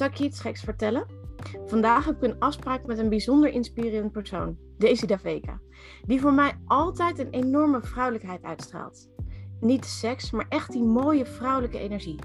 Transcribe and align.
Zal 0.00 0.08
ik 0.08 0.14
je 0.14 0.24
iets 0.24 0.40
geks 0.40 0.60
vertellen? 0.60 1.06
Vandaag 1.66 2.04
heb 2.04 2.16
ik 2.16 2.22
een 2.22 2.38
afspraak 2.38 2.86
met 2.86 2.98
een 2.98 3.08
bijzonder 3.08 3.50
inspirerend 3.50 4.12
persoon, 4.12 4.58
Daisy 4.78 5.06
Daveka, 5.06 5.60
die 6.06 6.20
voor 6.20 6.32
mij 6.32 6.52
altijd 6.66 7.18
een 7.18 7.30
enorme 7.30 7.82
vrouwelijkheid 7.82 8.42
uitstraalt. 8.42 9.10
Niet 9.60 9.82
de 9.82 9.88
seks, 9.88 10.30
maar 10.30 10.46
echt 10.48 10.72
die 10.72 10.82
mooie 10.82 11.26
vrouwelijke 11.26 11.78
energie. 11.78 12.18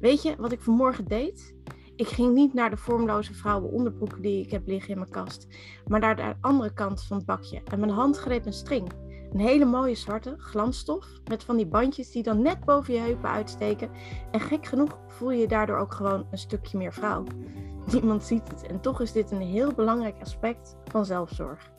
Weet 0.00 0.22
je 0.22 0.36
wat 0.36 0.52
ik 0.52 0.60
vanmorgen 0.60 1.04
deed? 1.04 1.54
Ik 1.96 2.08
ging 2.08 2.34
niet 2.34 2.54
naar 2.54 2.70
de 2.70 2.76
vormloze 2.76 3.34
vrouwen 3.34 3.70
onderbroeken 3.70 4.22
die 4.22 4.44
ik 4.44 4.50
heb 4.50 4.66
liggen 4.66 4.90
in 4.90 4.98
mijn 4.98 5.10
kast, 5.10 5.46
maar 5.86 6.00
naar 6.00 6.16
de 6.16 6.34
andere 6.40 6.72
kant 6.72 7.04
van 7.04 7.16
het 7.16 7.26
bakje 7.26 7.62
en 7.64 7.80
mijn 7.80 7.92
hand 7.92 8.16
greep 8.16 8.46
een 8.46 8.52
string. 8.52 8.92
Een 9.32 9.40
hele 9.40 9.64
mooie 9.64 9.94
zwarte 9.94 10.34
glansstof 10.38 11.06
met 11.24 11.44
van 11.44 11.56
die 11.56 11.66
bandjes 11.66 12.10
die 12.10 12.22
dan 12.22 12.42
net 12.42 12.64
boven 12.64 12.94
je 12.94 13.00
heupen 13.00 13.30
uitsteken. 13.30 13.90
En 14.30 14.40
gek 14.40 14.66
genoeg 14.66 14.98
voel 15.06 15.30
je 15.30 15.40
je 15.40 15.48
daardoor 15.48 15.78
ook 15.78 15.94
gewoon 15.94 16.26
een 16.30 16.38
stukje 16.38 16.78
meer 16.78 16.92
vrouw. 16.92 17.24
Niemand 17.92 18.24
ziet 18.24 18.48
het 18.48 18.66
en 18.66 18.80
toch 18.80 19.00
is 19.00 19.12
dit 19.12 19.30
een 19.30 19.40
heel 19.40 19.72
belangrijk 19.72 20.20
aspect 20.20 20.76
van 20.84 21.04
zelfzorg. 21.04 21.70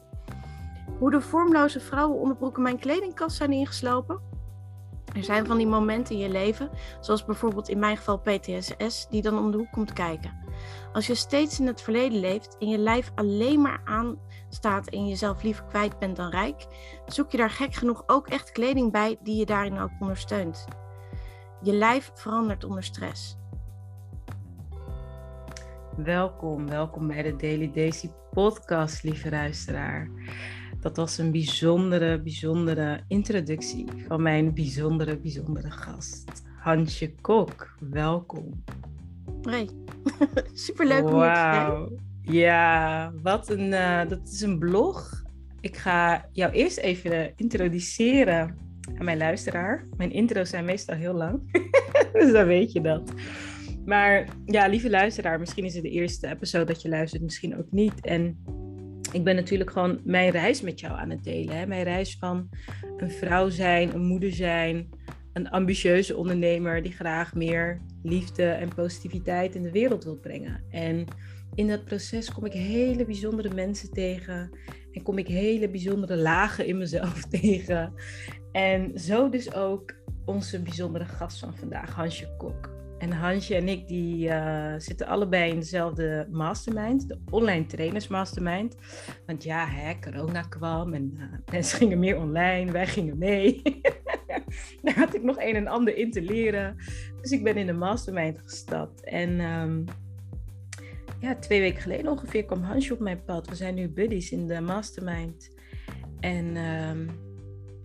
Hoe 0.99 1.11
de 1.11 1.21
vormloze 1.21 1.79
vrouwenonderbroeken 1.79 2.61
mijn 2.61 2.79
kledingkast 2.79 3.37
zijn 3.37 3.51
ingeslopen? 3.51 4.21
Er 5.15 5.23
zijn 5.23 5.45
van 5.45 5.57
die 5.57 5.67
momenten 5.67 6.15
in 6.15 6.21
je 6.21 6.29
leven, 6.29 6.69
zoals 6.99 7.25
bijvoorbeeld 7.25 7.69
in 7.69 7.79
mijn 7.79 7.97
geval 7.97 8.19
PTSS, 8.19 9.07
die 9.09 9.21
dan 9.21 9.37
om 9.37 9.51
de 9.51 9.57
hoek 9.57 9.71
komt 9.71 9.93
kijken. 9.93 10.33
Als 10.93 11.07
je 11.07 11.15
steeds 11.15 11.59
in 11.59 11.67
het 11.67 11.81
verleden 11.81 12.19
leeft 12.19 12.57
en 12.59 12.67
je 12.67 12.77
lijf 12.77 13.11
alleen 13.15 13.61
maar 13.61 13.81
aanstaat 14.49 14.87
en 14.89 15.07
jezelf 15.07 15.43
liever 15.43 15.63
kwijt 15.63 15.99
bent 15.99 16.15
dan 16.15 16.29
rijk, 16.29 16.67
zoek 17.05 17.31
je 17.31 17.37
daar 17.37 17.49
gek 17.49 17.73
genoeg 17.73 18.03
ook 18.07 18.27
echt 18.27 18.51
kleding 18.51 18.91
bij 18.91 19.17
die 19.23 19.35
je 19.35 19.45
daarin 19.45 19.79
ook 19.79 19.91
ondersteunt. 19.99 20.65
Je 21.61 21.73
lijf 21.73 22.11
verandert 22.13 22.63
onder 22.63 22.83
stress. 22.83 23.37
Welkom, 25.95 26.67
welkom 26.67 27.07
bij 27.07 27.21
de 27.21 27.35
Daily 27.35 27.71
Daisy 27.71 28.09
podcast, 28.31 29.03
lieve 29.03 29.29
luisteraar. 29.29 30.09
Dat 30.79 30.97
was 30.97 31.17
een 31.17 31.31
bijzondere, 31.31 32.21
bijzondere 32.21 33.03
introductie 33.07 33.85
van 34.07 34.21
mijn 34.21 34.53
bijzondere, 34.53 35.17
bijzondere 35.17 35.71
gast, 35.71 36.43
Hansje 36.59 37.15
Kok. 37.21 37.75
Welkom. 37.79 38.63
Hey, 39.41 39.69
superleuk 40.53 41.05
om 41.05 41.11
wow. 41.11 41.99
Ja, 42.29 43.11
wat 43.21 43.49
een, 43.49 43.71
uh, 43.71 44.01
dat 44.07 44.27
is 44.27 44.41
een 44.41 44.59
blog. 44.59 45.23
Ik 45.61 45.77
ga 45.77 46.25
jou 46.31 46.51
eerst 46.53 46.77
even 46.77 47.33
introduceren 47.35 48.57
aan 48.97 49.05
mijn 49.05 49.17
luisteraar. 49.17 49.87
Mijn 49.97 50.11
intro's 50.11 50.49
zijn 50.49 50.65
meestal 50.65 50.95
heel 50.95 51.13
lang, 51.13 51.51
dus 52.13 52.31
dan 52.31 52.45
weet 52.45 52.71
je 52.71 52.81
dat. 52.81 53.13
Maar 53.85 54.27
ja, 54.45 54.67
lieve 54.67 54.89
luisteraar, 54.89 55.39
misschien 55.39 55.65
is 55.65 55.73
het 55.73 55.83
de 55.83 55.89
eerste 55.89 56.27
episode 56.27 56.65
dat 56.65 56.81
je 56.81 56.89
luistert, 56.89 57.21
misschien 57.21 57.57
ook 57.57 57.71
niet. 57.71 58.05
En 58.05 58.43
ik 59.11 59.23
ben 59.23 59.35
natuurlijk 59.35 59.71
gewoon 59.71 59.99
mijn 60.03 60.29
reis 60.29 60.61
met 60.61 60.79
jou 60.79 60.99
aan 60.99 61.09
het 61.09 61.23
delen. 61.23 61.57
Hè? 61.57 61.65
Mijn 61.65 61.83
reis 61.83 62.17
van 62.19 62.49
een 62.97 63.11
vrouw 63.11 63.49
zijn, 63.49 63.93
een 63.93 64.05
moeder 64.05 64.31
zijn, 64.31 64.89
een 65.33 65.49
ambitieuze 65.49 66.17
ondernemer 66.17 66.83
die 66.83 66.91
graag 66.91 67.33
meer 67.33 67.81
liefde 68.03 68.43
en 68.43 68.75
positiviteit 68.75 69.55
in 69.55 69.63
de 69.63 69.71
wereld 69.71 70.03
wil 70.03 70.19
brengen. 70.19 70.63
En 70.69 71.05
in 71.55 71.67
dat 71.67 71.85
proces 71.85 72.31
kom 72.31 72.45
ik 72.45 72.53
hele 72.53 73.05
bijzondere 73.05 73.53
mensen 73.53 73.91
tegen 73.91 74.49
en 74.91 75.03
kom 75.03 75.17
ik 75.17 75.27
hele 75.27 75.69
bijzondere 75.69 76.17
lagen 76.17 76.65
in 76.65 76.77
mezelf 76.77 77.25
tegen. 77.39 77.93
En 78.51 78.99
zo 78.99 79.29
dus 79.29 79.53
ook 79.53 79.95
onze 80.25 80.61
bijzondere 80.61 81.05
gast 81.05 81.39
van 81.39 81.57
vandaag, 81.57 81.93
Hansje 81.93 82.35
Kok. 82.37 82.77
En 82.97 83.11
Hansje 83.11 83.55
en 83.55 83.67
ik 83.67 83.87
die 83.87 84.27
uh, 84.27 84.73
zitten 84.77 85.07
allebei 85.07 85.51
in 85.51 85.59
dezelfde 85.59 86.27
mastermind, 86.31 87.07
de 87.07 87.19
online 87.29 87.65
trainers 87.65 88.07
mastermind. 88.07 88.75
Want 89.25 89.43
ja, 89.43 89.67
hè, 89.67 89.99
corona 89.99 90.41
kwam 90.41 90.93
en 90.93 91.13
uh, 91.17 91.23
mensen 91.51 91.77
gingen 91.77 91.99
meer 91.99 92.17
online, 92.17 92.71
wij 92.71 92.87
gingen 92.87 93.17
mee. 93.17 93.61
Daar 94.83 94.97
had 94.97 95.15
ik 95.15 95.23
nog 95.23 95.37
een 95.39 95.55
en 95.55 95.67
ander 95.67 95.95
in 95.95 96.11
te 96.11 96.21
leren. 96.21 96.75
Dus 97.21 97.31
ik 97.31 97.43
ben 97.43 97.57
in 97.57 97.65
de 97.65 97.73
mastermind 97.73 98.39
gestapt. 98.43 99.03
En 99.03 99.39
um, 99.39 99.85
ja, 101.19 101.35
twee 101.35 101.59
weken 101.59 101.81
geleden 101.81 102.11
ongeveer 102.11 102.45
kwam 102.45 102.63
Hansje 102.63 102.93
op 102.93 102.99
mijn 102.99 103.23
pad. 103.23 103.49
We 103.49 103.55
zijn 103.55 103.75
nu 103.75 103.89
buddies 103.89 104.31
in 104.31 104.47
de 104.47 104.61
mastermind. 104.61 105.49
En 106.19 106.57
um, 106.57 107.09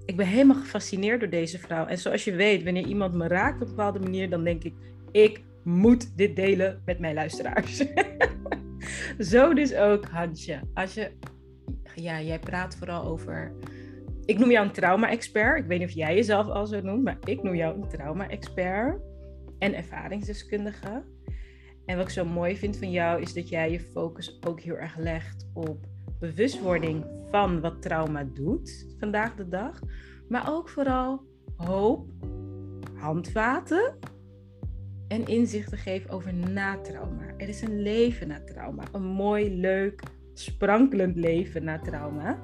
ik 0.04 0.16
ben 0.16 0.26
helemaal 0.26 0.60
gefascineerd 0.60 1.20
door 1.20 1.30
deze 1.30 1.58
vrouw. 1.58 1.86
En 1.86 1.98
zoals 1.98 2.24
je 2.24 2.34
weet, 2.34 2.64
wanneer 2.64 2.86
iemand 2.86 3.14
me 3.14 3.28
raakt 3.28 3.54
op 3.54 3.60
een 3.60 3.68
bepaalde 3.68 3.98
manier, 3.98 4.30
dan 4.30 4.44
denk 4.44 4.64
ik, 4.64 4.74
ik 5.10 5.42
moet 5.62 6.16
dit 6.16 6.36
delen 6.36 6.82
met 6.84 6.98
mijn 6.98 7.14
luisteraars. 7.14 7.76
Zo 9.30 9.54
dus 9.54 9.74
ook 9.74 10.04
Hansje. 10.04 10.60
Als 10.74 10.94
je, 10.94 11.10
ja, 11.94 12.20
jij 12.20 12.38
praat 12.38 12.76
vooral 12.76 13.04
over. 13.04 13.52
Ik 14.26 14.38
noem 14.38 14.50
jou 14.50 14.66
een 14.66 14.72
trauma-expert. 14.72 15.58
Ik 15.58 15.66
weet 15.66 15.78
niet 15.78 15.88
of 15.88 15.94
jij 15.94 16.14
jezelf 16.14 16.46
al 16.46 16.66
zo 16.66 16.80
noemt, 16.80 17.04
maar 17.04 17.18
ik 17.24 17.42
noem 17.42 17.54
jou 17.54 17.74
een 17.74 17.88
trauma-expert 17.88 19.00
en 19.58 19.74
ervaringsdeskundige. 19.74 21.04
En 21.86 21.96
wat 21.96 22.06
ik 22.06 22.12
zo 22.12 22.24
mooi 22.24 22.56
vind 22.56 22.76
van 22.76 22.90
jou 22.90 23.20
is 23.20 23.34
dat 23.34 23.48
jij 23.48 23.70
je 23.70 23.80
focus 23.80 24.38
ook 24.46 24.60
heel 24.60 24.76
erg 24.76 24.96
legt 24.96 25.50
op 25.54 25.86
bewustwording 26.20 27.04
van 27.30 27.60
wat 27.60 27.82
trauma 27.82 28.24
doet 28.34 28.86
vandaag 28.98 29.34
de 29.34 29.48
dag. 29.48 29.80
Maar 30.28 30.52
ook 30.52 30.68
vooral 30.68 31.22
hoop, 31.56 32.10
handvaten 32.94 33.98
en 35.08 35.26
inzichten 35.26 35.78
geven 35.78 36.10
over 36.10 36.34
na-trauma. 36.34 37.22
Er 37.36 37.48
is 37.48 37.62
een 37.62 37.82
leven 37.82 38.28
na 38.28 38.44
trauma. 38.44 38.82
Een 38.92 39.04
mooi, 39.04 39.60
leuk, 39.60 40.02
sprankelend 40.34 41.16
leven 41.16 41.64
na 41.64 41.78
trauma. 41.78 42.38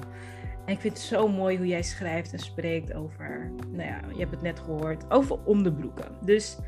En 0.70 0.76
ik 0.76 0.82
vind 0.82 0.96
het 0.96 1.06
zo 1.06 1.28
mooi 1.28 1.56
hoe 1.56 1.66
jij 1.66 1.82
schrijft 1.82 2.32
en 2.32 2.38
spreekt 2.38 2.94
over, 2.94 3.52
nou 3.70 3.88
ja, 3.88 4.00
je 4.12 4.18
hebt 4.18 4.30
het 4.30 4.42
net 4.42 4.60
gehoord, 4.60 5.04
over 5.08 5.38
onderbroeken. 5.44 6.16
Dus 6.24 6.58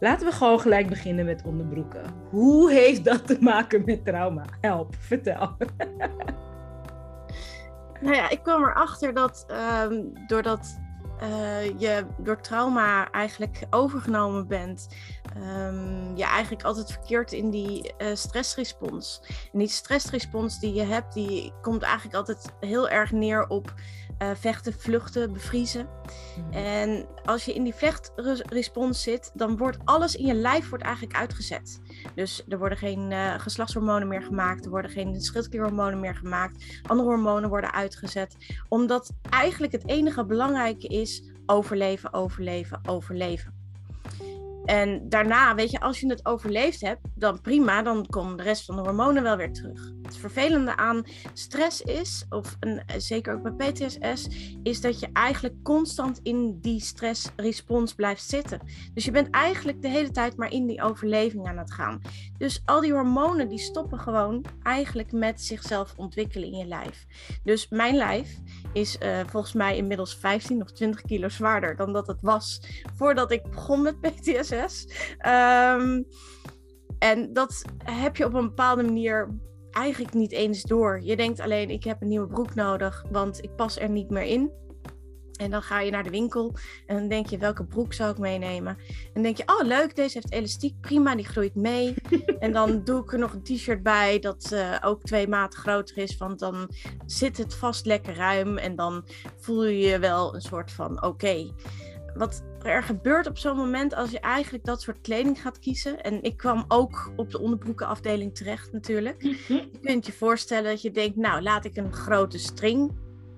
laten 0.00 0.26
we 0.26 0.32
gewoon 0.32 0.60
gelijk 0.60 0.88
beginnen 0.88 1.24
met 1.24 1.42
onderbroeken. 1.44 2.02
Hoe 2.30 2.72
heeft 2.72 3.04
dat 3.04 3.26
te 3.26 3.36
maken 3.40 3.82
met 3.84 4.04
trauma? 4.04 4.44
Help, 4.60 4.94
vertel. 4.98 5.56
Nou 8.00 8.14
ja, 8.14 8.30
ik 8.30 8.42
kwam 8.42 8.62
erachter 8.62 9.14
dat 9.14 9.46
um, 9.84 10.12
doordat 10.26 10.80
uh, 11.22 11.78
je 11.78 12.06
door 12.18 12.40
trauma 12.40 13.10
eigenlijk 13.10 13.66
overgenomen 13.70 14.46
bent, 14.46 14.88
um, 15.36 16.16
je 16.16 16.24
eigenlijk 16.24 16.64
altijd 16.64 16.92
verkeerd 16.92 17.32
in 17.32 17.50
die 17.50 17.92
uh, 17.98 18.14
stressrespons. 18.14 19.22
En 19.52 19.58
die 19.58 19.68
stressrespons 19.68 20.60
die 20.60 20.74
je 20.74 20.82
hebt, 20.82 21.14
die 21.14 21.52
komt 21.62 21.82
eigenlijk 21.82 22.16
altijd 22.16 22.52
heel 22.60 22.88
erg 22.88 23.10
neer 23.10 23.48
op 23.48 23.74
uh, 24.22 24.30
vechten, 24.34 24.72
vluchten, 24.72 25.32
bevriezen. 25.32 25.88
Mm. 26.36 26.52
En 26.52 27.06
als 27.24 27.44
je 27.44 27.54
in 27.54 27.64
die 27.64 27.74
vechtrespons 27.74 29.02
zit, 29.02 29.30
dan 29.34 29.56
wordt 29.56 29.78
alles 29.84 30.14
in 30.14 30.26
je 30.26 30.34
lijf 30.34 30.68
wordt 30.68 30.84
eigenlijk 30.84 31.16
uitgezet. 31.16 31.80
Dus 32.14 32.44
er 32.48 32.58
worden 32.58 32.78
geen 32.78 33.10
uh, 33.10 33.34
geslachtshormonen 33.38 34.08
meer 34.08 34.22
gemaakt, 34.22 34.64
er 34.64 34.70
worden 34.70 34.90
geen 34.90 35.20
schildklierhormonen 35.20 36.00
meer 36.00 36.14
gemaakt, 36.14 36.80
andere 36.86 37.08
hormonen 37.08 37.48
worden 37.48 37.72
uitgezet. 37.72 38.36
Omdat 38.68 39.12
eigenlijk 39.30 39.72
het 39.72 39.88
enige 39.88 40.24
belangrijke 40.24 40.86
is 40.86 41.22
overleven, 41.46 42.12
overleven, 42.12 42.80
overleven. 42.88 43.54
En 44.64 45.08
daarna, 45.08 45.54
weet 45.54 45.70
je, 45.70 45.80
als 45.80 46.00
je 46.00 46.08
het 46.08 46.26
overleefd 46.26 46.80
hebt, 46.80 47.00
dan 47.14 47.40
prima, 47.40 47.82
dan 47.82 48.06
komen 48.06 48.36
de 48.36 48.42
rest 48.42 48.64
van 48.64 48.76
de 48.76 48.82
hormonen 48.82 49.22
wel 49.22 49.36
weer 49.36 49.52
terug. 49.52 49.92
Het 50.06 50.16
vervelende 50.16 50.76
aan 50.76 51.04
stress 51.32 51.82
is, 51.82 52.26
of 52.28 52.56
een, 52.60 52.82
zeker 52.96 53.34
ook 53.34 53.56
bij 53.56 53.72
PTSS, 53.72 54.28
is 54.62 54.80
dat 54.80 55.00
je 55.00 55.08
eigenlijk 55.12 55.54
constant 55.62 56.20
in 56.22 56.58
die 56.60 56.80
stressrespons 56.80 57.94
blijft 57.94 58.22
zitten. 58.22 58.60
Dus 58.94 59.04
je 59.04 59.10
bent 59.10 59.30
eigenlijk 59.30 59.82
de 59.82 59.88
hele 59.88 60.10
tijd 60.10 60.36
maar 60.36 60.52
in 60.52 60.66
die 60.66 60.82
overleving 60.82 61.46
aan 61.46 61.58
het 61.58 61.72
gaan. 61.72 62.00
Dus 62.38 62.62
al 62.64 62.80
die 62.80 62.92
hormonen 62.92 63.48
die 63.48 63.58
stoppen 63.58 63.98
gewoon 63.98 64.44
eigenlijk 64.62 65.12
met 65.12 65.42
zichzelf 65.42 65.94
ontwikkelen 65.96 66.48
in 66.48 66.58
je 66.58 66.66
lijf. 66.66 67.06
Dus 67.44 67.68
mijn 67.68 67.96
lijf 67.96 68.38
is 68.72 68.98
uh, 69.02 69.20
volgens 69.26 69.52
mij 69.52 69.76
inmiddels 69.76 70.16
15 70.16 70.62
of 70.62 70.72
20 70.72 71.02
kilo 71.02 71.28
zwaarder 71.28 71.76
dan 71.76 71.92
dat 71.92 72.06
het 72.06 72.20
was 72.20 72.60
voordat 72.96 73.30
ik 73.30 73.50
begon 73.50 73.82
met 73.82 74.00
PTSS. 74.00 74.86
Um, 75.26 76.06
en 76.98 77.32
dat 77.32 77.62
heb 77.84 78.16
je 78.16 78.24
op 78.24 78.34
een 78.34 78.48
bepaalde 78.48 78.82
manier 78.82 79.38
eigenlijk 79.76 80.14
niet 80.14 80.32
eens 80.32 80.62
door. 80.62 81.00
Je 81.02 81.16
denkt 81.16 81.40
alleen, 81.40 81.70
ik 81.70 81.84
heb 81.84 82.02
een 82.02 82.08
nieuwe 82.08 82.26
broek 82.26 82.54
nodig, 82.54 83.04
want 83.10 83.42
ik 83.42 83.56
pas 83.56 83.78
er 83.78 83.90
niet 83.90 84.10
meer 84.10 84.22
in. 84.22 84.50
En 85.36 85.50
dan 85.50 85.62
ga 85.62 85.80
je 85.80 85.90
naar 85.90 86.02
de 86.02 86.10
winkel 86.10 86.54
en 86.86 86.96
dan 86.96 87.08
denk 87.08 87.26
je, 87.26 87.38
welke 87.38 87.64
broek 87.64 87.92
zou 87.92 88.10
ik 88.10 88.18
meenemen? 88.18 88.76
En 88.88 89.10
dan 89.12 89.22
denk 89.22 89.36
je, 89.36 89.42
oh 89.46 89.66
leuk, 89.66 89.96
deze 89.96 90.18
heeft 90.18 90.32
elastiek, 90.32 90.80
prima, 90.80 91.16
die 91.16 91.24
groeit 91.24 91.54
mee. 91.54 91.94
en 92.38 92.52
dan 92.52 92.84
doe 92.84 93.02
ik 93.02 93.12
er 93.12 93.18
nog 93.18 93.32
een 93.32 93.42
t-shirt 93.42 93.82
bij 93.82 94.18
dat 94.18 94.50
uh, 94.52 94.76
ook 94.80 95.02
twee 95.02 95.28
maten 95.28 95.58
groter 95.58 95.96
is, 95.96 96.16
want 96.16 96.38
dan 96.38 96.70
zit 97.06 97.36
het 97.36 97.54
vast 97.54 97.86
lekker 97.86 98.14
ruim 98.14 98.58
en 98.58 98.76
dan 98.76 99.04
voel 99.36 99.64
je 99.64 99.78
je 99.78 99.98
wel 99.98 100.34
een 100.34 100.40
soort 100.40 100.72
van 100.72 100.96
oké. 100.96 101.06
Okay. 101.06 101.52
Wat 102.14 102.42
er 102.68 102.82
gebeurt 102.82 103.26
op 103.26 103.38
zo'n 103.38 103.56
moment 103.56 103.94
als 103.94 104.10
je 104.10 104.20
eigenlijk 104.20 104.64
dat 104.64 104.82
soort 104.82 105.00
kleding 105.00 105.40
gaat 105.40 105.58
kiezen. 105.58 106.02
En 106.02 106.22
ik 106.22 106.36
kwam 106.36 106.64
ook 106.68 107.12
op 107.16 107.30
de 107.30 107.40
onderbroekenafdeling 107.40 108.34
terecht 108.34 108.72
natuurlijk. 108.72 109.22
Je 109.22 109.70
kunt 109.82 110.06
je 110.06 110.12
voorstellen 110.12 110.70
dat 110.70 110.82
je 110.82 110.90
denkt, 110.90 111.16
nou 111.16 111.42
laat 111.42 111.64
ik 111.64 111.76
een 111.76 111.92
grote 111.92 112.38
string 112.38 112.92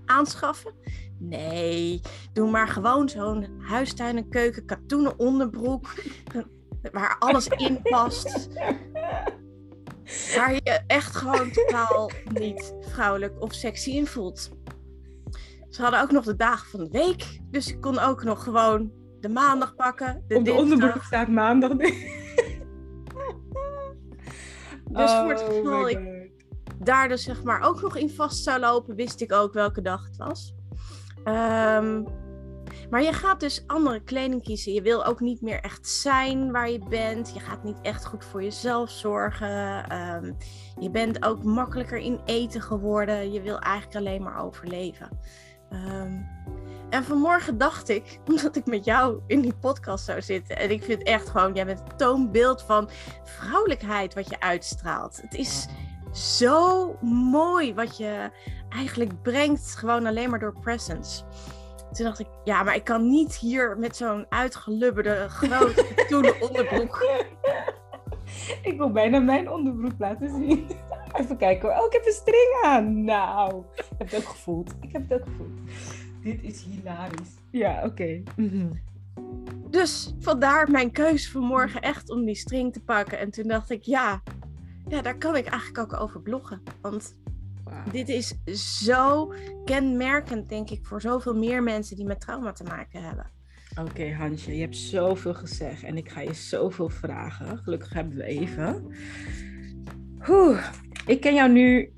aanschaffen. 0.04 0.72
Nee, 1.18 2.00
doe 2.32 2.50
maar 2.50 2.68
gewoon 2.68 3.08
zo'n 3.08 3.60
huistuin- 3.60 4.16
en 4.16 4.28
keuken 4.28 4.64
katoenen 4.64 5.18
onderbroek. 5.18 5.86
Waar 6.92 7.16
alles 7.18 7.46
in 7.46 7.82
past. 7.82 8.48
Waar 10.36 10.52
je 10.52 10.80
echt 10.86 11.16
gewoon 11.16 11.50
totaal 11.50 12.10
niet 12.32 12.74
vrouwelijk 12.80 13.42
of 13.42 13.52
sexy 13.52 13.90
in 13.90 14.06
voelt. 14.06 14.50
Ze 15.68 15.82
hadden 15.82 16.02
ook 16.02 16.10
nog 16.10 16.24
de 16.24 16.36
dagen 16.36 16.70
van 16.70 16.80
de 16.80 16.90
week. 16.90 17.40
Dus 17.50 17.68
ik 17.68 17.80
kon 17.80 17.98
ook 17.98 18.24
nog 18.24 18.42
gewoon 18.42 18.92
de 19.20 19.28
maandag 19.28 19.74
pakken. 19.74 20.24
De 20.28 20.36
Op 20.36 20.44
de 20.44 20.52
onderbroek 20.52 21.02
staat 21.02 21.28
maandag. 21.28 21.70
dus 21.76 21.92
voor 25.12 25.30
het 25.30 25.42
oh 25.42 25.48
geval 25.48 25.88
ik 25.88 26.30
daar 26.78 27.08
dus 27.08 27.22
zeg 27.22 27.42
maar 27.42 27.62
ook 27.62 27.82
nog 27.82 27.96
in 27.96 28.10
vast 28.10 28.44
zou 28.44 28.60
lopen, 28.60 28.94
wist 28.94 29.20
ik 29.20 29.32
ook 29.32 29.52
welke 29.52 29.82
dag 29.82 30.04
het 30.04 30.16
was. 30.16 30.54
Um, 31.24 32.06
maar 32.90 33.02
je 33.02 33.12
gaat 33.12 33.40
dus 33.40 33.64
andere 33.66 34.02
kleding 34.02 34.42
kiezen. 34.42 34.72
Je 34.72 34.82
wil 34.82 35.04
ook 35.04 35.20
niet 35.20 35.40
meer 35.40 35.60
echt 35.60 35.88
zijn 35.88 36.52
waar 36.52 36.70
je 36.70 36.84
bent. 36.88 37.34
Je 37.34 37.40
gaat 37.40 37.64
niet 37.64 37.78
echt 37.82 38.06
goed 38.06 38.24
voor 38.24 38.42
jezelf 38.42 38.90
zorgen. 38.90 39.92
Um, 40.14 40.36
je 40.80 40.90
bent 40.90 41.24
ook 41.24 41.44
makkelijker 41.44 41.98
in 41.98 42.20
eten 42.24 42.62
geworden. 42.62 43.32
Je 43.32 43.42
wil 43.42 43.58
eigenlijk 43.58 43.96
alleen 43.96 44.22
maar 44.22 44.42
overleven. 44.42 45.08
Um, 45.70 46.26
en 46.90 47.04
vanmorgen 47.04 47.58
dacht 47.58 47.88
ik, 47.88 48.18
omdat 48.28 48.56
ik 48.56 48.66
met 48.66 48.84
jou 48.84 49.20
in 49.26 49.40
die 49.40 49.54
podcast 49.54 50.04
zou 50.04 50.22
zitten. 50.22 50.56
En 50.56 50.70
ik 50.70 50.82
vind 50.82 51.02
echt 51.02 51.28
gewoon, 51.28 51.54
jij 51.54 51.64
bent 51.64 51.78
het 51.78 51.98
toonbeeld 51.98 52.62
van 52.62 52.88
vrouwelijkheid 53.24 54.14
wat 54.14 54.28
je 54.28 54.40
uitstraalt. 54.40 55.20
Het 55.22 55.34
is 55.34 55.68
zo 56.12 56.96
mooi 57.30 57.74
wat 57.74 57.96
je 57.96 58.30
eigenlijk 58.68 59.22
brengt, 59.22 59.76
gewoon 59.76 60.06
alleen 60.06 60.30
maar 60.30 60.38
door 60.38 60.60
presence. 60.60 61.24
Toen 61.92 62.06
dacht 62.06 62.18
ik, 62.18 62.26
ja, 62.44 62.62
maar 62.62 62.74
ik 62.74 62.84
kan 62.84 63.08
niet 63.08 63.36
hier 63.36 63.78
met 63.78 63.96
zo'n 63.96 64.26
uitgelubberde 64.28 65.28
grote 65.28 65.86
katoenen 65.94 66.42
onderbroek. 66.42 67.06
Ik 68.62 68.76
wil 68.76 68.90
bijna 68.90 69.18
mijn 69.18 69.50
onderbroek 69.50 69.98
laten 69.98 70.30
zien. 70.30 70.66
Even 71.12 71.36
kijken. 71.36 71.78
Oh, 71.78 71.86
ik 71.86 71.92
heb 71.92 72.06
een 72.06 72.12
string 72.12 72.60
aan. 72.62 73.04
Nou, 73.04 73.64
ik 73.74 73.84
heb 73.98 74.10
het 74.10 74.20
ook 74.20 74.28
gevoeld. 74.28 74.74
Ik 74.80 74.92
heb 74.92 75.08
het 75.08 75.20
ook 75.20 75.26
gevoeld. 75.28 75.60
Dit 76.28 76.42
is 76.42 76.62
hilarisch. 76.62 77.30
Ja, 77.50 77.84
oké. 77.84 78.22
Mhm. 78.36 78.66
Dus 79.70 80.14
vandaar 80.18 80.70
mijn 80.70 80.90
keuze 80.90 81.30
vanmorgen 81.30 81.80
echt 81.80 82.10
om 82.10 82.24
die 82.24 82.34
string 82.34 82.72
te 82.72 82.80
pakken. 82.80 83.18
En 83.18 83.30
toen 83.30 83.48
dacht 83.48 83.70
ik, 83.70 83.82
ja, 83.82 84.22
ja, 84.88 85.02
daar 85.02 85.18
kan 85.18 85.36
ik 85.36 85.46
eigenlijk 85.46 85.78
ook 85.78 86.00
over 86.00 86.20
bloggen. 86.20 86.62
Want 86.80 87.16
dit 87.92 88.08
is 88.08 88.34
zo 88.84 89.32
kenmerkend, 89.64 90.48
denk 90.48 90.70
ik, 90.70 90.86
voor 90.86 91.00
zoveel 91.00 91.34
meer 91.34 91.62
mensen 91.62 91.96
die 91.96 92.04
met 92.04 92.20
trauma 92.20 92.52
te 92.52 92.64
maken 92.64 93.02
hebben. 93.02 93.30
Oké, 93.80 94.12
Hansje, 94.12 94.54
je 94.54 94.60
hebt 94.60 94.76
zoveel 94.76 95.34
gezegd 95.34 95.82
en 95.82 95.96
ik 95.96 96.08
ga 96.08 96.20
je 96.20 96.34
zoveel 96.34 96.88
vragen. 96.88 97.58
Gelukkig 97.58 97.92
hebben 97.92 98.16
we 98.16 98.24
even. 98.24 98.86
Oeh, 100.28 100.66
ik 101.06 101.20
ken 101.20 101.34
jou 101.34 101.52
nu, 101.52 101.92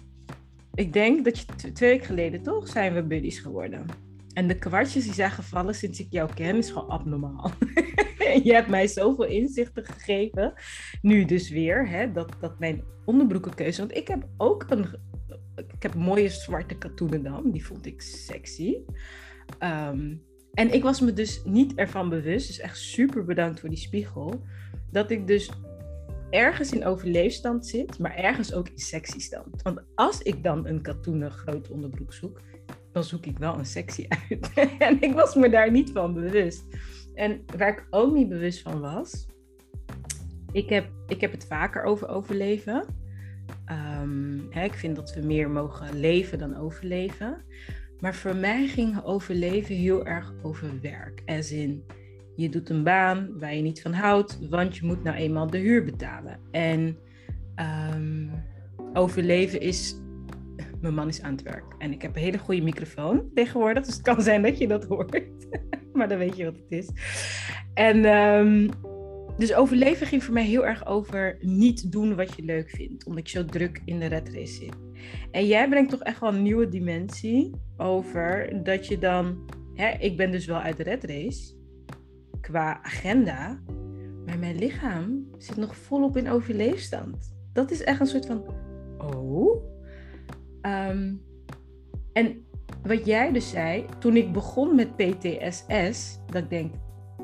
ik 0.74 0.92
denk 0.92 1.24
dat 1.24 1.38
je 1.38 1.72
twee 1.72 1.90
weken 1.90 2.06
geleden 2.06 2.42
toch 2.42 2.68
zijn 2.68 2.94
we 2.94 3.02
buddies 3.02 3.38
geworden. 3.38 4.08
En 4.32 4.48
de 4.48 4.58
kwartjes 4.58 5.04
die 5.04 5.12
zijn 5.12 5.30
gevallen 5.30 5.74
sinds 5.74 6.00
ik 6.00 6.06
jou 6.10 6.34
ken 6.34 6.56
is 6.56 6.70
gewoon 6.70 6.88
abnormaal. 6.88 7.50
je 8.44 8.52
hebt 8.52 8.68
mij 8.68 8.86
zoveel 8.86 9.24
inzichten 9.24 9.84
gegeven. 9.84 10.52
Nu 11.02 11.24
dus 11.24 11.50
weer, 11.50 11.88
hè, 11.88 12.12
dat, 12.12 12.36
dat 12.40 12.58
mijn 12.58 12.84
onderbroekenkeuze. 13.04 13.80
Want 13.80 13.96
ik 13.96 14.08
heb 14.08 14.28
ook 14.36 14.64
een 14.68 14.86
ik 15.68 15.82
heb 15.82 15.94
mooie 15.94 16.28
zwarte 16.28 16.74
katoenen 16.74 17.22
dan. 17.22 17.50
Die 17.50 17.66
vond 17.66 17.86
ik 17.86 18.02
sexy. 18.02 18.76
Ehm, 19.58 20.14
en 20.54 20.72
ik 20.72 20.82
was 20.82 21.00
me 21.00 21.12
dus 21.12 21.42
niet 21.44 21.74
ervan 21.74 22.08
bewust, 22.08 22.46
dus 22.46 22.58
echt 22.58 22.78
super 22.78 23.24
bedankt 23.24 23.60
voor 23.60 23.68
die 23.68 23.78
spiegel, 23.78 24.42
dat 24.90 25.10
ik 25.10 25.26
dus 25.26 25.50
ergens 26.30 26.72
in 26.72 26.84
overleefstand 26.84 27.66
zit, 27.66 27.98
maar 27.98 28.14
ergens 28.14 28.52
ook 28.52 28.68
in 28.68 28.78
sexy 28.78 29.18
stand. 29.18 29.62
Want 29.62 29.80
als 29.94 30.22
ik 30.22 30.42
dan 30.42 30.66
een 30.66 30.82
katoenen 30.82 31.30
groot 31.30 31.70
onderbroek 31.70 32.12
zoek, 32.12 32.40
dan 32.92 33.04
zoek 33.04 33.26
ik 33.26 33.38
wel 33.38 33.58
een 33.58 33.66
sexy 33.66 34.06
uit. 34.28 34.52
en 34.78 35.02
ik 35.02 35.14
was 35.14 35.34
me 35.34 35.50
daar 35.50 35.70
niet 35.70 35.90
van 35.90 36.14
bewust. 36.14 36.64
En 37.14 37.40
waar 37.56 37.68
ik 37.68 37.86
ook 37.90 38.14
niet 38.14 38.28
bewust 38.28 38.62
van 38.62 38.80
was, 38.80 39.26
ik 40.52 40.68
heb, 40.68 40.88
ik 41.06 41.20
heb 41.20 41.32
het 41.32 41.46
vaker 41.46 41.82
over 41.82 42.08
overleven. 42.08 42.84
Ehm, 43.64 44.38
hè, 44.50 44.64
ik 44.64 44.74
vind 44.74 44.96
dat 44.96 45.14
we 45.14 45.26
meer 45.26 45.50
mogen 45.50 46.00
leven 46.00 46.38
dan 46.38 46.56
overleven. 46.56 47.44
Maar 48.00 48.14
voor 48.14 48.36
mij 48.36 48.66
ging 48.66 49.04
overleven 49.04 49.74
heel 49.74 50.06
erg 50.06 50.34
over 50.42 50.80
werk. 50.82 51.22
As 51.26 51.52
in, 51.52 51.84
je 52.36 52.48
doet 52.48 52.70
een 52.70 52.84
baan 52.84 53.38
waar 53.38 53.54
je 53.54 53.62
niet 53.62 53.82
van 53.82 53.92
houdt, 53.92 54.48
want 54.48 54.76
je 54.76 54.86
moet 54.86 55.02
nou 55.02 55.16
eenmaal 55.16 55.46
de 55.46 55.58
huur 55.58 55.84
betalen. 55.84 56.40
En 56.50 56.98
ehm, 57.54 58.28
overleven 58.92 59.60
is, 59.60 59.96
mijn 60.80 60.94
man 60.94 61.08
is 61.08 61.22
aan 61.22 61.32
het 61.32 61.42
werk. 61.42 61.74
En 61.78 61.92
ik 61.92 62.02
heb 62.02 62.16
een 62.16 62.22
hele 62.22 62.38
goede 62.38 62.62
microfoon 62.62 63.30
tegenwoordig, 63.34 63.84
dus 63.84 63.94
het 63.94 64.02
kan 64.02 64.22
zijn 64.22 64.42
dat 64.42 64.58
je 64.58 64.68
dat 64.68 64.84
hoort. 64.84 65.22
maar 65.92 66.08
dan 66.08 66.18
weet 66.18 66.36
je 66.36 66.44
wat 66.44 66.56
het 66.56 66.72
is. 66.72 66.88
En 67.74 68.04
um, 68.04 68.70
dus 69.36 69.54
overleven 69.54 70.06
ging 70.06 70.24
voor 70.24 70.34
mij 70.34 70.44
heel 70.44 70.66
erg 70.66 70.86
over 70.86 71.36
niet 71.40 71.92
doen 71.92 72.14
wat 72.14 72.36
je 72.36 72.42
leuk 72.42 72.70
vindt, 72.70 73.04
omdat 73.04 73.20
ik 73.20 73.28
zo 73.28 73.44
druk 73.44 73.82
in 73.84 73.98
de 73.98 74.06
red 74.06 74.28
race 74.28 74.52
zit. 74.52 74.76
En 75.30 75.46
jij 75.46 75.68
brengt 75.68 75.90
toch 75.90 76.02
echt 76.02 76.20
wel 76.20 76.34
een 76.34 76.42
nieuwe 76.42 76.68
dimensie 76.68 77.50
over 77.76 78.60
dat 78.62 78.86
je 78.86 78.98
dan, 78.98 79.44
hè, 79.74 79.88
ik 79.98 80.16
ben 80.16 80.30
dus 80.30 80.46
wel 80.46 80.58
uit 80.58 80.76
de 80.76 80.82
red 80.82 81.04
race 81.04 81.54
qua 82.40 82.82
agenda, 82.82 83.60
maar 84.26 84.38
mijn 84.38 84.58
lichaam 84.58 85.26
zit 85.38 85.56
nog 85.56 85.76
volop 85.76 86.16
in 86.16 86.30
overleefstand. 86.30 87.36
Dat 87.52 87.70
is 87.70 87.82
echt 87.82 88.00
een 88.00 88.06
soort 88.06 88.26
van, 88.26 88.44
oh. 88.98 89.69
Ehm, 90.60 91.14
en 92.12 92.44
wat 92.82 93.06
jij 93.06 93.32
dus 93.32 93.50
zei, 93.50 93.84
toen 93.98 94.16
ik 94.16 94.32
begon 94.32 94.74
met 94.74 94.96
PTSS, 94.96 96.18
dat 96.26 96.42
ik 96.42 96.50
denk, 96.50 96.74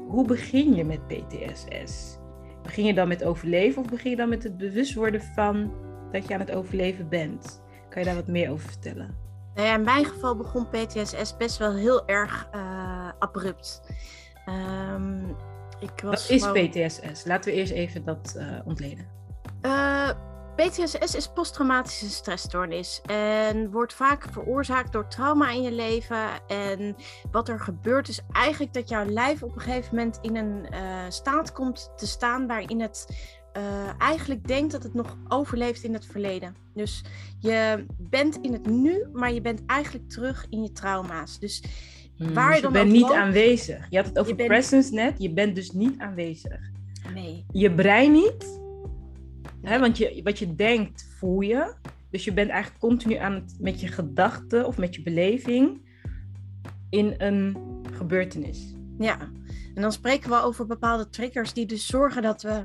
hoe 0.08 0.26
begin 0.26 0.74
je 0.74 0.84
met 0.84 1.06
PTSS? 1.06 2.18
Begin 2.62 2.84
je 2.84 2.94
dan 2.94 3.08
met 3.08 3.24
overleven 3.24 3.82
of 3.82 3.88
begin 3.88 4.10
je 4.10 4.16
dan 4.16 4.28
met 4.28 4.42
het 4.42 4.56
bewust 4.56 4.94
worden 4.94 5.22
van 5.22 5.72
dat 6.12 6.28
je 6.28 6.34
aan 6.34 6.40
het 6.40 6.52
overleven 6.52 7.08
bent? 7.08 7.62
Kan 7.88 8.02
je 8.02 8.08
daar 8.08 8.16
wat 8.16 8.26
meer 8.26 8.50
over 8.50 8.68
vertellen? 8.68 9.16
Nou 9.54 9.68
ja, 9.68 9.74
in 9.74 9.84
mijn 9.84 10.04
geval 10.04 10.36
begon 10.36 10.68
PTSS 10.68 11.36
best 11.36 11.58
wel 11.58 11.74
heel 11.74 12.06
erg 12.06 12.48
uh, 12.54 13.08
abrupt. 13.18 13.82
Um, 14.48 15.36
ik 15.80 16.00
was 16.02 16.28
wat 16.28 16.54
is 16.54 16.68
PTSS? 16.68 17.24
Laten 17.24 17.50
we 17.50 17.56
eerst 17.56 17.72
even 17.72 18.04
dat 18.04 18.34
uh, 18.36 18.58
ontleden. 18.64 19.06
Uh, 19.62 20.10
PTSS 20.56 21.14
is 21.14 21.28
posttraumatische 21.28 22.10
stressstoornis 22.10 23.00
en 23.06 23.70
wordt 23.70 23.94
vaak 23.94 24.26
veroorzaakt 24.30 24.92
door 24.92 25.08
trauma 25.08 25.50
in 25.50 25.62
je 25.62 25.72
leven. 25.72 26.46
En 26.46 26.96
wat 27.30 27.48
er 27.48 27.60
gebeurt 27.60 28.08
is 28.08 28.20
eigenlijk 28.32 28.74
dat 28.74 28.88
jouw 28.88 29.04
lijf 29.04 29.42
op 29.42 29.54
een 29.54 29.60
gegeven 29.60 29.96
moment 29.96 30.18
in 30.22 30.36
een 30.36 30.66
uh, 30.72 30.78
staat 31.08 31.52
komt 31.52 31.90
te 31.96 32.06
staan 32.06 32.46
waarin 32.46 32.80
het 32.80 33.06
uh, 33.56 33.62
eigenlijk 33.98 34.46
denkt 34.46 34.72
dat 34.72 34.82
het 34.82 34.94
nog 34.94 35.16
overleeft 35.28 35.82
in 35.82 35.92
het 35.92 36.06
verleden. 36.06 36.56
Dus 36.74 37.04
je 37.38 37.86
bent 37.98 38.38
in 38.40 38.52
het 38.52 38.66
nu, 38.66 39.06
maar 39.12 39.32
je 39.32 39.40
bent 39.40 39.62
eigenlijk 39.66 40.08
terug 40.08 40.46
in 40.50 40.62
je 40.62 40.72
trauma's. 40.72 41.38
Dus 41.38 41.62
hmm, 42.16 42.34
waar 42.34 42.46
dus 42.46 42.56
je, 42.56 42.62
dan 42.62 42.72
bent 42.72 42.90
niet 42.90 43.12
aanwezig. 43.12 43.86
Je 43.90 43.96
had 43.96 44.06
het 44.06 44.18
over 44.18 44.34
presence 44.34 44.94
net, 44.94 45.14
je 45.18 45.30
bent 45.30 45.54
dus 45.54 45.70
niet 45.70 45.98
aanwezig. 45.98 46.60
Nee. 47.14 47.44
Je 47.52 47.74
brein 47.74 48.12
niet 48.12 48.64
want 49.66 49.98
je, 49.98 50.20
wat 50.24 50.38
je 50.38 50.54
denkt, 50.54 51.08
voel 51.18 51.40
je. 51.40 51.74
Dus 52.10 52.24
je 52.24 52.32
bent 52.32 52.50
eigenlijk 52.50 52.80
continu 52.80 53.14
aan 53.14 53.32
het, 53.32 53.56
met 53.60 53.80
je 53.80 53.88
gedachten 53.88 54.66
of 54.66 54.78
met 54.78 54.94
je 54.94 55.02
beleving 55.02 55.80
in 56.90 57.14
een 57.18 57.56
gebeurtenis. 57.92 58.74
Ja, 58.98 59.18
en 59.74 59.82
dan 59.82 59.92
spreken 59.92 60.30
we 60.30 60.42
over 60.42 60.66
bepaalde 60.66 61.08
triggers 61.08 61.52
die 61.52 61.66
dus 61.66 61.86
zorgen 61.86 62.22
dat 62.22 62.42
we 62.42 62.60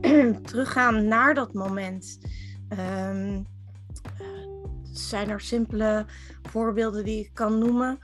teruggaan 0.48 1.08
naar 1.08 1.34
dat 1.34 1.54
moment. 1.54 2.18
Um, 3.10 3.46
zijn 4.92 5.30
er 5.30 5.40
simpele 5.40 6.04
voorbeelden 6.42 7.04
die 7.04 7.20
ik 7.20 7.30
kan 7.34 7.58
noemen? 7.58 7.98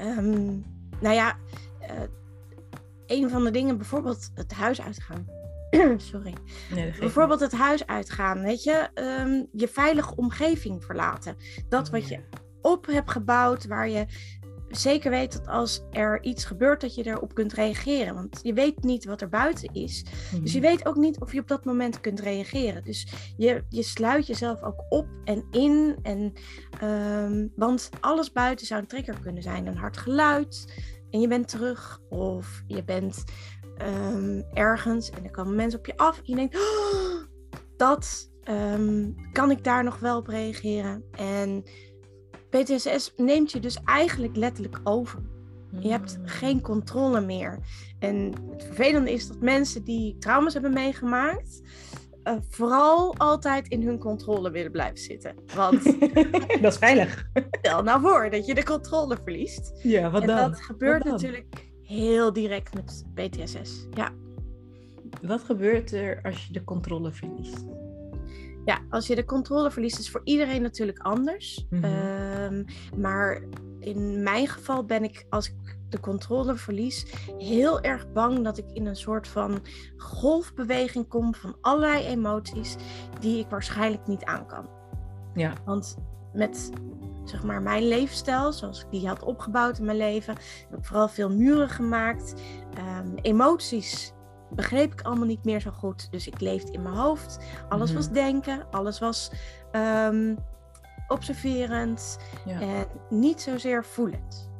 Um, 0.00 0.64
nou 1.00 1.14
ja, 1.14 1.36
uh, 1.82 1.88
een 3.06 3.30
van 3.30 3.44
de 3.44 3.50
dingen, 3.50 3.76
bijvoorbeeld 3.76 4.30
het 4.34 4.52
huis 4.52 4.80
uitgaan. 4.80 5.26
Sorry. 6.12 6.34
Bijvoorbeeld 6.98 7.40
het 7.40 7.52
huis 7.52 7.86
uitgaan, 7.86 8.42
weet 8.42 8.62
je, 8.62 8.88
um, 8.94 9.48
je 9.52 9.68
veilige 9.68 10.16
omgeving 10.16 10.84
verlaten. 10.84 11.36
Dat 11.68 11.90
wat 11.90 12.08
je 12.08 12.20
op 12.62 12.86
hebt 12.86 13.10
gebouwd, 13.10 13.66
waar 13.66 13.88
je 13.88 14.06
zeker 14.68 15.10
weet 15.10 15.32
dat 15.32 15.46
als 15.46 15.84
er 15.90 16.22
iets 16.22 16.44
gebeurt, 16.44 16.80
dat 16.80 16.94
je 16.94 17.06
erop 17.06 17.34
kunt 17.34 17.52
reageren. 17.52 18.14
Want 18.14 18.40
je 18.42 18.52
weet 18.52 18.82
niet 18.82 19.04
wat 19.04 19.20
er 19.20 19.28
buiten 19.28 19.74
is. 19.74 20.04
Dus 20.42 20.52
je 20.52 20.58
Mhm. 20.60 20.68
weet 20.68 20.86
ook 20.86 20.96
niet 20.96 21.20
of 21.20 21.32
je 21.32 21.40
op 21.40 21.48
dat 21.48 21.64
moment 21.64 22.00
kunt 22.00 22.20
reageren. 22.20 22.82
Dus 22.82 23.08
je, 23.36 23.64
je 23.68 23.82
sluit 23.82 24.26
jezelf 24.26 24.62
ook 24.62 24.84
op 24.88 25.06
en 25.24 25.44
in. 25.50 25.98
En, 26.02 26.32
ehm, 26.80 27.46
want 27.56 27.90
alles 28.00 28.32
buiten 28.32 28.66
zou 28.66 28.80
een 28.80 28.86
trigger 28.86 29.20
kunnen 29.20 29.42
zijn. 29.42 29.66
Een 29.66 29.76
hard 29.76 29.96
geluid 29.96 30.82
en 31.10 31.20
je 31.20 31.28
bent 31.28 31.48
terug. 31.48 32.00
Of 32.08 32.62
je 32.66 32.84
bent 32.84 33.24
ehm, 33.76 34.42
ergens 34.52 35.10
en 35.10 35.24
er 35.24 35.30
komen 35.30 35.54
mensen 35.54 35.78
op 35.78 35.86
je 35.86 35.96
af. 35.96 36.16
En 36.16 36.22
je 36.24 36.34
denkt, 36.34 36.56
"Oh, 36.56 37.22
dat 37.76 38.32
ehm, 38.42 39.10
kan 39.32 39.50
ik 39.50 39.64
daar 39.64 39.84
nog 39.84 39.98
wel 39.98 40.16
op 40.18 40.26
reageren. 40.26 41.04
En 41.18 41.62
PTSS 42.50 43.12
neemt 43.16 43.52
je 43.52 43.60
dus 43.60 43.78
eigenlijk 43.84 44.36
letterlijk 44.36 44.80
over. 44.84 45.22
Je 45.80 45.88
hebt 45.90 46.18
Mm. 46.18 46.26
geen 46.26 46.60
controle 46.60 47.20
meer. 47.20 47.58
En 47.98 48.32
het 48.50 48.64
vervelende 48.64 49.12
is 49.12 49.26
dat 49.28 49.40
mensen 49.40 49.84
die 49.84 50.18
trauma's 50.18 50.52
hebben 50.52 50.72
meegemaakt, 50.72 51.60
eh, 52.22 52.36
vooral 52.48 53.14
altijd 53.16 53.68
in 53.68 53.82
hun 53.86 53.98
controle 53.98 54.50
willen 54.50 54.70
blijven 54.72 54.98
zitten. 54.98 55.34
Want 55.54 55.84
dat 56.62 56.72
is 56.72 56.78
veilig. 56.78 57.24
stel 57.50 57.82
nou 57.82 58.00
voor 58.00 58.30
dat 58.30 58.46
je 58.46 58.54
de 58.54 58.64
controle 58.64 59.16
verliest. 59.22 59.72
Ja, 59.82 60.10
wat 60.10 60.20
en 60.20 60.26
dan? 60.26 60.36
dat 60.50 60.60
gebeurt 60.62 61.02
dan? 61.02 61.12
natuurlijk 61.12 61.72
heel 61.84 62.32
direct 62.32 62.74
met 62.74 63.04
PTSS. 63.14 63.86
Ja. 63.90 64.12
Wat 65.22 65.42
gebeurt 65.42 65.92
er 65.92 66.22
als 66.22 66.46
je 66.46 66.52
de 66.52 66.64
controle 66.64 67.12
verliest? 67.12 67.64
ja, 68.64 68.80
als 68.90 69.06
je 69.06 69.14
de 69.14 69.24
controle 69.24 69.70
verliest, 69.70 69.98
is 69.98 70.10
voor 70.10 70.20
iedereen 70.24 70.62
natuurlijk 70.62 70.98
anders. 70.98 71.66
Mhm. 71.70 71.84
Ehm, 71.84 72.64
maar 72.96 73.42
in 73.80 74.22
mijn 74.22 74.46
geval 74.46 74.84
ben 74.84 75.04
ik, 75.04 75.26
als 75.28 75.48
ik 75.48 75.76
de 75.88 76.00
controle 76.00 76.56
verlies, 76.56 77.06
heel 77.38 77.80
erg 77.80 78.12
bang 78.12 78.44
dat 78.44 78.58
ik 78.58 78.64
in 78.72 78.86
een 78.86 78.96
soort 78.96 79.28
van 79.28 79.62
golfbeweging 79.96 81.08
kom 81.08 81.34
van 81.34 81.56
allerlei 81.60 82.04
emoties 82.04 82.76
die 83.20 83.38
ik 83.38 83.48
waarschijnlijk 83.48 84.06
niet 84.06 84.24
aan 84.24 84.46
kan. 84.46 84.68
Ja. 85.34 85.52
Want 85.64 85.96
met 86.32 86.70
zeg 87.24 87.42
maar 87.42 87.62
mijn 87.62 87.88
levensstijl, 87.88 88.52
zoals 88.52 88.80
ik 88.80 88.86
die 88.90 89.08
had 89.08 89.22
opgebouwd 89.22 89.78
in 89.78 89.84
mijn 89.84 89.96
leven, 89.96 90.34
heb 90.70 90.78
ik 90.78 90.84
vooral 90.84 91.08
veel 91.08 91.30
muren 91.30 91.68
gemaakt. 91.68 92.34
Ehm, 92.76 93.14
emoties 93.22 94.12
begreep 94.50 94.92
ik 94.92 95.02
allemaal 95.02 95.26
niet 95.26 95.44
meer 95.44 95.60
zo 95.60 95.70
goed. 95.70 96.10
Dus 96.10 96.26
ik 96.26 96.40
leefde 96.40 96.72
in 96.72 96.82
mijn 96.82 96.94
hoofd. 96.94 97.38
Alles 97.68 97.92
was 97.92 98.04
Mhm. 98.04 98.14
denken, 98.14 98.66
alles 98.70 98.98
was 98.98 99.30
ehm, 99.72 100.34
observerend 101.08 102.18
Ja. 102.44 102.60
en 102.60 102.86
niet 103.10 103.40
zozeer 103.40 103.84
voelend. 103.84 104.50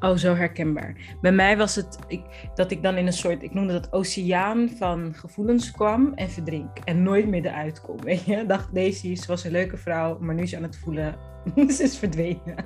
Oh, 0.00 0.16
zo 0.16 0.34
herkenbaar. 0.34 1.16
Bij 1.20 1.32
mij 1.32 1.56
was 1.56 1.74
het 1.74 1.98
ik, 2.06 2.22
dat 2.54 2.70
ik 2.70 2.82
dan 2.82 2.96
in 2.96 3.06
een 3.06 3.12
soort, 3.12 3.42
ik 3.42 3.54
noemde 3.54 3.72
dat 3.72 3.92
oceaan 3.92 4.68
van 4.68 5.14
gevoelens 5.14 5.70
kwam 5.70 6.12
en 6.14 6.30
verdrink. 6.30 6.78
En 6.84 7.02
nooit 7.02 7.28
meer 7.28 7.46
eruit 7.46 7.80
kom. 7.80 8.00
Weet 8.02 8.24
je? 8.24 8.46
Dacht 8.46 8.74
Daisy, 8.74 9.14
ze 9.14 9.26
was 9.26 9.44
een 9.44 9.50
leuke 9.50 9.76
vrouw, 9.76 10.18
maar 10.18 10.34
nu 10.34 10.42
is 10.42 10.50
ze 10.50 10.56
aan 10.56 10.62
het 10.62 10.78
voelen. 10.78 11.14
ze 11.76 11.82
is 11.82 11.98
verdwenen. 11.98 12.56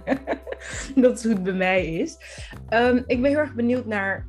dat 0.95 1.19
is 1.19 1.23
hoe 1.23 1.33
het 1.33 1.43
bij 1.43 1.53
mij 1.53 1.87
is. 1.87 2.19
Ehm, 2.69 3.03
ik 3.07 3.21
ben 3.21 3.31
heel 3.31 3.39
erg 3.39 3.55
benieuwd 3.55 3.87
naar, 3.87 4.27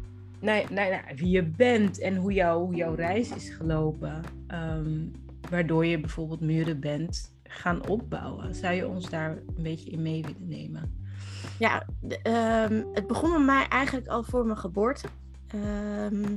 wie 1.16 1.30
je 1.30 1.44
bent 1.44 2.00
en 2.00 2.16
hoe 2.16 2.34
jouw 2.34 2.94
reis 2.96 3.36
is 3.36 3.50
gelopen. 3.50 4.22
Ehm, 4.48 5.06
waardoor 5.50 5.86
je 5.86 6.00
bijvoorbeeld 6.00 6.42
muren 6.42 6.80
bent 6.80 7.36
gaan 7.44 7.88
opbouwen. 7.88 8.56
Zou 8.56 8.74
je 8.74 8.88
ons 8.88 9.10
daar 9.10 9.30
een 9.56 9.64
beetje 9.64 9.92
in 9.92 10.02
mee 10.02 10.22
willen 10.22 10.48
nemen? 10.48 11.05
Ja, 11.60 11.86
ehm, 12.24 12.84
het 12.94 13.08
begon 13.08 13.30
bij 13.30 13.40
mij 13.40 13.68
eigenlijk 13.68 14.08
al 14.08 14.24
voor 14.24 14.46
mijn 14.46 14.58
geboorte. 14.58 15.08
Ehm, 15.48 16.36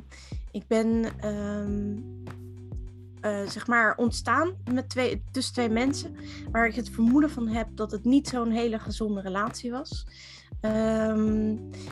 ik 0.50 0.67
ben 0.67 1.05
ehm, 1.21 1.97
eh, 3.21 3.49
zeg 3.49 3.67
maar 3.67 3.97
ontstaan 3.97 4.53
met 4.73 4.88
twee, 4.88 5.23
tussen 5.31 5.55
twee 5.55 5.69
mensen 5.69 6.17
waar 6.50 6.67
ik 6.67 6.75
het 6.75 6.91
vermoeden 6.91 7.31
van 7.31 7.49
heb 7.49 7.69
dat 7.75 7.91
het 7.91 8.05
niet 8.05 8.29
zo'n 8.29 8.50
hele 8.50 8.79
gezonde 8.79 9.21
relatie 9.21 9.71
was. 9.71 10.07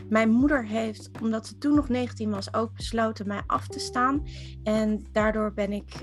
Mijn 0.08 0.30
moeder 0.30 0.66
heeft, 0.66 1.10
omdat 1.22 1.46
ze 1.46 1.58
toen 1.58 1.74
nog 1.74 1.88
19 1.88 2.30
was, 2.30 2.54
ook 2.54 2.74
besloten 2.76 3.26
mij 3.26 3.42
af 3.46 3.68
te 3.68 3.78
staan. 3.78 4.26
En 4.62 5.06
daardoor 5.12 5.52
ben 5.52 5.72
ik 5.72 6.02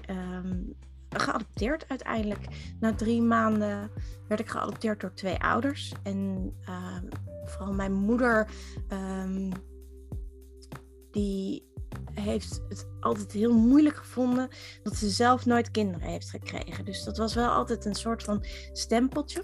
geadopteerd 1.14 1.90
uiteindelijk. 1.90 2.48
Na 2.80 2.94
drie 2.94 3.22
maanden 3.22 3.92
werd 4.28 4.40
ik 4.40 4.50
geadopteerd 4.50 5.02
door 5.02 5.14
twee 5.14 5.40
ouders. 5.40 5.94
En 6.04 6.52
ehm, 6.66 7.04
vooral 7.46 7.74
mijn 7.74 7.94
moeder, 7.94 8.48
ehm, 8.88 9.52
die 11.12 11.72
heeft 12.14 12.62
het 12.70 12.88
altijd 13.00 13.32
heel 13.32 13.54
moeilijk 13.54 13.96
gevonden 13.96 14.48
dat 14.84 14.96
ze 14.96 15.10
zelf 15.10 15.46
nooit 15.46 15.72
kinderen 15.72 16.08
heeft 16.08 16.30
gekregen. 16.30 16.86
Dus 16.86 17.04
dat 17.04 17.18
was 17.18 17.34
wel 17.34 17.50
altijd 17.50 17.86
een 17.86 17.96
soort 17.96 18.24
van 18.24 18.46
stempeltje. 18.72 19.44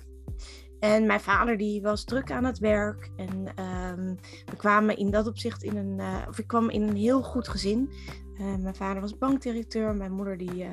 En 0.80 1.06
mijn 1.06 1.20
vader 1.20 1.58
die 1.58 1.82
was 1.82 2.04
druk 2.04 2.32
aan 2.32 2.44
het 2.44 2.60
werk. 2.60 3.10
En 3.16 3.56
ehm, 3.56 4.16
we 4.46 4.56
kwamen 4.58 4.98
in 4.98 5.12
dat 5.12 5.28
opzicht 5.28 5.64
in 5.64 5.78
een, 5.78 6.00
eh, 6.00 6.28
of 6.28 6.40
ik 6.40 6.48
kwam 6.48 6.70
in 6.70 6.82
een 6.82 6.96
heel 6.96 7.22
goed 7.24 7.48
gezin. 7.48 7.92
Eh, 8.40 8.56
mijn 8.56 8.76
vader 8.76 9.02
was 9.02 9.18
bankdirecteur, 9.18 9.96
mijn 9.96 10.12
moeder 10.12 10.38
die 10.38 10.64
eh, 10.64 10.70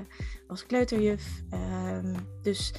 was 0.46 0.66
kleuterjuf. 0.66 1.42
Ehm, 1.50 2.14
dus 2.42 2.74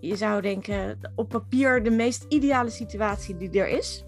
je 0.00 0.16
zou 0.16 0.40
denken, 0.40 0.98
op 1.14 1.28
papier 1.28 1.82
de 1.82 1.90
meest 1.90 2.24
ideale 2.28 2.70
situatie 2.70 3.36
die 3.36 3.60
er 3.60 3.68
is. 3.68 4.04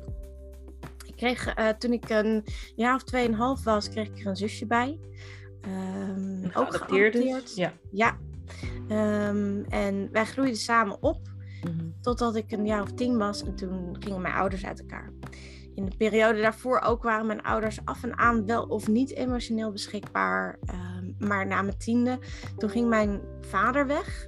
Ik 1.07 1.17
kreeg, 1.17 1.47
eh, 1.47 1.69
toen 1.69 1.93
ik 1.93 2.09
een 2.09 2.45
jaar 2.77 2.95
of 2.95 3.03
tweeënhalf 3.03 3.65
was, 3.65 3.89
kreeg 3.89 4.09
ik 4.09 4.19
er 4.21 4.27
een 4.27 4.37
zusje 4.37 4.67
bij. 4.67 4.99
Ehm, 5.61 6.45
ook 6.45 6.53
Geadopteerd 6.53 7.13
dus? 7.13 7.23
geadopteerd. 7.23 7.55
Ja. 7.57 7.73
Ja. 7.91 8.19
Ehm, 8.89 9.63
en 9.69 10.09
wij 10.13 10.25
groeiden 10.25 10.59
samen 10.59 11.03
op. 11.03 11.21
Mhm. 11.63 11.87
Totdat 12.01 12.37
ik 12.37 12.53
een 12.53 12.67
jaar 12.67 12.83
of 12.83 12.93
tien 12.93 13.17
was 13.19 13.45
en 13.45 13.55
toen 13.55 13.97
gingen 14.01 14.21
mijn 14.21 14.35
ouders 14.35 14.65
uit 14.65 14.81
elkaar. 14.81 15.13
In 15.75 15.85
de 15.85 15.97
periode 15.97 16.41
daarvoor 16.41 16.81
ook 16.81 17.03
waren 17.03 17.27
mijn 17.27 17.43
ouders 17.43 17.79
af 17.85 18.03
en 18.03 18.19
aan 18.19 18.47
wel 18.47 18.63
of 18.63 18.89
niet 18.89 19.15
emotioneel 19.15 19.73
beschikbaar. 19.73 20.59
Ehm, 20.65 21.27
maar 21.29 21.47
na 21.47 21.63
mijn 21.63 21.79
tiende, 21.79 22.19
toen 22.57 22.71
ging 22.71 22.89
mijn 22.89 23.21
vader 23.41 23.87
weg. 23.87 24.27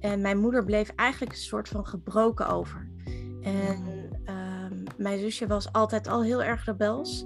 En 0.00 0.20
mijn 0.20 0.38
moeder 0.38 0.64
bleef 0.64 0.88
eigenlijk 0.96 1.32
een 1.32 1.38
soort 1.38 1.68
van 1.68 1.86
gebroken 1.86 2.48
over. 2.48 2.90
En 3.42 4.10
ehm, 4.24 4.84
mijn 4.96 5.18
zusje 5.18 5.46
was 5.46 5.72
altijd 5.72 6.08
al 6.08 6.22
heel 6.22 6.42
erg 6.42 6.64
rebels. 6.64 7.24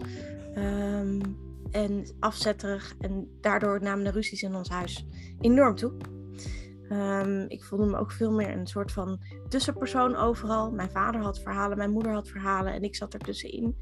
Ehm, 0.55 1.21
en 1.71 2.07
afzetterig. 2.21 2.95
En 3.01 3.29
daardoor 3.41 3.83
namen 3.83 4.05
de 4.05 4.11
ruzies 4.11 4.43
in 4.43 4.55
ons 4.55 4.69
huis 4.69 5.07
enorm 5.41 5.75
toe. 5.75 5.93
Ehm, 6.93 7.45
ik 7.49 7.65
voelde 7.65 7.87
me 7.87 7.99
ook 7.99 8.13
veel 8.13 8.33
meer 8.33 8.51
een 8.51 8.67
soort 8.67 8.93
van 8.93 9.21
tussenpersoon 9.49 10.17
overal. 10.17 10.71
Mijn 10.71 10.91
vader 10.91 11.21
had 11.21 11.41
verhalen, 11.41 11.77
mijn 11.77 11.91
moeder 11.91 12.13
had 12.13 12.29
verhalen 12.29 12.73
en 12.73 12.83
ik 12.83 12.97
zat 12.97 13.15
ertussenin. 13.15 13.77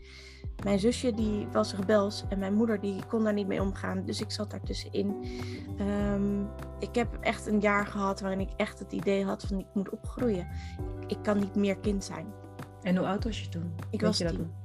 Mijn 0.64 0.78
zusje 0.78 1.14
die 1.14 1.46
was 1.52 1.74
rebels 1.74 2.24
en 2.28 2.38
mijn 2.38 2.54
moeder 2.54 2.80
die 2.80 3.06
kon 3.06 3.24
daar 3.24 3.32
niet 3.32 3.46
mee 3.46 3.62
omgaan, 3.62 4.04
dus 4.04 4.20
ik 4.20 4.30
zat 4.30 4.50
daartussenin. 4.50 5.24
Ehm 5.78 6.44
ik 6.78 6.94
heb 6.94 7.18
echt 7.20 7.46
een 7.46 7.60
jaar 7.60 7.86
gehad 7.86 8.20
waarin 8.20 8.40
ik 8.40 8.50
echt 8.56 8.78
het 8.78 8.92
idee 8.92 9.24
had 9.24 9.42
van 9.42 9.58
ik 9.58 9.66
moet 9.74 9.90
opgroeien. 9.90 10.48
Ik, 11.00 11.10
ik 11.10 11.22
kan 11.22 11.38
niet 11.38 11.54
meer 11.54 11.78
kind 11.78 12.04
zijn. 12.04 12.26
En 12.82 12.96
hoe 12.96 13.06
oud 13.06 13.24
was 13.24 13.40
je 13.40 13.48
toen? 13.48 13.72
Ik 13.90 14.00
Weet 14.00 14.00
was 14.00 14.18
je 14.18 14.24
dat 14.24 14.32
tien. 14.32 14.42
nog? 14.42 14.60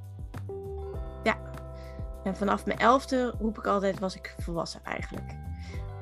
En 2.25 2.35
vanaf 2.35 2.65
mijn 2.65 2.79
elfde 2.79 3.33
roep 3.39 3.57
ik 3.57 3.67
altijd 3.67 3.99
was 3.99 4.15
ik 4.15 4.35
volwassen 4.37 4.83
eigenlijk. 4.83 5.35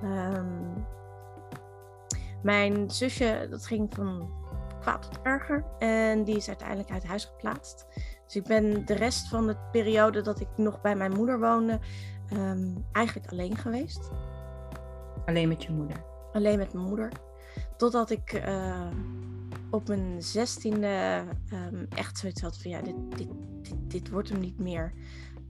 Ehm, 0.03 0.72
mijn 2.43 2.91
zusje, 2.91 3.47
dat 3.49 3.65
ging 3.65 3.93
van 3.95 4.41
kwaad 4.81 5.01
tot 5.01 5.21
erger. 5.21 5.65
En 5.79 6.23
die 6.23 6.35
is 6.35 6.47
uiteindelijk 6.47 6.91
uit 6.91 7.05
huis 7.05 7.25
geplaatst. 7.25 7.85
Dus 8.25 8.35
ik 8.35 8.43
ben 8.43 8.85
de 8.85 8.93
rest 8.93 9.27
van 9.27 9.47
de 9.47 9.57
periode 9.71 10.21
dat 10.21 10.39
ik 10.39 10.47
nog 10.55 10.81
bij 10.81 10.95
mijn 10.95 11.13
moeder 11.13 11.39
woonde, 11.39 11.79
ehm, 12.29 12.75
eigenlijk 12.91 13.31
alleen 13.31 13.57
geweest. 13.57 14.09
Alleen 15.25 15.47
met 15.47 15.63
je 15.63 15.71
moeder. 15.71 16.03
Alleen 16.31 16.57
met 16.57 16.73
mijn 16.73 16.85
moeder. 16.85 17.11
Totdat 17.77 18.09
ik 18.09 18.33
eh, 18.33 18.87
op 19.69 19.87
mijn 19.87 20.21
zestiende 20.21 21.23
ehm, 21.49 21.85
echt 21.89 22.17
zoiets 22.17 22.41
had 22.41 22.57
van 22.61 22.71
ja, 22.71 22.81
dit, 22.81 22.95
dit, 23.09 23.29
dit, 23.61 23.75
dit 23.87 24.09
wordt 24.09 24.29
hem 24.29 24.39
niet 24.39 24.59
meer. 24.59 24.93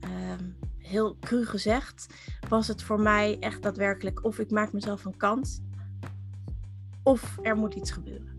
Ehm, 0.00 0.44
heel 0.78 1.16
cru 1.20 1.46
gezegd 1.46 2.06
was 2.48 2.68
het 2.68 2.82
voor 2.82 3.00
mij 3.00 3.36
echt 3.40 3.62
daadwerkelijk 3.62 4.24
of 4.24 4.38
ik 4.38 4.50
maak 4.50 4.72
mezelf 4.72 5.04
een 5.04 5.16
kant 5.16 5.62
of 7.04 7.38
er 7.42 7.56
moet 7.56 7.74
iets 7.74 7.90
gebeuren. 7.90 8.38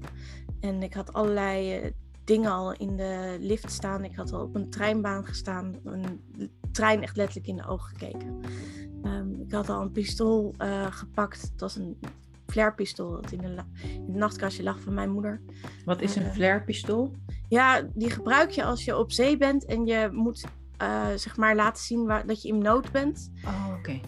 En 0.60 0.84
ik 0.84 0.93
had 0.93 1.13
allerlei 1.13 1.74
eh, 1.77 1.91
dingen 2.24 2.51
al 2.51 2.74
in 2.74 2.95
de 2.95 3.38
lift 3.39 3.72
staan. 3.72 4.03
Ik 4.03 4.15
had 4.15 4.31
al 4.34 4.41
op 4.41 4.55
een 4.55 4.69
treinbaan 4.69 5.25
gestaan. 5.25 5.75
Een 5.84 6.22
trein 6.72 7.01
echt 7.01 7.15
letterlijk 7.15 7.48
in 7.48 7.55
de 7.55 7.67
ogen 7.67 7.89
gekeken. 7.98 8.39
Ehm, 9.03 9.34
ik 9.41 9.51
had 9.51 9.69
al 9.69 9.81
een 9.81 9.91
pistool 9.91 10.53
eh, 10.57 10.86
gepakt. 10.91 11.41
Het 11.41 11.60
was 11.62 11.75
een 11.75 12.00
flairpistool 12.48 13.12
dat 13.22 13.31
in, 13.31 13.38
de 13.41 13.50
la- 13.50 13.67
in 13.84 14.01
het 14.05 14.15
nachtkastje 14.15 14.63
lag 14.63 14.79
van 14.79 14.93
mijn 14.93 15.10
moeder. 15.12 15.41
Wat 15.86 16.01
is 16.01 16.15
een 16.15 16.24
Eh, 16.25 16.31
flairpistool? 16.31 17.12
Ja, 17.50 17.81
die 17.93 18.10
gebruik 18.10 18.50
je 18.50 18.63
als 18.63 18.86
je 18.86 18.98
op 18.98 19.12
zee 19.12 19.38
bent 19.38 19.65
en 19.65 19.86
je 19.86 20.10
moet 20.12 20.45
uh, 20.81 21.07
zeg 21.15 21.38
maar 21.38 21.55
laten 21.55 21.84
zien 21.84 22.05
waar, 22.05 22.27
dat 22.27 22.41
je 22.41 22.48
in 22.48 22.57
nood 22.57 22.91
bent. 22.91 23.31
Oh, 23.45 23.67
oké. 23.77 24.00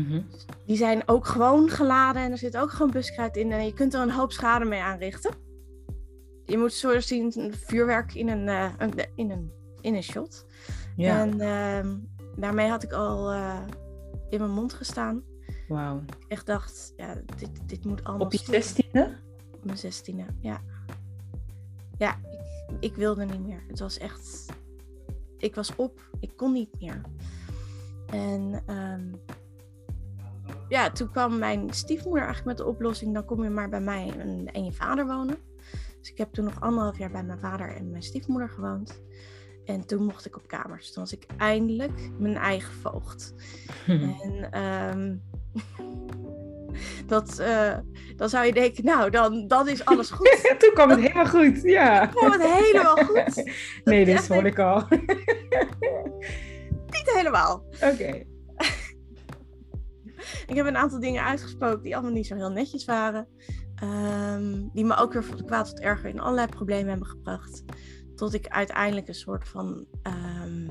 Mhm. 0.00 0.20
Die 0.66 0.76
zijn 0.76 1.02
ook 1.06 1.26
gewoon 1.26 1.68
geladen 1.68 2.22
en 2.22 2.30
er 2.30 2.38
zit 2.38 2.56
ook 2.56 2.70
gewoon 2.70 2.90
buskruid 2.90 3.36
in 3.36 3.52
en 3.52 3.64
je 3.64 3.74
kunt 3.74 3.94
er 3.94 4.00
een 4.00 4.10
hoop 4.10 4.32
schade 4.32 4.64
mee 4.64 4.80
aanrichten. 4.80 5.34
Je 6.44 6.58
moet 6.58 6.72
zo 6.72 7.00
zien 7.00 7.54
vuurwerk 7.54 8.14
in 8.14 8.28
een, 8.28 8.46
uh, 8.46 8.72
in 9.14 9.30
een, 9.30 9.52
in 9.80 9.94
een 9.94 10.02
shot. 10.02 10.46
Ja. 10.96 11.20
En 11.20 11.34
uh, 11.40 11.94
daarmee 12.36 12.68
had 12.68 12.82
ik 12.82 12.92
al 12.92 13.32
uh, 13.32 13.60
in 14.30 14.38
mijn 14.38 14.50
mond 14.50 14.72
gestaan. 14.72 15.22
Wauw. 15.68 15.96
Ik 15.96 16.24
echt 16.28 16.46
dacht, 16.46 16.92
ja, 16.96 17.14
dit, 17.36 17.68
dit 17.68 17.84
moet 17.84 18.04
allemaal. 18.04 18.26
Op 18.26 18.32
je 18.32 18.38
zestiende? 18.38 19.16
Op 19.52 19.64
mijn 19.64 19.78
zestiende, 19.78 20.24
ja. 20.40 20.60
Ja, 21.98 22.16
ik, 22.70 22.76
ik 22.80 22.94
wilde 22.94 23.24
niet 23.24 23.46
meer. 23.46 23.62
Het 23.68 23.78
was 23.78 23.98
echt 23.98 24.48
ik 25.40 25.54
was 25.54 25.76
op, 25.76 26.00
ik 26.20 26.36
kon 26.36 26.52
niet 26.52 26.80
meer. 26.80 27.00
En 28.06 28.62
um, 28.66 29.20
ja, 30.68 30.90
toen 30.90 31.10
kwam 31.10 31.38
mijn 31.38 31.72
stiefmoeder 31.72 32.24
eigenlijk 32.24 32.56
met 32.56 32.66
de 32.66 32.72
oplossing: 32.72 33.14
dan 33.14 33.24
kom 33.24 33.42
je 33.42 33.50
maar 33.50 33.68
bij 33.68 33.80
mij 33.80 34.12
en, 34.18 34.48
en 34.52 34.64
je 34.64 34.72
vader 34.72 35.06
wonen. 35.06 35.36
Dus 36.00 36.10
ik 36.10 36.18
heb 36.18 36.32
toen 36.32 36.44
nog 36.44 36.60
anderhalf 36.60 36.98
jaar 36.98 37.10
bij 37.10 37.22
mijn 37.22 37.38
vader 37.38 37.76
en 37.76 37.90
mijn 37.90 38.02
stiefmoeder 38.02 38.48
gewoond. 38.48 39.02
En 39.64 39.86
toen 39.86 40.04
mocht 40.04 40.26
ik 40.26 40.36
op 40.36 40.46
kamers. 40.46 40.92
Toen 40.92 41.02
was 41.02 41.12
ik 41.12 41.26
eindelijk 41.36 42.10
mijn 42.18 42.36
eigen 42.36 42.72
voogd. 42.72 43.34
En 43.86 44.60
um, 44.62 45.22
dat, 47.06 47.38
uh, 47.40 47.76
dan 48.16 48.28
zou 48.28 48.46
je 48.46 48.52
denken, 48.52 48.84
nou, 48.84 49.10
dan, 49.10 49.46
dan 49.48 49.68
is 49.68 49.84
alles 49.84 50.10
goed. 50.16 50.54
toen 50.58 50.72
kwam 50.72 50.90
het 50.90 51.00
helemaal 51.00 51.26
goed, 51.26 51.62
ja. 51.62 52.08
Toen 52.08 52.14
kwam 52.20 52.32
het 52.32 52.42
helemaal 52.42 52.96
goed. 52.96 53.52
nee, 53.84 54.04
dit 54.04 54.28
hoor 54.28 54.46
ik 54.46 54.58
al. 54.58 54.86
Niet 56.90 57.12
helemaal. 57.14 57.64
Oké. 57.82 58.29
Ik 60.46 60.54
heb 60.54 60.66
een 60.66 60.76
aantal 60.76 61.00
dingen 61.00 61.24
uitgesproken 61.24 61.82
die 61.82 61.94
allemaal 61.94 62.12
niet 62.12 62.26
zo 62.26 62.34
heel 62.34 62.50
netjes 62.50 62.84
waren. 62.84 63.28
Um, 63.82 64.70
die 64.72 64.84
me 64.84 64.96
ook 64.96 65.12
weer 65.12 65.24
van 65.24 65.36
de 65.36 65.44
kwaad 65.44 65.68
tot 65.68 65.80
erger 65.80 66.08
in 66.08 66.20
allerlei 66.20 66.46
problemen 66.46 66.88
hebben 66.88 67.08
gebracht. 67.08 67.64
Tot 68.16 68.34
ik 68.34 68.48
uiteindelijk 68.48 69.08
een 69.08 69.14
soort 69.14 69.48
van 69.48 69.86
um, 70.02 70.68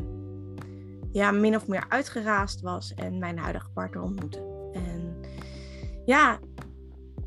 ja, 1.12 1.32
min 1.32 1.56
of 1.56 1.68
meer 1.68 1.86
uitgeraasd 1.90 2.62
was 2.62 2.94
en 2.94 3.20
mijn 3.20 3.38
huidige 3.38 3.70
partner 3.70 4.02
ontmoette. 4.02 4.70
En 4.74 5.20
ja, 6.06 6.40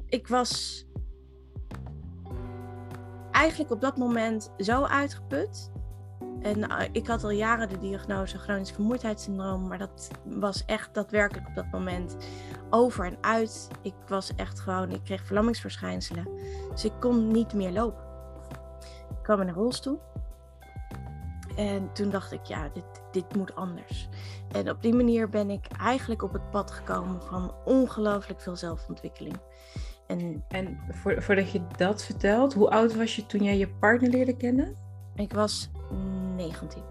ik 0.07 0.29
was 0.29 0.85
eigenlijk 3.31 3.71
op 3.71 3.81
dat 3.81 3.97
moment 3.97 4.53
zo 4.57 4.83
uitgeput. 4.83 5.71
En 6.43 6.59
uh, 6.59 6.81
ik 6.93 7.07
had 7.07 7.25
al 7.25 7.31
jaren 7.31 7.69
de 7.69 7.79
diagnose 7.79 8.39
chronisch 8.39 8.71
vermoeidheidssyndroom, 8.71 9.69
maar 9.69 9.79
dat 9.79 10.11
was 10.25 10.65
echt 10.65 10.95
daadwerkelijk 10.95 11.49
op 11.49 11.55
dat 11.55 11.71
moment 11.71 12.17
over 12.71 13.05
en 13.05 13.17
uit. 13.21 13.69
Ik 13.83 13.95
was 14.09 14.35
echt 14.37 14.61
gewoon, 14.61 14.91
ik 14.91 15.05
kreeg 15.05 15.25
verlammingsverschijnselen. 15.25 16.29
Dus 16.71 16.85
ik 16.85 16.93
kon 17.01 17.29
niet 17.29 17.53
meer 17.53 17.71
lopen. 17.71 18.05
Ik 19.11 19.23
kwam 19.23 19.41
in 19.41 19.49
een 19.49 19.55
rolstoel. 19.55 20.01
En 21.57 21.93
toen 21.93 22.11
dacht 22.11 22.33
ik, 22.33 22.45
ja, 22.45 22.69
dit, 22.75 22.85
dit 23.11 23.37
moet 23.37 23.55
anders. 23.55 24.09
En 24.53 24.71
op 24.71 24.83
die 24.83 24.95
manier 24.95 25.29
ben 25.29 25.51
ik 25.51 25.67
eigenlijk 25.81 26.23
op 26.23 26.33
het 26.33 26.51
pad 26.51 26.71
gekomen 26.71 27.23
van 27.23 27.55
ongelooflijk 27.65 28.41
veel 28.41 28.57
zelfontwikkeling. 28.57 29.37
En, 30.07 30.45
en 30.49 30.79
voordat 30.97 31.51
je 31.51 31.67
dat 31.77 32.05
vertelt, 32.05 32.55
hoe 32.55 32.71
oud 32.71 32.97
was 32.97 33.17
je 33.17 33.27
toen 33.27 33.43
jij 33.43 33.59
je 33.59 33.69
partner 33.69 34.11
leerde 34.11 34.37
kennen? 34.37 34.77
Ik 35.15 35.33
was 35.33 35.71
19. 36.37 36.83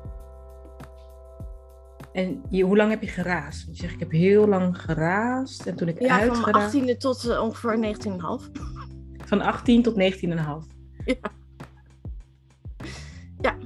En 2.13 2.43
je, 2.49 2.63
hoe 2.63 2.78
lang 2.78 2.89
heb 2.89 3.02
je 3.02 3.08
geraasd? 3.08 3.67
Je 3.67 3.76
zegt, 3.76 3.93
ik 3.93 3.99
heb 3.99 4.12
heel 4.12 4.47
lang 4.47 4.82
geraasd. 4.82 5.65
En 5.65 5.76
toen 5.76 5.88
ik 5.88 5.99
ja, 5.99 6.26
van 6.26 6.52
mijn 6.52 6.93
18e 6.95 6.97
tot 6.97 7.26
uh, 7.26 7.43
ongeveer 7.43 7.95
19,5. 8.47 8.62
Van 9.26 9.41
18 9.41 9.84
tot 9.84 9.93
19,5? 9.93 9.99
Ja. 11.06 11.15
Ja. 13.41 13.58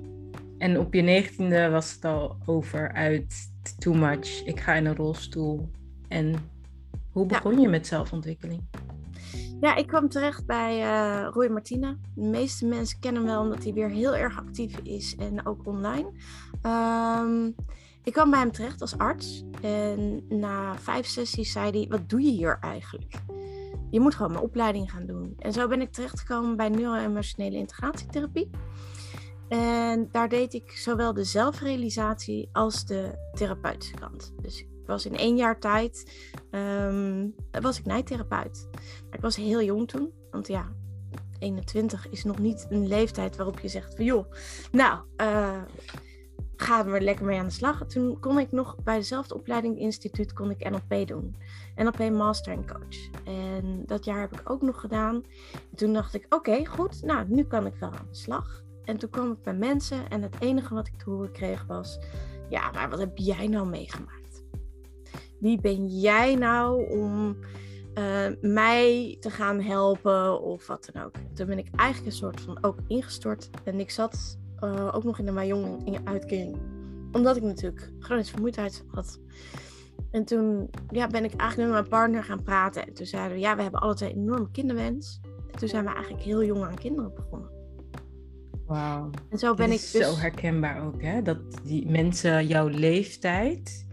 En 0.58 0.80
op 0.80 0.94
je 0.94 1.02
negentiende 1.02 1.70
was 1.70 1.94
het 1.94 2.06
al 2.06 2.38
over 2.46 2.92
uit 2.92 3.52
too 3.78 3.94
much. 3.94 4.44
Ik 4.46 4.60
ga 4.60 4.74
in 4.74 4.86
een 4.86 4.96
rolstoel. 4.96 5.70
En 6.08 6.36
hoe 7.12 7.26
begon 7.26 7.60
je 7.60 7.68
met 7.68 7.88
zelfontwikkeling? 7.88 8.64
Ja, 9.66 9.76
ik 9.76 9.88
kwam 9.88 10.10
terecht 10.10 10.46
bij 10.46 10.82
uh, 10.82 11.28
Roy 11.32 11.48
Martina. 11.48 11.98
De 12.16 12.22
meeste 12.22 12.66
mensen 12.66 13.00
kennen 13.00 13.22
hem 13.22 13.32
wel 13.32 13.42
omdat 13.42 13.64
hij 13.64 13.74
weer 13.74 13.90
heel 13.90 14.16
erg 14.16 14.38
actief 14.38 14.78
is 14.78 15.16
en 15.16 15.46
ook 15.46 15.68
online. 15.68 16.12
Um, 16.64 17.56
ik 18.04 18.14
kwam 18.14 18.30
bij 18.30 18.40
hem 18.40 18.52
terecht 18.52 18.82
als 18.82 18.98
arts. 18.98 19.44
En 19.62 20.26
na 20.30 20.76
vijf 20.78 21.06
sessies 21.06 21.52
zei 21.52 21.72
hij: 21.72 21.86
Wat 21.90 22.10
doe 22.10 22.22
je 22.22 22.32
hier 22.32 22.58
eigenlijk? 22.62 23.14
Je 23.90 24.00
moet 24.00 24.16
gewoon 24.16 24.32
mijn 24.32 24.44
opleiding 24.44 24.92
gaan 24.92 25.06
doen. 25.06 25.34
En 25.40 25.54
zo 25.54 25.68
ben 25.68 25.82
ik 25.82 25.92
terechtgekomen 25.92 26.56
bij 26.56 26.70
neuro-emotionele 26.70 27.58
integratietherapie. 27.58 28.50
En 29.48 30.08
daar 30.12 30.30
deed 30.30 30.54
ik 30.54 30.72
zowel 30.72 31.14
de 31.14 31.24
zelfrealisatie 31.24 32.50
als 32.52 32.86
de 32.86 33.30
therapeutische 33.34 33.96
kant. 33.96 34.34
Dus 34.42 34.66
was 34.86 35.06
in 35.06 35.18
één 35.18 35.36
jaar 35.36 35.60
tijd 35.60 36.26
um, 36.52 37.36
was 37.62 37.80
ik 37.80 37.86
nijtherapeut. 37.86 38.68
Maar 38.72 39.16
ik 39.16 39.22
was 39.22 39.36
heel 39.36 39.62
jong 39.62 39.88
toen. 39.88 40.12
Want 40.32 40.48
ja, 40.48 40.72
21 41.40 42.10
is 42.10 42.24
nog 42.24 42.40
niet 42.40 42.66
een 42.70 42.88
leeftijd 42.88 43.36
waarop 43.36 43.60
je 43.60 43.68
zegt 43.68 43.96
van 43.96 44.06
joh, 44.06 44.32
nou, 44.72 45.00
uh, 45.22 45.62
gaan 46.56 46.92
we 46.92 47.02
lekker 47.02 47.26
mee 47.26 47.40
aan 47.40 47.46
de 47.46 47.52
slag. 47.52 47.86
Toen 47.88 48.20
kon 48.20 48.40
ik 48.40 48.52
nog 48.52 48.76
bij 48.84 48.98
dezelfde 48.98 49.36
opleiding 49.36 49.80
instituut 49.80 50.34
kon 50.34 50.50
ik 50.50 50.70
NLP 50.70 51.08
doen. 51.08 51.36
NLP 51.76 52.12
Master 52.12 52.54
en 52.54 52.68
Coach. 52.68 53.24
En 53.26 53.84
dat 53.86 54.06
jaar 54.06 54.20
heb 54.20 54.40
ik 54.40 54.50
ook 54.50 54.62
nog 54.62 54.80
gedaan. 54.80 55.16
En 55.54 55.76
toen 55.76 55.94
dacht 55.94 56.14
ik, 56.14 56.26
oké, 56.30 56.66
goed, 56.66 57.04
nou, 57.04 57.26
nu 57.28 57.44
kan 57.44 57.66
ik 57.66 57.76
wel 57.80 57.92
aan 57.92 58.08
de 58.10 58.16
slag. 58.16 58.64
En 58.84 58.98
toen 58.98 59.10
kwam 59.10 59.32
ik 59.32 59.44
bij 59.44 59.54
mensen 59.54 60.10
en 60.10 60.22
het 60.22 60.36
enige 60.40 60.74
wat 60.74 60.88
ik 60.88 60.98
te 60.98 61.10
horen 61.10 61.32
kreeg 61.32 61.66
was... 61.66 62.00
Ja, 62.50 62.72
maar 62.72 62.90
wat 62.90 63.00
heb 63.00 63.18
jij 63.18 63.48
nou 63.48 63.68
meegemaakt? 63.68 64.25
Wie 65.40 65.62
ben 65.62 65.88
jij 65.88 66.36
nou 66.36 66.90
om 66.90 67.38
uh, 67.98 68.28
mij 68.42 69.18
te 69.20 69.30
gaan 69.30 69.62
helpen 69.62 70.42
of 70.42 70.68
wat 70.68 70.90
dan 70.92 71.04
ook? 71.04 71.16
Toen 71.34 71.48
ben 71.48 71.58
ik 71.58 71.68
eigenlijk 71.76 72.12
een 72.12 72.18
soort 72.18 72.42
van 72.42 72.64
ook 72.64 72.78
ingestort. 72.88 73.50
En 73.64 73.80
ik 73.80 73.90
zat 73.90 74.38
uh, 74.64 74.96
ook 74.96 75.04
nog 75.04 75.20
in 75.20 75.26
de 75.26 75.32
Majong 75.32 76.00
uitkering. 76.04 76.58
Omdat 77.12 77.36
ik 77.36 77.44
natuurlijk 77.44 77.92
chronische 78.00 78.32
vermoeidheid 78.32 78.84
had. 78.88 79.20
En 80.12 80.26
toen 80.26 80.70
ja, 80.90 81.08
ben 81.08 81.24
ik 81.24 81.34
eigenlijk 81.36 81.72
met 81.72 81.80
mijn 81.80 81.90
partner 81.90 82.24
gaan 82.24 82.44
praten. 82.44 82.88
En 82.88 82.94
toen 82.94 83.06
zeiden 83.06 83.34
we, 83.34 83.40
ja, 83.40 83.56
we 83.56 83.62
hebben 83.62 83.82
alle 83.82 83.96
twee 83.96 84.12
een 84.12 84.18
enorme 84.18 84.52
kinderwens. 84.52 85.20
En 85.52 85.60
toen 85.60 85.68
zijn 85.68 85.86
we 85.86 85.94
eigenlijk 85.94 86.24
heel 86.24 86.44
jong 86.44 86.64
aan 86.64 86.76
kinderen 86.76 87.14
begonnen. 87.16 87.50
Wauw. 88.66 89.10
En 89.30 89.38
zo 89.38 89.54
ben 89.54 89.72
ik 89.72 89.80
dus... 89.80 89.92
zo 89.92 90.16
herkenbaar 90.16 90.86
ook, 90.86 91.02
hè? 91.02 91.22
Dat 91.22 91.38
die 91.64 91.90
mensen 91.90 92.48
jouw 92.48 92.68
leeftijd... 92.68 93.84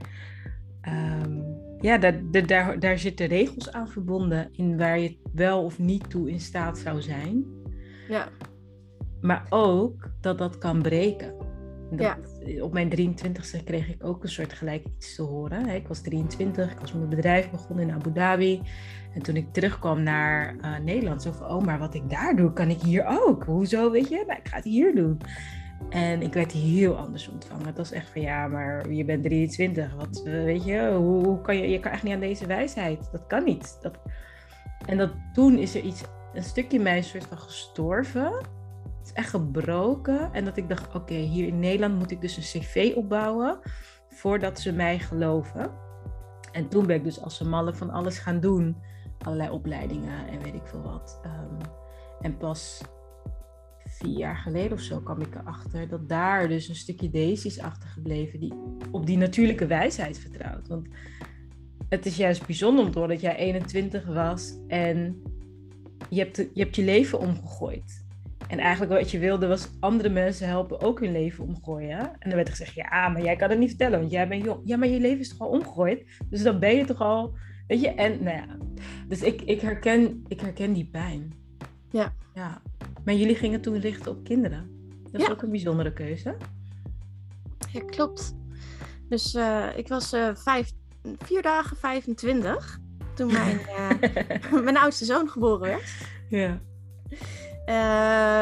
Um, 0.89 1.61
ja, 1.81 1.99
daar, 1.99 2.47
daar, 2.47 2.79
daar 2.79 2.99
zitten 2.99 3.27
regels 3.27 3.73
aan 3.73 3.89
verbonden 3.89 4.49
in 4.53 4.79
waar 4.79 4.99
je 4.99 5.17
wel 5.33 5.65
of 5.65 5.79
niet 5.79 6.11
toe 6.11 6.31
in 6.31 6.41
staat 6.41 6.79
zou 6.79 7.03
zijn. 7.03 7.45
Ja. 8.09 8.29
Maar 9.21 9.47
ook 9.49 10.11
dat 10.21 10.39
dat 10.39 10.59
kan 10.59 10.83
breken. 10.83 11.35
Dat, 11.91 12.17
ja. 12.45 12.63
Op 12.63 12.73
mijn 12.73 12.91
23ste 12.91 13.65
kreeg 13.65 13.89
ik 13.89 14.05
ook 14.05 14.23
een 14.23 14.29
soort 14.29 14.53
gelijk 14.53 14.87
iets 14.97 15.15
te 15.15 15.23
horen. 15.23 15.69
Ik 15.69 15.89
was 15.89 16.01
23, 16.01 16.73
ik 16.73 16.79
was 16.79 16.93
mijn 16.93 17.09
bedrijf 17.09 17.51
begonnen 17.51 17.89
in 17.89 17.95
Abu 17.95 18.13
Dhabi. 18.13 18.63
En 19.15 19.23
toen 19.23 19.37
ik 19.37 19.53
terugkwam 19.53 20.03
naar 20.03 20.57
uh, 20.57 20.79
Nederland, 20.79 21.23
zo 21.23 21.33
van, 21.33 21.51
oh, 21.51 21.63
maar 21.63 21.79
wat 21.79 21.95
ik 21.95 22.11
daar 22.11 22.37
doe, 22.37 22.53
kan 22.53 22.69
ik 22.69 22.81
hier 22.81 23.05
ook. 23.07 23.45
Hoezo, 23.45 23.91
weet 23.91 24.09
je? 24.09 24.25
Nou, 24.27 24.39
ik 24.39 24.49
ga 24.49 24.57
het 24.57 24.65
hier 24.65 24.95
doen. 24.95 25.21
En 25.91 26.23
ik 26.23 26.33
werd 26.33 26.53
heel 26.53 26.97
anders 26.97 27.29
ontvangen. 27.29 27.67
Het 27.67 27.77
was 27.77 27.93
echt 27.93 28.11
van, 28.11 28.21
ja, 28.21 28.47
maar 28.47 28.91
je 28.91 29.05
bent 29.05 29.23
23. 29.23 29.95
Wat, 29.95 30.23
uh, 30.25 30.45
weet 30.45 30.65
je, 30.65 30.93
hoe, 30.97 31.25
hoe, 31.25 31.41
kan 31.41 31.57
je, 31.57 31.69
je 31.69 31.81
kan 31.81 31.93
echt 31.93 32.03
niet 32.03 32.15
aan 32.15 32.21
deze 32.21 32.47
wijsheid. 32.47 33.09
Dat 33.13 33.27
kan 33.27 33.45
niet. 33.45 33.79
Dat... 33.81 33.99
En 34.87 34.99
dat 34.99 35.11
toen 35.33 35.59
is 35.59 35.75
er 35.75 35.83
iets, 35.83 36.03
een 36.35 36.43
stukje 36.43 36.81
mij 36.81 36.97
een 36.97 37.05
soort 37.05 37.27
van 37.27 37.39
gestorven. 37.39 38.33
Het 38.99 39.07
is 39.07 39.13
echt 39.13 39.31
gebroken. 39.31 40.33
En 40.33 40.45
dat 40.45 40.57
ik 40.57 40.69
dacht, 40.69 40.95
oké, 40.95 41.15
hier 41.15 41.47
in 41.47 41.59
Nederland 41.59 41.99
moet 41.99 42.11
ik 42.11 42.21
dus 42.21 42.37
een 42.37 42.61
cv 42.61 42.93
opbouwen 42.97 43.59
voordat 44.09 44.61
ze 44.61 44.73
mij 44.73 44.99
geloven. 44.99 45.71
En 46.53 46.69
toen 46.69 46.87
ben 46.87 46.97
ik 46.97 47.05
dus 47.05 47.23
als 47.23 47.41
een 47.41 47.49
malle 47.49 47.75
van 47.75 47.91
alles 47.91 48.19
gaan 48.19 48.41
doen 48.41 48.77
allerlei 49.25 49.51
opleidingen 49.51 50.29
en 50.29 50.43
weet 50.43 50.55
ik 50.55 50.67
veel 50.67 50.83
wat. 50.83 51.21
Um, 51.25 51.59
en 52.21 52.37
pas 52.37 52.83
vier 54.03 54.19
jaar 54.19 54.37
geleden 54.37 54.73
of 54.73 54.81
zo 54.81 55.01
kwam 55.01 55.21
ik 55.21 55.35
erachter 55.35 55.89
dat 55.89 56.09
daar 56.09 56.49
dus 56.49 56.69
een 56.69 56.75
stukje 56.75 57.11
Daisy 57.11 57.47
is 57.47 57.61
achtergebleven 57.61 58.41
die 58.41 58.53
op 58.91 59.07
die 59.07 59.17
natuurlijke 59.17 59.67
wijsheid 59.67 60.19
vertrouwt. 60.19 60.69
Want 60.69 60.89
het 61.89 62.07
is 62.07 62.17
juist 62.17 62.47
bijzonder 62.47 62.85
om 62.85 63.09
dat 63.09 63.21
jij 63.21 63.37
21 63.37 64.07
was 64.07 64.55
en 64.69 65.23
je 66.09 66.19
hebt, 66.19 66.37
je 66.37 66.63
hebt 66.63 66.77
je 66.77 66.85
leven 66.85 67.19
omgegooid. 67.19 68.05
En 68.49 68.59
eigenlijk 68.59 68.93
wat 68.93 69.11
je 69.11 69.19
wilde 69.19 69.47
was 69.47 69.71
andere 69.81 70.09
mensen 70.09 70.49
helpen 70.49 70.81
ook 70.81 71.01
hun 71.01 71.13
leven 71.13 71.45
omgooien. 71.45 71.99
En 71.99 72.29
dan 72.29 72.35
werd 72.35 72.49
er 72.49 72.55
gezegd, 72.55 72.75
ja, 72.75 73.09
maar 73.09 73.23
jij 73.23 73.37
kan 73.37 73.51
het 73.51 73.59
niet 73.59 73.69
vertellen, 73.69 73.99
want 73.99 74.11
jij 74.11 74.29
bent 74.29 74.45
jong. 74.45 74.61
Ja, 74.65 74.77
maar 74.77 74.89
je 74.89 75.01
leven 75.01 75.21
is 75.21 75.29
toch 75.29 75.41
al 75.41 75.49
omgegooid? 75.49 76.07
Dus 76.29 76.43
dan 76.43 76.59
ben 76.59 76.77
je 76.77 76.85
toch 76.85 77.01
al, 77.01 77.35
weet 77.67 77.81
je, 77.81 77.89
en 77.89 78.23
nou 78.23 78.37
ja. 78.37 78.47
Dus 79.09 79.23
ik, 79.23 79.43
ik, 79.43 79.61
herken, 79.61 80.25
ik 80.29 80.41
herken 80.41 80.73
die 80.73 80.89
pijn. 80.93 81.33
Ja. 81.91 82.15
ja. 82.35 82.63
Maar 83.05 83.15
jullie 83.15 83.37
gingen 83.37 83.61
toen 83.61 83.79
richten 83.79 84.11
op 84.11 84.25
kinderen. 84.25 84.71
Dat 85.11 85.21
is 85.21 85.31
ook 85.31 85.43
een 85.43 85.51
bijzondere 85.51 85.93
keuze. 85.93 86.37
Ja, 87.73 87.81
klopt. 87.81 88.35
Dus 89.09 89.35
uh, 89.35 89.69
ik 89.77 89.89
was 89.89 90.13
uh, 90.13 90.35
vijf, 90.35 90.73
vier 91.19 91.43
dagen 91.43 91.77
25 91.77 92.81
toen 93.15 93.33
mijn, 93.33 93.61
uh, 94.53 94.63
mijn 94.65 94.77
oudste 94.77 95.05
zoon 95.05 95.29
geboren 95.29 95.61
werd. 95.61 95.95
Ja. 96.29 96.61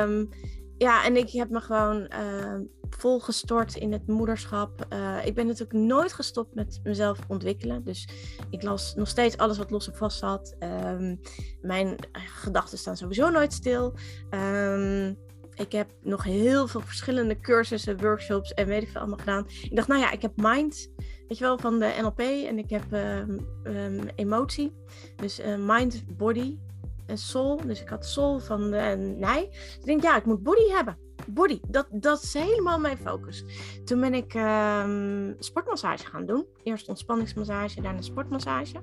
Um, 0.03 0.29
ja, 0.79 1.05
en 1.05 1.17
ik 1.17 1.31
heb 1.31 1.51
me 1.51 1.61
gewoon 1.61 2.09
volgestort 2.99 3.77
in 3.77 3.93
het 3.93 4.07
moederschap. 4.07 4.87
ik 5.25 5.35
ben 5.35 5.47
natuurlijk 5.47 5.79
nooit 5.79 6.13
gestopt 6.13 6.55
met 6.55 6.81
mezelf 6.83 7.19
ontwikkelen. 7.29 7.85
Dus 7.85 8.09
ik 8.51 8.63
las 8.63 8.95
nog 8.95 9.09
steeds 9.09 9.37
alles 9.37 9.59
wat 9.59 9.71
los 9.71 9.89
en 9.89 9.97
vast 9.97 10.19
zat. 10.19 10.57
Um, 10.59 11.21
mijn 11.61 11.97
gedachten 12.13 12.79
staan 12.79 12.97
sowieso 12.97 13.31
nooit 13.31 13.53
stil. 13.53 13.95
Um, 14.31 15.19
ik 15.61 15.73
heb 15.73 15.91
nog 16.03 16.25
heel 16.25 16.67
veel 16.67 16.81
verschillende 16.81 17.41
cursussen, 17.41 18.01
workshops 18.01 18.55
en 18.55 18.67
weet 18.67 18.83
ik 18.83 18.89
veel 18.89 19.01
allemaal 19.01 19.19
gedaan. 19.19 19.47
Ik 19.63 19.77
dacht, 19.77 19.89
nou 19.89 20.01
ja, 20.01 20.11
ik 20.11 20.23
heb 20.23 20.33
mind, 20.35 20.91
weet 21.29 21.39
je 21.39 21.45
wel, 21.45 21.59
van 21.59 21.79
de 21.79 21.95
NLP. 22.01 22.19
En 22.21 22.59
ik 22.59 22.71
heb 22.71 22.85
um, 23.65 24.09
emotie. 24.15 24.73
Dus 25.17 25.41
uh, 25.41 25.55
mind, 25.59 26.17
body 26.17 26.59
en 27.07 27.19
soul. 27.19 27.61
Dus 27.67 27.81
ik 27.81 27.89
had 27.89 28.07
soul 28.07 28.39
van 28.39 28.71
de 28.71 29.15
nee. 29.19 29.49
Dus 29.49 29.77
ik 29.79 29.85
denk, 29.85 30.03
ja, 30.03 30.17
ik 30.17 30.25
moet 30.25 30.43
body 30.43 30.69
hebben. 30.69 30.99
Body, 31.27 31.61
dat, 31.69 31.87
dat 31.91 32.23
is 32.23 32.35
helemaal 32.35 32.79
mijn 32.79 32.99
focus. 32.99 33.45
Toen 33.85 34.01
ben 34.01 34.15
ik 34.15 34.35
um, 34.35 35.37
sportmassage 35.39 36.07
gaan 36.07 36.27
doen. 36.27 36.47
Eerst 36.63 36.89
ontspanningsmassage, 36.89 37.81
daarna 37.81 38.03
sportmassage. 38.03 38.81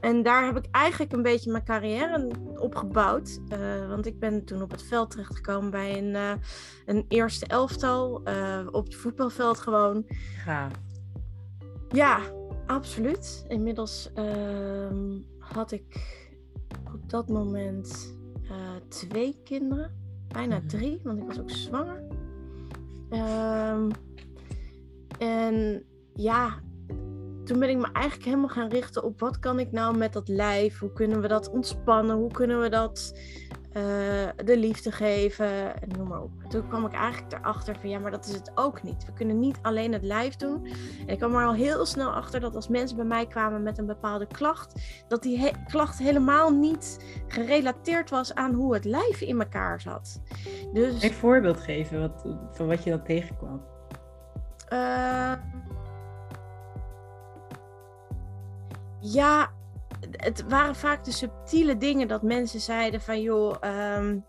En 0.00 0.22
daar 0.22 0.44
heb 0.44 0.56
ik 0.56 0.66
eigenlijk 0.70 1.12
een 1.12 1.22
beetje 1.22 1.50
mijn 1.50 1.64
carrière 1.64 2.28
op 2.56 2.74
gebouwd. 2.74 3.40
Uh, 3.48 3.88
want 3.88 4.06
ik 4.06 4.18
ben 4.18 4.44
toen 4.44 4.62
op 4.62 4.70
het 4.70 4.82
veld 4.82 5.10
terechtgekomen 5.10 5.70
bij 5.70 5.98
een, 5.98 6.14
uh, 6.14 6.32
een 6.86 7.04
eerste 7.08 7.46
elftal. 7.46 8.20
Uh, 8.28 8.66
op 8.70 8.84
het 8.84 8.94
voetbalveld 8.94 9.58
gewoon. 9.58 10.06
Ja. 10.46 10.68
Ja, 11.88 12.20
absoluut. 12.66 13.44
Inmiddels 13.48 14.10
ehm, 14.14 15.18
had 15.38 15.72
ik 15.72 16.20
op 16.94 17.10
dat 17.10 17.28
moment 17.28 18.16
twee 18.88 19.40
kinderen. 19.44 20.01
Bijna 20.32 20.58
-hmm. 20.58 20.68
drie, 20.68 21.00
want 21.02 21.18
ik 21.18 21.26
was 21.26 21.40
ook 21.40 21.50
zwanger. 21.50 22.02
Um, 23.10 23.90
en 25.18 25.84
ja, 26.14 26.60
toen 27.44 27.58
ben 27.58 27.68
ik 27.68 27.76
me 27.76 27.88
eigenlijk 27.92 28.24
helemaal 28.24 28.48
gaan 28.48 28.68
richten 28.68 29.02
op 29.02 29.20
wat 29.20 29.38
kan 29.38 29.58
ik 29.58 29.72
nou 29.72 29.96
met 29.96 30.12
dat 30.12 30.28
lijf? 30.28 30.78
Hoe 30.78 30.92
kunnen 30.92 31.20
we 31.20 31.28
dat 31.28 31.50
ontspannen? 31.50 32.16
Hoe 32.16 32.30
kunnen 32.30 32.60
we 32.60 32.68
dat 32.68 33.14
uh, 33.76 33.82
de 34.44 34.58
liefde 34.58 34.92
geven? 34.92 35.80
En 35.82 35.88
noem 35.96 36.08
maar 36.08 36.22
op. 36.22 36.30
Toen 36.48 36.68
kwam 36.68 36.86
ik 36.86 36.92
eigenlijk 36.92 37.32
erachter 37.32 37.76
van 37.80 37.88
ja, 37.88 37.98
maar 37.98 38.10
dat 38.10 38.26
is 38.26 38.32
het 38.32 38.50
ook 38.54 38.82
niet. 38.82 39.04
We 39.04 39.12
kunnen 39.12 39.38
niet 39.38 39.58
alleen 39.62 39.92
het 39.92 40.02
lijf 40.02 40.36
doen. 40.36 40.66
En 41.00 41.08
ik 41.08 41.18
kwam 41.18 41.34
er 41.34 41.46
al 41.46 41.54
heel 41.54 41.86
snel 41.86 42.10
achter 42.10 42.40
dat 42.40 42.54
als 42.54 42.68
mensen 42.68 42.96
bij 42.96 43.06
mij 43.06 43.26
kwamen 43.26 43.62
met 43.62 43.78
een 43.78 43.86
bepaalde 43.86 44.26
klacht, 44.26 45.04
dat 45.08 45.22
die 45.22 45.38
he 45.38 45.50
klacht 45.66 45.98
helemaal 45.98 46.50
niet 46.50 47.04
gerelateerd 47.28 48.10
was 48.10 48.34
aan 48.34 48.54
hoe 48.54 48.74
het 48.74 48.84
lijf 48.84 49.20
in 49.20 49.40
elkaar 49.40 49.80
zat. 49.80 50.20
Dus... 50.72 51.02
Een 51.02 51.12
voorbeeld 51.12 51.60
geven 51.60 52.00
wat, 52.00 52.26
van 52.52 52.66
wat 52.66 52.84
je 52.84 52.90
dan 52.90 53.04
tegenkwam. 53.04 53.62
Uh, 54.72 55.32
Ja, 59.02 59.50
het 60.10 60.44
waren 60.48 60.74
vaak 60.74 61.04
de 61.04 61.12
subtiele 61.12 61.76
dingen 61.76 62.08
dat 62.08 62.22
mensen 62.22 62.60
zeiden 62.60 63.00
van 63.00 63.20
joh, 63.20 63.54
um, 63.96 64.24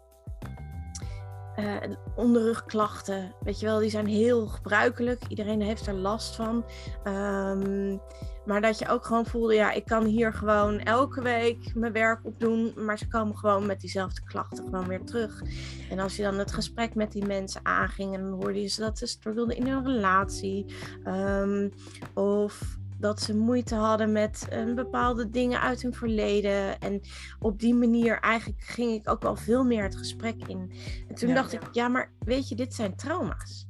uh, 1.59 1.75
onderrugklachten, 2.15 3.35
weet 3.43 3.59
je 3.59 3.65
wel, 3.65 3.79
die 3.79 3.89
zijn 3.89 4.07
heel 4.07 4.47
gebruikelijk. 4.47 5.23
Iedereen 5.27 5.61
heeft 5.61 5.87
er 5.87 5.93
last 5.93 6.35
van. 6.35 6.65
Um, 7.03 8.01
maar 8.45 8.61
dat 8.61 8.79
je 8.79 8.87
ook 8.87 9.05
gewoon 9.05 9.25
voelde, 9.25 9.53
ja, 9.53 9.71
ik 9.71 9.85
kan 9.85 10.05
hier 10.05 10.33
gewoon 10.33 10.79
elke 10.79 11.21
week 11.21 11.75
mijn 11.75 11.93
werk 11.93 12.25
op 12.25 12.39
doen. 12.39 12.73
Maar 12.75 12.97
ze 12.97 13.07
komen 13.07 13.37
gewoon 13.37 13.65
met 13.65 13.81
diezelfde 13.81 14.23
klachten 14.23 14.63
gewoon 14.63 14.87
weer 14.87 15.03
terug. 15.03 15.41
En 15.89 15.99
als 15.99 16.15
je 16.15 16.23
dan 16.23 16.37
het 16.37 16.51
gesprek 16.53 16.95
met 16.95 17.11
die 17.11 17.25
mensen 17.25 17.65
aanging 17.65 18.13
en 18.13 18.21
dan 18.21 18.31
hoorde 18.31 18.61
je 18.61 18.67
ze 18.67 18.81
dat 18.81 18.97
ze 18.97 19.05
struggelden 19.05 19.57
in 19.57 19.67
een 19.67 19.85
relatie. 19.85 20.65
Um, 21.07 21.71
of 22.13 22.77
dat 23.03 23.21
ze 23.21 23.35
moeite 23.35 23.75
hadden 23.75 24.11
met 24.11 24.47
uh, 24.53 24.75
bepaalde 24.75 25.29
dingen 25.29 25.61
uit 25.61 25.81
hun 25.81 25.93
verleden. 25.93 26.79
En 26.79 27.01
op 27.39 27.59
die 27.59 27.75
manier 27.75 28.19
eigenlijk 28.19 28.61
ging 28.61 28.91
ik 28.91 29.09
ook 29.09 29.21
wel 29.21 29.35
veel 29.35 29.63
meer 29.63 29.83
het 29.83 29.95
gesprek 29.95 30.47
in. 30.47 30.71
En 31.07 31.15
toen 31.15 31.33
dacht 31.33 31.53
ik, 31.53 31.61
ja, 31.71 31.87
maar 31.87 32.11
weet 32.19 32.49
je, 32.49 32.55
dit 32.55 32.73
zijn 32.73 32.95
trauma's. 32.95 33.67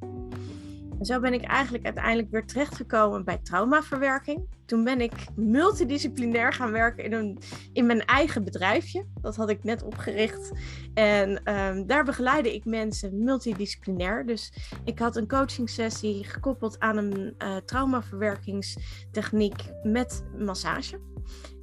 En 1.04 1.10
zo 1.10 1.20
ben 1.20 1.34
ik 1.34 1.44
eigenlijk 1.44 1.86
uiteindelijk 1.86 2.32
weer 2.32 2.46
terechtgekomen 2.46 3.24
bij 3.24 3.38
traumaverwerking. 3.38 4.48
Toen 4.66 4.84
ben 4.84 5.02
ik 5.02 5.14
multidisciplinair 5.36 6.54
gaan 6.54 6.72
werken 6.72 7.04
in, 7.04 7.14
een, 7.14 7.40
in 7.74 7.86
mijn 7.86 8.06
eigen 8.06 8.44
bedrijfje. 8.44 9.06
Dat 9.22 9.36
had 9.36 9.50
ik 9.50 9.64
net 9.64 9.84
opgericht. 9.84 10.52
En 10.94 11.54
um, 11.54 11.88
daar 11.88 12.04
begeleide 12.04 12.56
ik 12.56 12.66
mensen 12.66 13.24
multidisciplinair. 13.24 14.26
Dus 14.26 14.54
ik 14.84 15.00
had 15.00 15.16
een 15.16 15.28
coaching 15.28 15.70
sessie 15.70 16.24
gekoppeld 16.24 16.80
aan 16.80 16.98
een 16.98 17.36
uh, 17.38 17.56
traumaverwerkingstechniek 17.56 19.64
met 19.84 20.24
massage. 20.38 21.00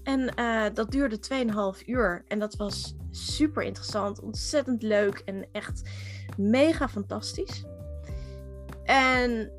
En 0.02 0.32
uh, 0.38 0.64
dat 0.74 0.90
duurde 0.90 1.18
2,5 1.80 1.84
uur. 1.86 2.24
En 2.28 2.38
dat 2.38 2.56
was 2.56 2.94
super 3.10 3.62
interessant, 3.62 4.20
ontzettend 4.20 4.82
leuk 4.82 5.22
en 5.24 5.46
echt 5.52 5.90
mega 6.36 6.88
fantastisch. 6.88 7.64
En 8.90 9.50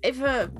even 0.00 0.52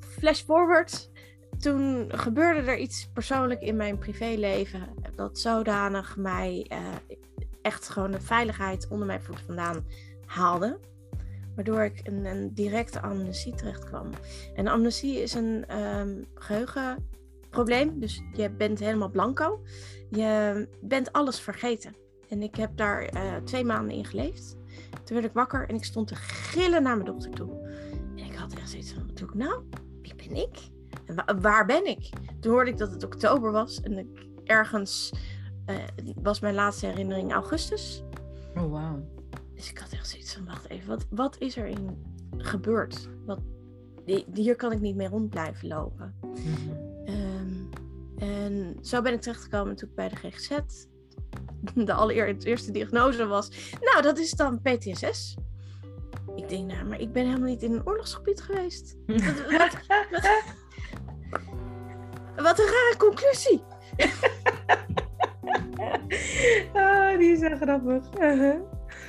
flash 0.00 0.42
forward. 0.42 1.10
Toen 1.58 2.04
gebeurde 2.08 2.70
er 2.70 2.78
iets 2.78 3.10
persoonlijk 3.12 3.60
in 3.60 3.76
mijn 3.76 3.98
privéleven 3.98 4.88
dat 5.16 5.38
zodanig 5.38 6.16
mij 6.16 6.70
uh, 6.72 6.78
echt 7.62 7.88
gewoon 7.88 8.10
de 8.10 8.20
veiligheid 8.20 8.88
onder 8.88 9.06
mijn 9.06 9.22
voet 9.22 9.40
vandaan 9.40 9.86
haalde. 10.24 10.78
Waardoor 11.54 11.84
ik 11.84 12.00
een, 12.02 12.24
een 12.24 12.54
directe 12.54 13.00
amnesie 13.00 13.54
terecht 13.54 13.84
kwam. 13.84 14.10
En 14.54 14.66
amnesie 14.66 15.22
is 15.22 15.34
een 15.34 15.78
um, 15.78 16.26
geheugenprobleem. 16.34 18.00
Dus 18.00 18.22
je 18.32 18.50
bent 18.50 18.78
helemaal 18.78 19.10
blanco. 19.10 19.62
Je 20.10 20.68
bent 20.80 21.12
alles 21.12 21.40
vergeten. 21.40 21.96
En 22.28 22.42
ik 22.42 22.56
heb 22.56 22.76
daar 22.76 23.14
uh, 23.14 23.36
twee 23.36 23.64
maanden 23.64 23.96
in 23.96 24.04
geleefd. 24.04 24.56
Toen 25.04 25.16
werd 25.16 25.24
ik 25.24 25.32
wakker 25.32 25.68
en 25.68 25.74
ik 25.74 25.84
stond 25.84 26.08
te 26.08 26.14
gillen 26.14 26.82
naar 26.82 26.96
mijn 26.96 27.06
dochter 27.06 27.30
toe. 27.30 27.68
En 28.16 28.24
ik 28.24 28.34
had 28.34 28.52
echt 28.52 28.70
zoiets 28.70 28.92
van, 28.92 29.06
wat 29.06 29.16
doe 29.16 29.28
ik 29.28 29.34
nou? 29.34 29.62
Wie 30.02 30.14
ben 30.14 30.36
ik? 30.36 30.58
En 31.04 31.14
wa 31.14 31.38
waar 31.40 31.66
ben 31.66 31.86
ik? 31.86 32.10
Toen 32.40 32.52
hoorde 32.52 32.70
ik 32.70 32.78
dat 32.78 32.90
het 32.90 33.04
oktober 33.04 33.52
was 33.52 33.80
en 33.80 33.98
ik 33.98 34.26
ergens 34.44 35.12
uh, 35.66 35.76
was 36.22 36.40
mijn 36.40 36.54
laatste 36.54 36.86
herinnering 36.86 37.32
augustus. 37.32 38.02
Oh, 38.54 38.62
wow. 38.62 39.02
Dus 39.54 39.70
ik 39.70 39.78
had 39.78 39.92
echt 39.92 40.08
zoiets 40.08 40.34
van, 40.34 40.44
wacht 40.44 40.68
even, 40.68 40.88
wat, 40.88 41.06
wat 41.10 41.36
is 41.38 41.56
er 41.56 41.66
in 41.66 42.04
gebeurd? 42.36 43.08
Wat, 43.26 43.40
hier 44.34 44.56
kan 44.56 44.72
ik 44.72 44.80
niet 44.80 44.96
meer 44.96 45.08
rond 45.08 45.30
blijven 45.30 45.68
lopen. 45.68 46.14
Mm 46.22 46.34
-hmm. 46.34 47.14
um, 47.14 47.68
en 48.18 48.76
zo 48.80 49.02
ben 49.02 49.12
ik 49.12 49.20
terechtgekomen 49.20 49.68
natuurlijk 49.68 49.94
bij 49.94 50.08
de 50.08 50.16
GGZ 50.16 50.58
de 51.88 51.92
allereerste 51.92 52.70
diagnose 52.70 53.26
was, 53.26 53.50
nou, 53.80 54.02
dat 54.02 54.18
is 54.18 54.30
dan 54.30 54.60
PTSS. 54.60 55.36
Ik 56.36 56.48
denk, 56.48 56.72
nou, 56.72 56.84
maar 56.84 57.00
ik 57.00 57.12
ben 57.12 57.26
helemaal 57.26 57.48
niet 57.48 57.62
in 57.62 57.72
een 57.72 57.86
oorlogsgebied 57.86 58.42
geweest. 58.42 58.96
wat, 59.06 59.16
wat, 59.48 59.76
wat, 62.36 62.58
een 62.58 62.66
rare 62.66 62.94
conclusie. 62.98 63.62
oh, 66.72 67.16
die 67.18 67.32
is 67.32 67.38
zo 67.38 67.56
grappig. 67.56 68.04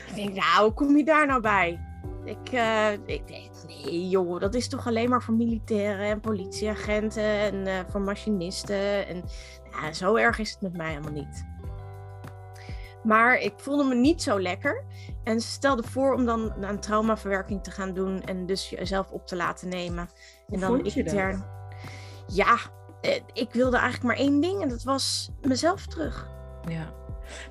Ik 0.07 0.15
denk, 0.15 0.33
nou, 0.33 0.63
hoe 0.63 0.73
kom 0.73 0.97
je 0.97 1.03
daar 1.03 1.27
nou 1.27 1.41
bij? 1.41 1.79
Ik, 2.25 2.51
uh, 2.53 2.91
ik 2.91 3.27
denk, 3.27 3.51
nee 3.67 4.09
joh, 4.09 4.39
dat 4.39 4.53
is 4.53 4.67
toch 4.67 4.87
alleen 4.87 5.09
maar 5.09 5.23
voor 5.23 5.33
militairen 5.33 6.05
en 6.05 6.19
politieagenten 6.19 7.23
en 7.23 7.55
uh, 7.55 7.79
voor 7.89 8.01
machinisten. 8.01 9.07
En 9.07 9.23
nou, 9.71 9.93
zo 9.93 10.15
erg 10.15 10.39
is 10.39 10.51
het 10.51 10.61
met 10.61 10.77
mij 10.77 10.89
helemaal 10.89 11.11
niet. 11.11 11.45
Maar 13.05 13.39
ik 13.39 13.53
voelde 13.57 13.83
me 13.83 13.95
niet 13.95 14.21
zo 14.21 14.41
lekker. 14.41 14.83
En 15.23 15.41
ze 15.41 15.47
stelde 15.47 15.83
voor 15.83 16.13
om 16.13 16.25
dan 16.25 16.53
een 16.63 16.79
traumaverwerking 16.79 17.63
te 17.63 17.71
gaan 17.71 17.93
doen. 17.93 18.23
En 18.23 18.45
dus 18.45 18.69
jezelf 18.69 19.11
op 19.11 19.27
te 19.27 19.35
laten 19.35 19.69
nemen. 19.69 20.09
En 20.49 20.59
dan 20.59 20.85
intern. 20.85 21.45
Ja, 22.27 22.57
eh, 23.01 23.21
ik 23.33 23.49
wilde 23.51 23.77
eigenlijk 23.77 24.03
maar 24.05 24.25
één 24.25 24.41
ding. 24.41 24.61
En 24.61 24.69
dat 24.69 24.83
was 24.83 25.31
mezelf 25.41 25.85
terug. 25.85 26.29
Ja. 26.69 26.93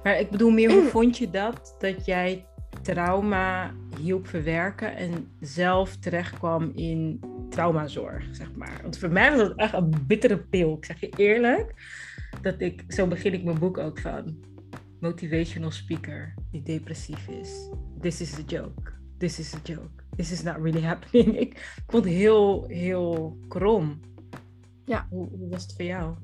Maar 0.03 0.19
ik 0.19 0.31
bedoel 0.31 0.51
meer, 0.51 0.73
hoe 0.73 0.89
vond 0.99 1.19
je 1.19 1.31
dat? 1.31 1.75
Dat 1.79 2.07
jij 2.07 2.47
trauma 2.83 3.75
hielp 3.99 4.27
verwerken 4.27 4.97
en 4.97 5.37
zelf 5.41 5.97
terechtkwam 5.97 6.73
in 6.75 7.21
traumazorg, 7.51 8.25
zeg 8.31 8.53
maar. 8.55 8.79
Want 8.83 8.99
voor 8.99 9.11
mij 9.11 9.31
was 9.31 9.39
dat 9.39 9.57
echt 9.57 9.73
een 9.73 9.95
bittere 10.07 10.39
pil. 10.39 10.77
Ik 10.77 10.85
zeg 10.85 11.01
je 11.01 11.09
eerlijk, 11.17 11.75
dat 12.43 12.61
ik, 12.61 12.85
zo 12.89 13.07
begin 13.07 13.33
ik 13.33 13.45
mijn 13.45 13.59
boek 13.59 13.79
ook 13.79 13.99
van, 13.99 14.37
motivational 15.01 15.71
speaker 15.71 16.35
die 16.51 16.63
depressief 16.63 17.29
is. 17.29 17.69
This 18.01 18.21
is 18.21 18.39
a 18.39 18.43
joke. 18.47 18.93
This 19.19 19.39
is 19.39 19.55
a 19.55 19.59
joke. 19.63 20.03
This 20.17 20.31
is 20.31 20.43
not 20.43 20.57
really 20.57 20.83
happening. 20.93 21.39
Ik 21.39 21.83
vond 21.87 22.05
het 22.05 22.15
heel, 22.15 22.65
heel 22.67 23.39
krom. 23.49 24.01
Ja. 24.85 25.07
Hoe, 25.11 25.29
hoe 25.29 25.49
was 25.49 25.63
het 25.63 25.75
voor 25.77 25.85
jou? 25.85 26.15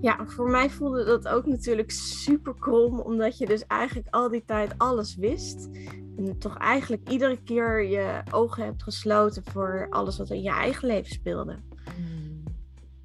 Ja, 0.00 0.26
voor 0.26 0.50
mij 0.50 0.70
voelde 0.70 1.04
dat 1.04 1.28
ook 1.28 1.46
natuurlijk 1.46 1.90
super 1.90 2.54
krom, 2.58 3.00
omdat 3.00 3.38
je 3.38 3.46
dus 3.46 3.66
eigenlijk 3.66 4.08
al 4.10 4.28
die 4.28 4.44
tijd 4.44 4.74
alles 4.76 5.16
wist. 5.16 5.68
En 6.16 6.38
toch 6.38 6.58
eigenlijk 6.58 7.08
iedere 7.08 7.42
keer 7.42 7.84
je 7.84 8.22
ogen 8.30 8.64
hebt 8.64 8.82
gesloten 8.82 9.42
voor 9.44 9.86
alles 9.90 10.18
wat 10.18 10.30
in 10.30 10.42
je 10.42 10.50
eigen 10.50 10.88
leven 10.88 11.12
speelde. 11.12 11.56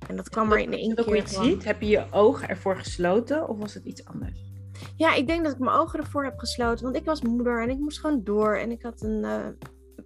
En 0.08 0.16
dat 0.16 0.30
kwam 0.30 0.52
er 0.52 0.60
in 0.60 0.74
één 0.74 0.96
keer. 0.96 1.06
Hoe 1.06 1.16
je 1.16 1.22
het 1.22 1.30
ziet, 1.30 1.64
heb 1.64 1.82
je 1.82 1.88
je 1.88 2.06
ogen 2.12 2.50
ervoor 2.50 2.78
gesloten 2.78 3.48
of 3.48 3.58
was 3.58 3.74
het 3.74 3.86
iets 3.86 4.06
anders? 4.06 4.53
Ja, 4.96 5.14
ik 5.14 5.28
denk 5.28 5.44
dat 5.44 5.54
ik 5.54 5.60
mijn 5.60 5.78
ogen 5.78 6.00
ervoor 6.00 6.24
heb 6.24 6.40
gesloten, 6.40 6.84
want 6.84 6.96
ik 6.96 7.06
was 7.06 7.22
moeder 7.22 7.62
en 7.62 7.70
ik 7.70 7.80
moest 7.80 8.00
gewoon 8.00 8.24
door. 8.24 8.56
En 8.56 8.72
ik 8.72 8.82
had 8.82 9.02
een 9.02 9.24
uh, 9.24 9.48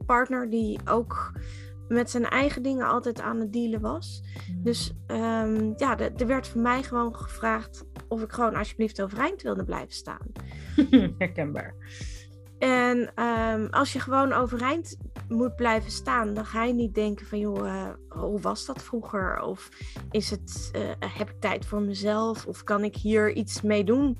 partner 0.06 0.49
die 0.49 0.80
ook 0.86 1.32
met 1.88 2.10
zijn 2.10 2.25
eigen 2.25 2.62
dingen 2.62 2.88
altijd 2.88 3.21
aan 3.21 3.39
het 3.39 3.53
dealen 3.53 3.82
was. 3.82 4.23
Hmm. 4.45 4.63
Dus 4.63 4.93
um, 5.08 5.73
ja, 5.75 5.99
er 5.99 6.27
werd 6.27 6.47
voor 6.47 6.62
mij 6.62 6.84
gewoon 6.84 7.15
gevraagd 7.15 7.86
of 8.08 8.21
ik 8.21 8.32
gewoon 8.32 8.56
alsjeblieft 8.56 9.01
overeind 9.01 9.41
wilde 9.41 9.63
blijven 9.63 9.93
staan. 9.93 10.32
Herkenbaar. 11.17 11.75
En 12.60 13.23
um, 13.23 13.67
als 13.69 13.93
je 13.93 13.99
gewoon 13.99 14.34
overeind 14.34 14.97
moet 15.27 15.56
blijven 15.56 15.91
staan, 15.91 16.34
dan 16.34 16.45
ga 16.45 16.63
je 16.63 16.73
niet 16.73 16.93
denken 16.93 17.25
van 17.25 17.39
joh, 17.39 17.65
uh, 17.65 17.89
hoe 18.08 18.39
was 18.39 18.65
dat 18.65 18.84
vroeger? 18.84 19.41
Of 19.41 19.69
is 20.12 20.30
het, 20.30 20.71
uh, 20.75 20.82
heb 21.15 21.30
ik 21.30 21.39
tijd 21.39 21.65
voor 21.65 21.82
mezelf? 21.82 22.45
Of 22.45 22.63
kan 22.63 22.84
ik 22.84 22.95
hier 22.95 23.34
iets 23.34 23.62
mee 23.62 23.84
doen? 23.84 24.17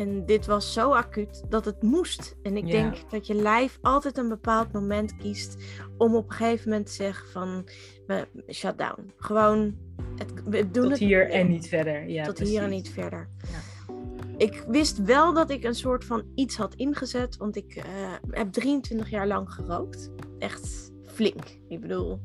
En 0.00 0.26
dit 0.26 0.46
was 0.46 0.72
zo 0.72 0.92
acuut 0.92 1.44
dat 1.48 1.64
het 1.64 1.82
moest. 1.82 2.36
En 2.42 2.56
ik 2.56 2.70
denk 2.70 3.10
dat 3.10 3.26
je 3.26 3.34
lijf 3.34 3.78
altijd 3.80 4.16
een 4.18 4.28
bepaald 4.28 4.72
moment 4.72 5.16
kiest 5.16 5.56
om 5.96 6.14
op 6.14 6.30
een 6.30 6.36
gegeven 6.36 6.68
moment 6.68 6.86
te 6.86 6.92
zeggen 6.92 7.28
van 7.28 7.68
we 8.06 8.26
shut 8.52 8.78
down. 8.78 9.12
Gewoon, 9.16 9.76
het, 10.16 10.32
we 10.44 10.70
doen 10.70 10.82
Tot 10.82 10.90
het 10.90 11.00
hier 11.00 11.30
en 11.30 11.48
niet 11.48 11.68
verder. 11.68 12.08
Ja, 12.08 12.24
tot 12.24 12.38
hier 12.38 12.62
en 12.62 12.70
niet 12.70 12.90
verder. 12.90 13.28
Ja. 13.52 13.94
Ik 14.36 14.64
wist 14.68 15.02
wel 15.02 15.34
dat 15.34 15.50
ik 15.50 15.64
een 15.64 15.74
soort 15.74 16.04
van 16.04 16.24
iets 16.34 16.56
had 16.56 16.74
ingezet, 16.74 17.36
want 17.36 17.56
ik 17.56 17.74
eh, 17.74 17.84
heb 18.30 18.52
23 18.52 19.10
jaar 19.10 19.26
lang 19.26 19.52
gerookt. 19.52 20.10
Echt 20.38 20.92
flink. 21.06 21.44
Ik 21.68 21.80
bedoel, 21.80 22.20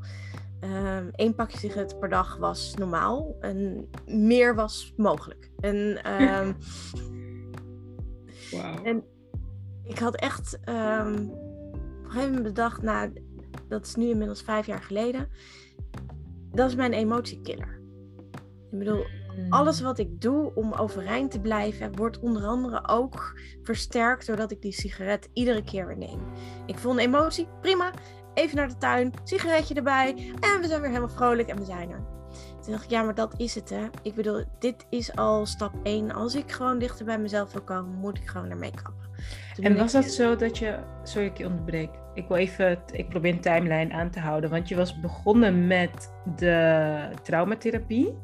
ehm, 0.59 1.09
één 1.11 1.35
pakje 1.35 1.57
sigaret 1.57 1.99
per 1.99 2.09
dag 2.09 2.38
was 2.38 2.73
normaal 2.75 3.35
en 3.39 3.89
meer 4.05 4.55
was 4.55 4.93
mogelijk. 4.97 5.51
En 5.59 5.99
En 8.84 9.03
ik 9.84 9.99
had 9.99 10.15
echt 10.15 10.60
ehm, 10.63 11.13
op 11.13 12.03
een 12.03 12.12
gegeven 12.12 12.27
moment 12.27 12.43
bedacht, 12.43 12.81
nou, 12.81 13.13
dat 13.67 13.86
is 13.86 13.95
nu 13.95 14.10
inmiddels 14.10 14.41
vijf 14.41 14.65
jaar 14.65 14.84
geleden. 14.84 15.27
Dat 16.51 16.69
is 16.69 16.75
mijn 16.75 16.93
emotiekiller. 16.93 17.81
Ik 18.71 18.77
bedoel, 18.77 19.05
Hmm. 19.36 19.53
alles 19.53 19.81
wat 19.81 19.99
ik 19.99 20.21
doe 20.21 20.51
om 20.55 20.73
overeind 20.73 21.31
te 21.31 21.39
blijven, 21.39 21.95
wordt 21.95 22.19
onder 22.19 22.45
andere 22.45 22.88
ook 22.88 23.39
versterkt 23.63 24.27
doordat 24.27 24.51
ik 24.51 24.62
die 24.62 24.71
sigaret 24.71 25.29
iedere 25.34 25.63
keer 25.63 25.88
weer 25.88 25.97
neem. 25.97 26.19
Ik 26.65 26.77
voel 26.77 26.91
een 26.91 26.99
emotie, 26.99 27.47
prima. 27.62 27.91
Even 28.34 28.55
naar 28.55 28.67
de 28.67 28.77
tuin, 28.77 29.13
sigaretje 29.23 29.73
erbij 29.73 30.34
en 30.39 30.62
we 30.62 30.67
zijn 30.67 30.81
weer 30.81 30.89
helemaal 30.89 31.15
vrolijk 31.15 31.47
en 31.47 31.58
we 31.58 31.65
zijn 31.65 31.89
er. 31.89 32.14
Toen 32.65 32.73
dacht 32.73 32.84
ik, 32.86 32.89
ja, 32.89 33.01
maar 33.04 33.15
dat 33.15 33.34
is 33.38 33.56
het 33.56 33.69
hè. 33.69 33.88
Ik 34.01 34.15
bedoel, 34.15 34.43
dit 34.60 34.86
is 34.89 35.15
al 35.15 35.45
stap 35.45 35.71
1. 35.84 36.12
Als 36.12 36.36
ik 36.36 36.51
gewoon 36.51 36.80
dichter 36.80 37.06
bij 37.06 37.19
mezelf 37.19 37.51
wil 37.51 37.62
komen, 37.62 37.95
moet 37.95 38.17
ik 38.17 38.28
gewoon 38.28 38.49
ermee 38.49 38.71
kappen. 38.71 39.04
Toen 39.56 39.65
En 39.65 39.78
was 39.78 39.93
ik- 39.93 40.01
dat 40.01 40.12
zo 40.12 40.36
dat 40.36 40.58
je. 40.58 40.80
Sorry, 41.04 41.28
ik 41.28 41.38
je 41.38 41.45
onderbreek. 41.45 41.89
Ik 42.13 42.28
wil 42.28 42.38
even. 42.38 42.80
Ik 42.91 43.10
probeer 43.10 43.34
een 43.34 43.39
timeline 43.39 43.93
aan 43.93 44.10
te 44.10 44.19
houden. 44.19 44.49
Want 44.49 44.67
je 44.69 44.75
was 44.75 44.99
begonnen 44.99 45.67
met 45.67 46.12
de 46.36 47.10
traumatherapie. 47.23 48.17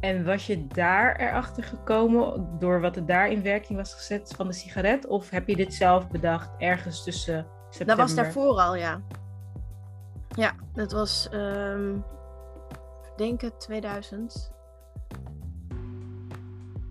En 0.00 0.24
was 0.24 0.46
je 0.46 0.66
daar 0.66 1.16
erachter 1.16 1.64
gekomen 1.64 2.48
door 2.58 2.80
wat 2.80 2.96
er 2.96 3.06
daar 3.06 3.30
in 3.30 3.42
werking 3.42 3.78
was 3.78 3.94
gezet 3.94 4.32
van 4.36 4.46
de 4.46 4.52
sigaret? 4.52 5.06
Of 5.06 5.30
heb 5.30 5.48
je 5.48 5.56
dit 5.56 5.74
zelf 5.74 6.08
bedacht 6.08 6.50
ergens 6.58 7.04
tussen 7.04 7.46
september? 7.70 7.96
Dat 7.96 8.06
was 8.06 8.14
daarvoor 8.24 8.54
al, 8.60 8.74
ja. 8.76 9.00
Ja, 10.36 10.52
dat 10.74 10.92
was, 10.92 11.28
ehm 11.30 11.90
denk 13.16 13.40
het 13.40 13.60
2000. 13.60 14.52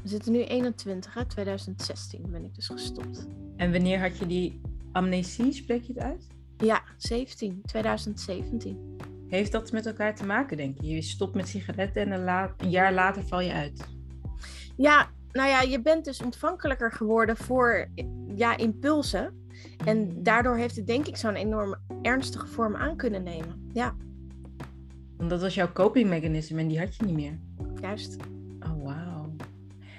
We 0.02 0.08
zitten 0.08 0.32
nu 0.32 0.44
21, 0.44 1.14
hè? 1.14 1.26
2016 1.26 2.32
ben 2.32 2.44
ik 2.44 2.56
dus 2.56 2.68
gestopt. 2.68 3.28
En 3.56 3.72
wanneer 3.72 4.00
had 4.00 4.18
je 4.18 4.28
die 4.28 4.62
amnesie? 4.92 5.54
Spreek 5.54 5.84
je 5.84 5.94
het 5.94 6.04
uit? 6.04 6.28
Ja, 6.58 6.82
17, 6.98 7.62
2017. 7.66 8.98
Heeft 9.28 9.52
dat 9.52 9.72
met 9.72 9.86
elkaar 9.86 10.16
te 10.16 10.26
maken, 10.26 10.58
denk 10.58 10.82
je? 10.82 10.88
Je 10.88 11.02
stopt 11.02 11.36
met 11.36 11.48
sigaretten 11.48 12.02
en 12.02 12.12
een, 12.12 12.24
la- 12.24 12.54
een 12.58 12.70
jaar 12.70 12.94
later 12.94 13.24
val 13.24 13.42
je 13.42 13.54
uit. 13.54 13.88
Ja, 14.78 15.10
nou 15.32 15.50
ja, 15.50 15.62
je 15.62 15.82
bent 15.82 16.06
dus 16.06 16.22
ontvankelijker 16.22 16.92
geworden 16.92 17.38
voor 17.38 17.88
ja, 18.36 18.58
impulsen. 18.58 19.48
En 19.86 20.24
daardoor 20.24 20.56
heeft 20.58 20.76
het 20.76 20.88
denk 20.88 21.08
ik 21.08 21.18
zo'n 21.18 21.36
enorm 21.36 21.76
ernstige 22.02 22.48
vorm 22.48 22.76
aan 22.76 22.96
kunnen 22.96 23.24
nemen. 23.24 23.70
Ja, 23.74 23.96
Want 25.22 25.34
dat 25.34 25.42
was 25.42 25.54
jouw 25.54 25.72
copingmechanisme 25.72 26.60
en 26.60 26.68
die 26.68 26.80
had 26.80 26.96
je 26.96 27.04
niet 27.04 27.16
meer. 27.16 27.40
juist. 27.82 28.16
Oh, 28.60 28.84
wauw. 28.84 29.36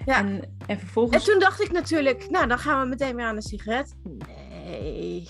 Ja. 0.06 0.18
En, 0.18 0.56
en 0.66 0.78
vervolgens... 0.78 1.26
En 1.26 1.32
toen 1.32 1.40
dacht 1.40 1.62
ik 1.62 1.72
natuurlijk, 1.72 2.30
nou 2.30 2.46
dan 2.46 2.58
gaan 2.58 2.82
we 2.82 2.88
meteen 2.88 3.16
weer 3.16 3.24
aan 3.24 3.34
de 3.34 3.42
sigaret. 3.42 3.94
Nee. 4.04 5.28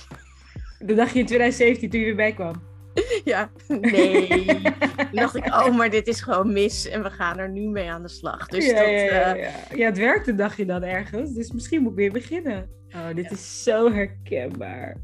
De 0.78 0.94
dag 0.94 1.12
je 1.12 1.18
in 1.18 1.26
2017 1.26 1.90
toen 1.90 2.00
je 2.00 2.06
weer 2.06 2.16
bij 2.16 2.32
kwam. 2.32 2.62
Ja, 3.24 3.50
nee. 3.68 4.46
Toen 4.46 5.08
dacht 5.12 5.36
ik, 5.36 5.46
oh, 5.46 5.76
maar 5.76 5.90
dit 5.90 6.06
is 6.06 6.20
gewoon 6.20 6.52
mis 6.52 6.88
en 6.88 7.02
we 7.02 7.10
gaan 7.10 7.38
er 7.38 7.48
nu 7.48 7.68
mee 7.68 7.90
aan 7.90 8.02
de 8.02 8.08
slag. 8.08 8.48
Dus 8.48 8.66
ja, 8.66 8.72
dat, 8.72 8.84
ja, 8.84 8.90
ja, 8.90 9.34
eh, 9.34 9.42
ja. 9.42 9.76
ja, 9.76 9.86
het 9.86 9.98
werkte 9.98 10.34
dacht 10.34 10.56
je 10.56 10.66
dan 10.66 10.82
ergens. 10.82 11.32
Dus 11.32 11.52
misschien 11.52 11.82
moet 11.82 11.90
ik 11.90 11.98
weer 11.98 12.12
beginnen. 12.12 12.68
Oh, 12.94 13.14
dit 13.14 13.30
is 13.30 13.62
zo 13.62 13.92
herkenbaar. 13.92 14.96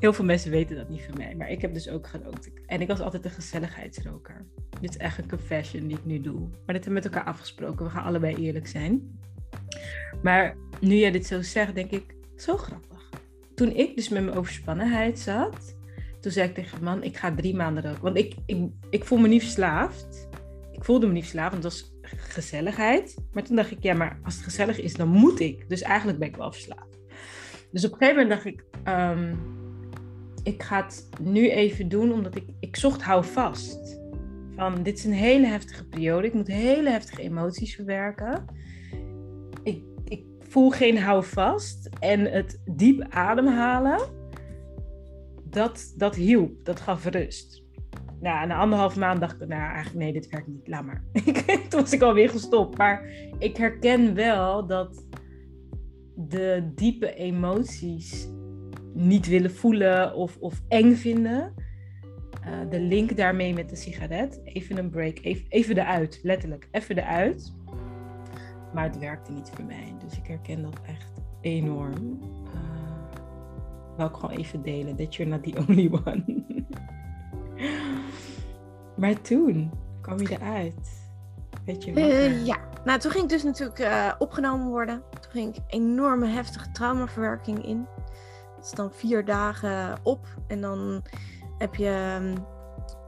Heel 0.00 0.12
veel 0.12 0.24
mensen 0.24 0.50
weten 0.50 0.76
dat 0.76 0.88
niet 0.88 1.02
van 1.02 1.16
mij. 1.16 1.34
Maar 1.34 1.50
ik 1.50 1.60
heb 1.60 1.74
dus 1.74 1.88
ook 1.88 2.06
gerookt. 2.06 2.50
En 2.66 2.80
ik 2.80 2.88
was 2.88 3.00
altijd 3.00 3.24
een 3.24 3.30
gezelligheidsroker. 3.30 4.46
Dit 4.80 4.90
is 4.90 4.96
echt 4.96 5.18
een 5.18 5.28
confession 5.28 5.86
die 5.86 5.96
ik 5.96 6.04
nu 6.04 6.20
doe. 6.20 6.40
Maar 6.40 6.50
dit 6.50 6.84
hebben 6.84 6.84
we 6.84 6.90
met 6.90 7.04
elkaar 7.04 7.24
afgesproken. 7.24 7.84
We 7.84 7.90
gaan 7.90 8.04
allebei 8.04 8.34
eerlijk 8.36 8.66
zijn. 8.66 9.18
Maar 10.22 10.56
nu 10.80 10.94
jij 10.94 11.10
dit 11.10 11.26
zo 11.26 11.42
zegt, 11.42 11.74
denk 11.74 11.90
ik, 11.90 12.14
zo 12.36 12.56
grappig. 12.56 13.10
Toen 13.54 13.70
ik 13.70 13.96
dus 13.96 14.08
met 14.08 14.24
mijn 14.24 14.36
overspannenheid 14.36 15.18
zat, 15.18 15.76
toen 16.24 16.32
zei 16.32 16.48
ik 16.48 16.54
tegen 16.54 16.82
mijn 16.82 16.98
man, 16.98 17.06
ik 17.06 17.16
ga 17.16 17.34
drie 17.34 17.54
maanden. 17.54 17.96
Want 18.00 18.16
ik, 18.16 18.34
ik, 18.46 18.68
ik 18.90 19.04
voel 19.04 19.18
me 19.18 19.28
niet 19.28 19.42
verslaafd. 19.42 20.28
Ik 20.72 20.84
voelde 20.84 21.06
me 21.06 21.12
niet 21.12 21.22
verslaafd, 21.22 21.52
want 21.52 21.64
het 21.64 21.72
was 21.72 21.92
gezelligheid. 22.16 23.16
Maar 23.32 23.42
toen 23.42 23.56
dacht 23.56 23.70
ik, 23.70 23.82
ja, 23.82 23.94
maar 23.94 24.18
als 24.22 24.34
het 24.34 24.44
gezellig 24.44 24.80
is, 24.80 24.94
dan 24.94 25.08
moet 25.08 25.40
ik. 25.40 25.68
Dus 25.68 25.82
eigenlijk 25.82 26.18
ben 26.18 26.28
ik 26.28 26.36
wel 26.36 26.52
verslaafd. 26.52 26.98
Dus 27.72 27.84
op 27.84 27.92
een 27.92 27.98
gegeven 27.98 28.22
moment 28.22 28.28
dacht 28.28 28.54
ik, 28.54 28.64
ehm, 28.84 29.34
ik 30.42 30.62
ga 30.62 30.84
het 30.84 31.08
nu 31.20 31.50
even 31.50 31.88
doen, 31.88 32.12
omdat 32.12 32.36
ik, 32.36 32.44
ik 32.60 32.76
zocht 32.76 33.02
houvast. 33.02 34.00
Van, 34.56 34.82
dit 34.82 34.98
is 34.98 35.04
een 35.04 35.12
hele 35.12 35.46
heftige 35.46 35.88
periode. 35.88 36.26
Ik 36.26 36.34
moet 36.34 36.46
hele 36.46 36.90
heftige 36.90 37.22
emoties 37.22 37.74
verwerken. 37.74 38.44
Ik, 39.62 39.82
ik 40.04 40.24
voel 40.38 40.70
geen 40.70 40.98
houvast. 40.98 41.88
En 42.00 42.20
het 42.32 42.60
diep 42.64 43.06
ademhalen, 43.10 44.00
dat, 45.54 45.94
dat 45.96 46.14
hielp. 46.14 46.64
Dat 46.64 46.80
gaf 46.80 47.04
rust. 47.04 47.62
Nou, 48.20 48.46
na 48.46 48.56
anderhalf 48.56 48.96
maand 48.96 49.20
dacht 49.20 49.40
ik, 49.40 49.48
nou 49.48 49.62
eigenlijk 49.62 49.96
nee, 49.96 50.12
dit 50.12 50.28
werkt 50.28 50.46
niet, 50.46 50.68
laat 50.68 50.84
maar. 50.84 51.04
Toen 51.68 51.80
was 51.80 51.92
ik 51.92 52.02
alweer 52.02 52.30
gestopt. 52.30 52.78
Maar 52.78 53.08
ik 53.38 53.56
herken 53.56 54.14
wel 54.14 54.66
dat 54.66 55.06
de 56.16 56.70
diepe 56.74 57.14
emoties 57.14 58.28
niet 58.94 59.26
willen 59.26 59.54
voelen 59.54 60.14
of, 60.14 60.36
of 60.40 60.62
eng 60.68 60.94
vinden. 60.94 61.54
eh, 62.42 62.70
de 62.70 62.80
link 62.80 63.16
daarmee 63.16 63.54
met 63.54 63.68
de 63.68 63.76
sigaret. 63.76 64.40
Even 64.44 64.78
een 64.78 64.90
break, 64.90 65.18
even, 65.22 65.46
even 65.48 65.78
eruit, 65.78 66.20
letterlijk, 66.22 66.68
even 66.70 66.98
eruit. 66.98 67.54
Maar 68.74 68.84
het 68.84 68.98
werkte 68.98 69.32
niet 69.32 69.50
voor 69.54 69.64
mij. 69.64 69.94
Dus 70.04 70.18
ik 70.18 70.26
herken 70.26 70.62
dat 70.62 70.80
echt 70.86 71.12
enorm. 71.40 72.18
Wou 73.96 74.10
ik 74.10 74.16
gewoon 74.16 74.36
even 74.36 74.62
delen. 74.62 74.96
That 74.96 75.14
you're 75.14 75.32
not 75.32 75.42
the 75.42 75.64
only 75.68 75.90
one. 76.04 76.44
maar 79.00 79.20
toen 79.20 79.70
kwam 80.00 80.20
je 80.20 80.30
eruit. 80.30 81.02
Weet 81.64 81.84
je 81.84 81.92
eh, 81.92 82.46
ja, 82.46 82.58
nou 82.84 82.98
toen 82.98 83.10
ging 83.10 83.24
ik 83.24 83.30
dus 83.30 83.42
natuurlijk 83.42 83.78
eh, 83.78 84.12
opgenomen 84.18 84.66
worden. 84.66 85.02
Toen 85.20 85.30
ging 85.30 85.56
ik 85.56 85.62
enorme 85.66 86.26
heftige 86.26 86.70
traumaverwerking 86.70 87.66
in. 87.66 87.86
Dat 88.56 88.64
is 88.64 88.70
dan 88.70 88.92
vier 88.92 89.24
dagen 89.24 89.98
op 90.02 90.26
en 90.46 90.60
dan 90.60 91.02
heb 91.58 91.74
je 91.74 91.88
ehm, 91.88 92.36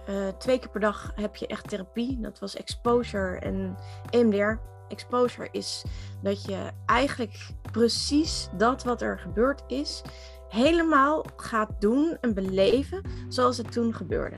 eh, 0.06 0.28
twee 0.38 0.58
keer 0.58 0.68
per 0.68 0.80
dag 0.80 1.12
heb 1.14 1.36
je 1.36 1.46
echt 1.46 1.68
therapie. 1.68 2.20
Dat 2.20 2.38
was 2.38 2.56
exposure 2.56 3.38
en 3.38 3.76
EMDR. 4.10 4.60
Exposure 4.88 5.48
is 5.52 5.84
dat 6.22 6.44
je 6.44 6.70
eigenlijk 6.86 7.48
precies 7.72 8.48
dat 8.56 8.84
wat 8.84 9.02
er 9.02 9.18
gebeurd 9.18 9.62
is, 9.66 10.02
helemaal 10.48 11.24
gaat 11.36 11.80
doen 11.80 12.16
en 12.20 12.34
beleven 12.34 13.02
zoals 13.28 13.56
het 13.56 13.72
toen 13.72 13.94
gebeurde. 13.94 14.36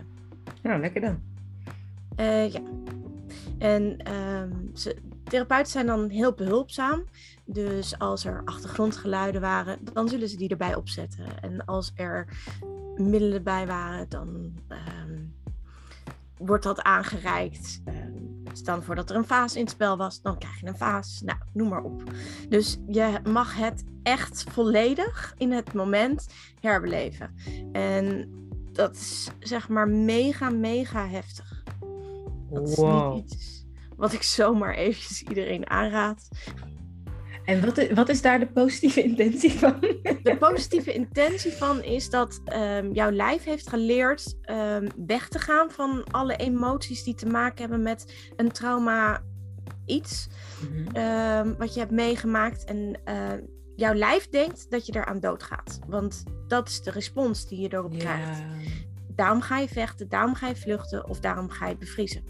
Nou, 0.62 0.80
lekker 0.80 1.00
dan. 1.00 1.20
Uh, 2.20 2.52
ja. 2.52 2.60
En 3.58 4.12
um, 4.14 4.70
ze, 4.74 4.96
therapeuten 5.24 5.72
zijn 5.72 5.86
dan 5.86 6.08
heel 6.08 6.32
behulpzaam. 6.32 7.04
Dus 7.44 7.98
als 7.98 8.24
er 8.24 8.42
achtergrondgeluiden 8.44 9.40
waren, 9.40 9.78
dan 9.92 10.08
zullen 10.08 10.28
ze 10.28 10.36
die 10.36 10.48
erbij 10.48 10.74
opzetten. 10.74 11.40
En 11.40 11.64
als 11.64 11.92
er 11.94 12.26
middelen 12.96 13.42
bij 13.42 13.66
waren, 13.66 14.08
dan 14.08 14.28
um, 14.68 15.34
wordt 16.38 16.64
dat 16.64 16.82
aangereikt. 16.82 17.80
Um, 17.88 18.42
stel 18.52 18.82
voor 18.82 18.94
dat 18.94 19.10
er 19.10 19.16
een 19.16 19.24
vaas 19.26 19.54
in 19.54 19.60
het 19.60 19.70
spel 19.70 19.96
was, 19.96 20.22
dan 20.22 20.38
krijg 20.38 20.60
je 20.60 20.66
een 20.66 20.76
vaas. 20.76 21.20
Nou, 21.24 21.38
noem 21.52 21.68
maar 21.68 21.82
op. 21.82 22.02
Dus 22.48 22.78
je 22.86 23.20
mag 23.28 23.56
het 23.56 23.84
echt 24.02 24.44
volledig 24.50 25.34
in 25.38 25.52
het 25.52 25.72
moment 25.72 26.26
herbeleven. 26.60 27.34
En 27.72 28.30
dat 28.72 28.94
is 28.94 29.30
zeg 29.38 29.68
maar 29.68 29.88
mega, 29.88 30.50
mega 30.50 31.06
heftig. 31.06 31.62
Dat 32.50 32.68
is 32.68 32.74
Wow. 32.76 33.14
niet 33.14 33.32
iets 33.32 33.66
wat 33.96 34.12
ik 34.12 34.22
zomaar 34.22 34.74
eventjes 34.74 35.22
iedereen 35.22 35.70
aanraad. 35.70 36.28
En 37.48 37.60
wat 37.64 37.78
is, 37.78 37.90
wat 37.92 38.08
is 38.08 38.22
daar 38.22 38.38
de 38.38 38.46
positieve 38.46 39.02
intentie 39.10 39.50
van? 39.58 39.80
De 40.22 40.36
positieve 40.38 40.92
intentie 40.92 41.52
van 41.52 41.82
is 41.82 42.10
dat 42.10 42.40
ehm, 42.44 42.92
jouw 42.92 43.10
lijf 43.10 43.44
heeft 43.44 43.68
geleerd 43.68 44.38
ehm, 44.42 44.88
weg 45.06 45.28
te 45.28 45.38
gaan 45.38 45.70
van 45.70 46.04
alle 46.10 46.36
emoties 46.36 47.02
die 47.04 47.14
te 47.14 47.26
maken 47.26 47.60
hebben 47.60 47.82
met 47.82 48.30
een 48.36 48.52
trauma 48.52 49.22
iets 49.86 50.28
Mhm. 50.60 50.96
ehm, 50.96 51.54
wat 51.58 51.74
je 51.74 51.80
hebt 51.80 51.92
meegemaakt. 51.92 52.64
En 52.64 53.00
eh, 53.04 53.32
jouw 53.76 53.94
lijf 53.94 54.28
denkt 54.28 54.70
dat 54.70 54.86
je 54.86 54.94
eraan 54.96 55.20
doodgaat. 55.20 55.78
Want 55.86 56.22
dat 56.48 56.68
is 56.68 56.82
de 56.82 56.90
respons 56.90 57.48
die 57.48 57.60
je 57.60 57.72
erop 57.72 57.98
krijgt. 57.98 58.38
Daarom 59.14 59.40
ga 59.40 59.58
je 59.58 59.68
vechten, 59.68 60.08
daarom 60.08 60.34
ga 60.34 60.48
je 60.48 60.56
vluchten 60.56 61.08
of 61.08 61.20
daarom 61.20 61.50
ga 61.50 61.68
je 61.68 61.76
bevriezen. 61.76 62.24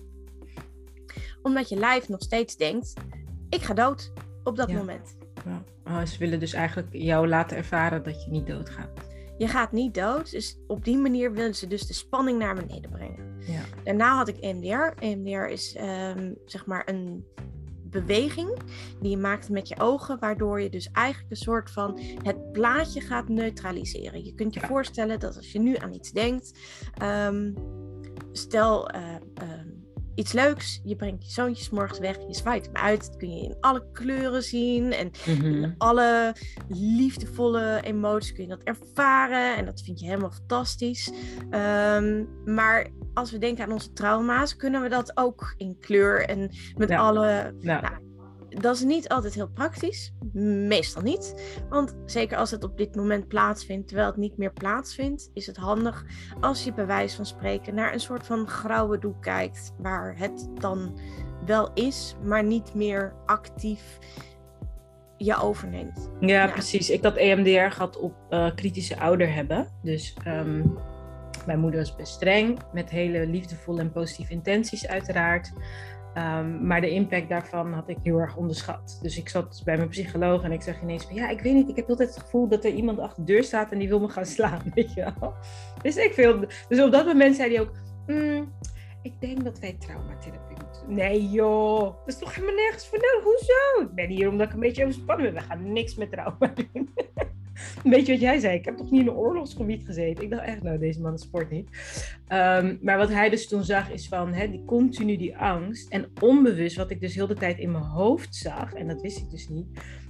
Omdat 1.43 1.69
je 1.69 1.77
lijf 1.77 2.09
nog 2.09 2.23
steeds 2.23 2.57
denkt, 2.57 2.93
ik 3.49 3.63
ga 3.63 3.75
dood 3.75 4.13
op 4.49 4.57
dat 4.57 4.69
Ja. 4.71 4.77
moment. 4.77 5.17
Ja. 5.45 5.63
Oh, 5.85 6.05
ze 6.05 6.19
willen 6.19 6.41
dus 6.41 6.53
eigenlijk 6.53 6.89
jou 6.93 7.29
laten 7.29 7.57
ervaren 7.57 8.03
dat 8.03 8.25
je 8.25 8.31
niet 8.31 8.47
doodgaat. 8.47 8.91
Je 9.39 9.49
gaat 9.49 9.73
niet 9.73 9.95
dood, 9.95 10.31
dus 10.31 10.59
op 10.67 10.85
die 10.85 10.97
manier 10.97 11.33
willen 11.33 11.55
ze 11.55 11.67
dus 11.67 11.87
de 11.87 11.93
spanning 11.95 12.39
naar 12.39 12.55
beneden 12.55 12.91
brengen. 12.91 13.37
Ja. 13.47 13.61
Daarna 13.85 14.17
had 14.17 14.29
ik 14.29 14.37
EMDR. 14.37 15.03
EMDR 15.05 15.45
is 15.53 15.75
ehm, 15.75 16.33
zeg 16.47 16.67
maar 16.67 16.83
een 16.89 17.25
beweging 17.83 18.59
die 19.01 19.11
je 19.11 19.17
maakt 19.17 19.49
met 19.51 19.69
je 19.69 19.81
ogen, 19.81 20.19
waardoor 20.19 20.61
je 20.61 20.71
dus 20.71 20.91
eigenlijk 20.93 21.31
een 21.31 21.37
soort 21.37 21.71
van 21.71 22.01
het 22.23 22.53
plaatje 22.53 23.01
gaat 23.01 23.29
neutraliseren. 23.29 24.25
Je 24.25 24.35
kunt 24.35 24.55
je 24.55 24.61
voorstellen 24.61 25.21
dat 25.21 25.37
als 25.37 25.53
je 25.53 25.59
nu 25.61 25.77
aan 25.77 25.93
iets 25.93 26.13
denkt, 26.13 26.59
ehm, 26.95 27.53
stel 28.33 28.89
eh, 28.91 29.15
ehm, 29.35 29.58
iets 30.19 30.33
leuks, 30.33 30.81
je 30.85 30.97
brengt 30.97 31.25
je 31.25 31.31
zoontjes 31.31 31.71
morgens 31.71 31.99
weg, 31.99 32.17
je 32.29 32.35
zwaait 32.35 32.65
hem 32.67 32.75
uit, 32.77 33.07
dat 33.07 33.17
kun 33.17 33.31
je 33.37 33.43
in 33.43 33.57
alle 33.61 33.87
kleuren 33.93 34.43
zien 34.43 34.93
en 34.93 35.11
Mhm. 35.27 35.45
in 35.63 35.75
alle 35.79 36.35
liefdevolle 36.69 37.81
emoties 37.83 38.33
kun 38.33 38.43
je 38.43 38.49
dat 38.49 38.63
ervaren 38.63 39.57
en 39.57 39.65
dat 39.65 39.81
vind 39.81 40.01
je 40.01 40.07
helemaal 40.07 40.31
fantastisch. 40.31 41.13
Ehm, 41.51 42.25
maar 42.45 42.87
als 43.15 43.31
we 43.31 43.39
denken 43.39 43.65
aan 43.65 43.73
onze 43.73 43.93
trauma's, 43.93 44.57
kunnen 44.57 44.83
we 44.83 44.89
dat 44.89 45.13
ook 45.17 45.55
in 45.57 45.77
kleur 45.81 46.25
en 46.29 46.51
met 46.77 46.89
Ja. 46.89 46.99
alle. 46.99 47.55
Nou, 47.61 47.81
Nou, 47.83 47.95
Dat 48.61 48.75
is 48.75 48.83
niet 48.83 49.09
altijd 49.09 49.35
heel 49.35 49.49
praktisch, 49.49 50.13
meestal 50.69 51.03
niet. 51.03 51.35
Want 51.69 51.97
zeker 52.07 52.37
als 52.39 52.51
het 52.51 52.65
op 52.65 52.77
dit 52.77 52.95
moment 52.95 53.29
plaatsvindt, 53.29 53.87
terwijl 53.89 54.09
het 54.09 54.17
niet 54.17 54.37
meer 54.37 54.53
plaatsvindt, 54.53 55.31
is 55.35 55.47
het 55.47 55.57
handig 55.57 56.05
als 56.41 56.65
je 56.65 56.73
bij 56.73 56.87
wijze 56.87 57.17
van 57.17 57.27
spreken 57.27 57.75
naar 57.75 57.93
een 57.93 58.01
soort 58.01 58.27
van 58.27 58.49
grauwe 58.49 58.99
doek 58.99 59.23
kijkt, 59.23 59.73
waar 59.79 60.15
het 60.19 60.49
dan 60.55 60.99
wel 61.47 61.71
is, 61.75 62.17
maar 62.25 62.45
niet 62.45 62.75
meer 62.75 63.15
actief 63.27 63.99
je 65.17 65.37
overneemt. 65.37 66.11
Ja, 66.21 66.45
Ja. 66.45 66.53
precies. 66.53 66.91
Ik 66.91 67.03
had 67.03 67.17
EMDR 67.17 67.73
gehad 67.75 67.97
op 67.99 68.15
eh, 68.29 68.51
kritische 68.55 68.99
ouder 69.01 69.35
hebben. 69.35 69.69
Dus 69.83 70.15
ehm, 70.25 70.63
mijn 71.47 71.59
moeder 71.59 71.81
was 71.81 71.97
best 71.97 72.13
streng, 72.13 72.59
met 72.73 72.91
hele 72.91 73.27
liefdevolle 73.27 73.81
en 73.81 73.93
positieve 73.93 74.33
intenties 74.33 74.87
uiteraard. 74.87 75.53
Ehm, 76.15 76.67
maar 76.67 76.81
de 76.81 76.91
impact 76.91 77.29
daarvan 77.29 77.73
had 77.73 77.89
ik 77.89 77.97
heel 78.03 78.19
erg 78.19 78.37
onderschat. 78.37 78.99
Dus 79.03 79.19
ik 79.19 79.29
zat 79.29 79.63
bij 79.65 79.77
mijn 79.77 79.89
psycholoog 79.89 80.43
en 80.43 80.53
ik 80.53 80.63
zeg 80.63 80.83
ineens 80.83 81.05
van... 81.05 81.15
Ja, 81.15 81.29
ik 81.29 81.41
weet 81.41 81.55
niet, 81.55 81.69
ik 81.69 81.77
heb 81.77 81.89
altijd 81.89 82.15
het 82.15 82.19
gevoel 82.19 82.49
dat 82.49 82.65
er 82.65 82.73
iemand 82.73 82.99
achter 82.99 83.25
de 83.25 83.33
deur 83.33 83.45
staat 83.45 83.73
en 83.73 83.79
die 83.79 83.89
wil 83.89 84.01
me 84.01 84.09
gaan 84.09 84.27
slaan, 84.27 84.63
weet 84.75 84.95
je 84.95 85.13
wel. 85.21 85.35
Dus 85.83 85.97
ik 85.97 86.13
veel... 86.15 86.45
Dus 86.69 86.81
op 86.81 86.93
dat 86.93 87.07
moment 87.07 87.37
zei 87.37 87.55
hij 87.55 87.61
ook... 87.61 87.73
"Mm, 88.07 88.53
ik 89.03 89.21
denk 89.21 89.45
dat 89.45 89.59
wij 89.59 89.77
traumatherapie 89.79 90.57
moeten. 90.65 90.95
Nee 90.95 91.29
joh, 91.29 91.83
dat 91.83 92.09
is 92.09 92.19
toch 92.19 92.35
helemaal 92.35 92.57
nergens 92.57 92.87
voor. 92.87 92.99
Hoezo? 93.23 93.89
Ik 93.89 93.95
ben 93.95 94.09
hier 94.09 94.29
omdat 94.29 94.47
ik 94.47 94.53
een 94.53 94.61
beetje 94.61 94.83
overspannen 94.83 95.33
ben. 95.33 95.43
We 95.43 95.49
gaan 95.49 95.73
niks 95.73 95.95
met 95.95 96.11
trauma 96.11 96.53
doen. 96.55 96.95
Weet 97.83 98.07
je 98.07 98.13
wat 98.13 98.21
jij 98.21 98.39
zei? 98.39 98.57
Ik 98.57 98.65
heb 98.65 98.77
toch 98.77 98.91
niet 98.91 99.01
in 99.01 99.09
een 99.09 99.15
oorlogsgebied 99.15 99.85
gezeten? 99.85 100.25
Ik 100.25 100.31
dacht 100.31 100.43
echt, 100.43 100.63
nou, 100.63 100.79
deze 100.79 101.01
man 101.01 101.19
sport 101.19 101.51
niet. 101.51 101.69
Ehm, 102.27 102.77
maar 102.81 102.99
wat 102.99 103.09
hij 103.09 103.31
dus 103.31 103.49
toen 103.49 103.65
zag 103.65 103.91
is 103.91 104.09
van, 104.09 104.33
die 104.33 104.65
continu 104.65 105.17
die 105.17 105.37
angst. 105.37 105.89
En 105.89 106.07
onbewust, 106.21 106.77
wat 106.77 106.91
ik 106.91 107.01
dus 107.01 107.15
heel 107.15 107.27
de 107.27 107.35
tijd 107.35 107.59
in 107.59 107.71
mijn 107.71 107.85
hoofd 107.85 108.35
zag, 108.35 108.73
en 108.73 108.87
dat 108.89 109.01
wist 109.01 109.19
ik 109.19 109.31
dus 109.31 109.49
niet, 109.49 109.67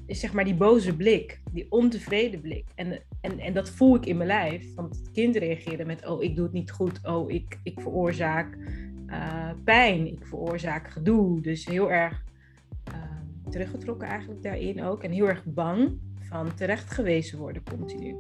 is 0.09 0.21
zeg 0.21 0.33
maar 0.33 0.45
die 0.45 0.55
boze 0.55 0.97
blik, 0.97 1.41
die 1.53 1.67
ontevreden 1.69 2.41
blik. 2.41 2.65
En, 2.75 3.03
en, 3.21 3.39
en 3.39 3.53
dat 3.53 3.71
voel 3.71 3.97
ik 3.97 4.07
in 4.07 4.17
mijn 4.17 4.29
lijf. 4.29 4.75
Want 4.75 4.97
het 4.97 5.11
kind 5.11 5.37
reageerde 5.37 5.85
met, 5.85 6.07
oh, 6.07 6.23
ik 6.23 6.37
doe 6.37 6.45
het 6.45 6.53
niet 6.53 6.71
goed. 6.71 7.07
Oh, 7.07 7.31
ik, 7.31 7.59
ik 7.63 7.81
veroorzaak 7.81 8.59
eh, 9.07 9.51
pijn. 9.65 10.07
Ik 10.07 10.27
veroorzaak 10.27 10.91
gedoe. 10.91 11.41
Dus 11.41 11.67
heel 11.67 11.91
erg 11.91 12.25
ehm, 12.85 13.51
teruggetrokken 13.51 14.09
eigenlijk 14.09 14.43
daarin 14.43 14.83
ook. 14.83 15.03
En 15.03 15.11
heel 15.11 15.29
erg 15.29 15.45
bang 15.45 15.99
van 16.29 16.55
terecht 16.55 16.91
gewezen 16.91 17.39
worden 17.39 17.63
continu. 17.63 18.17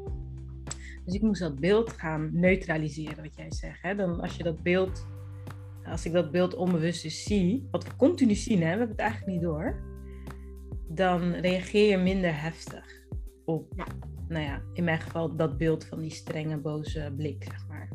Dus 1.04 1.14
ik 1.14 1.22
moest 1.22 1.40
dat 1.40 1.60
beeld 1.60 1.92
gaan 1.92 2.30
neutraliseren, 2.32 3.22
wat 3.22 3.36
jij 3.36 3.52
zegt. 3.52 3.82
Hè? 3.82 3.94
Dan 3.94 4.20
als 4.20 4.36
je 4.36 4.42
dat 4.42 4.62
beeld, 4.62 5.06
als 5.84 6.06
ik 6.06 6.12
dat 6.12 6.30
beeld 6.30 6.54
onbewust 6.54 7.02
dus 7.02 7.22
zie, 7.22 7.68
wat 7.70 7.84
we 7.84 7.96
continu 7.96 8.34
zien, 8.34 8.58
hè? 8.58 8.62
we 8.64 8.68
hebben 8.68 8.88
het 8.88 8.98
eigenlijk 8.98 9.32
niet 9.32 9.42
door, 9.42 9.82
dan 10.88 11.32
reageer 11.32 11.90
je 11.90 11.96
minder 11.96 12.40
heftig 12.40 13.06
op, 13.44 13.72
Ja. 13.76 13.86
nou 14.28 14.44
ja, 14.44 14.62
in 14.72 14.84
mijn 14.84 15.00
geval 15.00 15.36
dat 15.36 15.58
beeld 15.58 15.84
van 15.84 16.00
die 16.00 16.10
strenge, 16.10 16.56
boze 16.56 17.12
blik, 17.16 17.44
zeg 17.44 17.66
maar. 17.68 17.88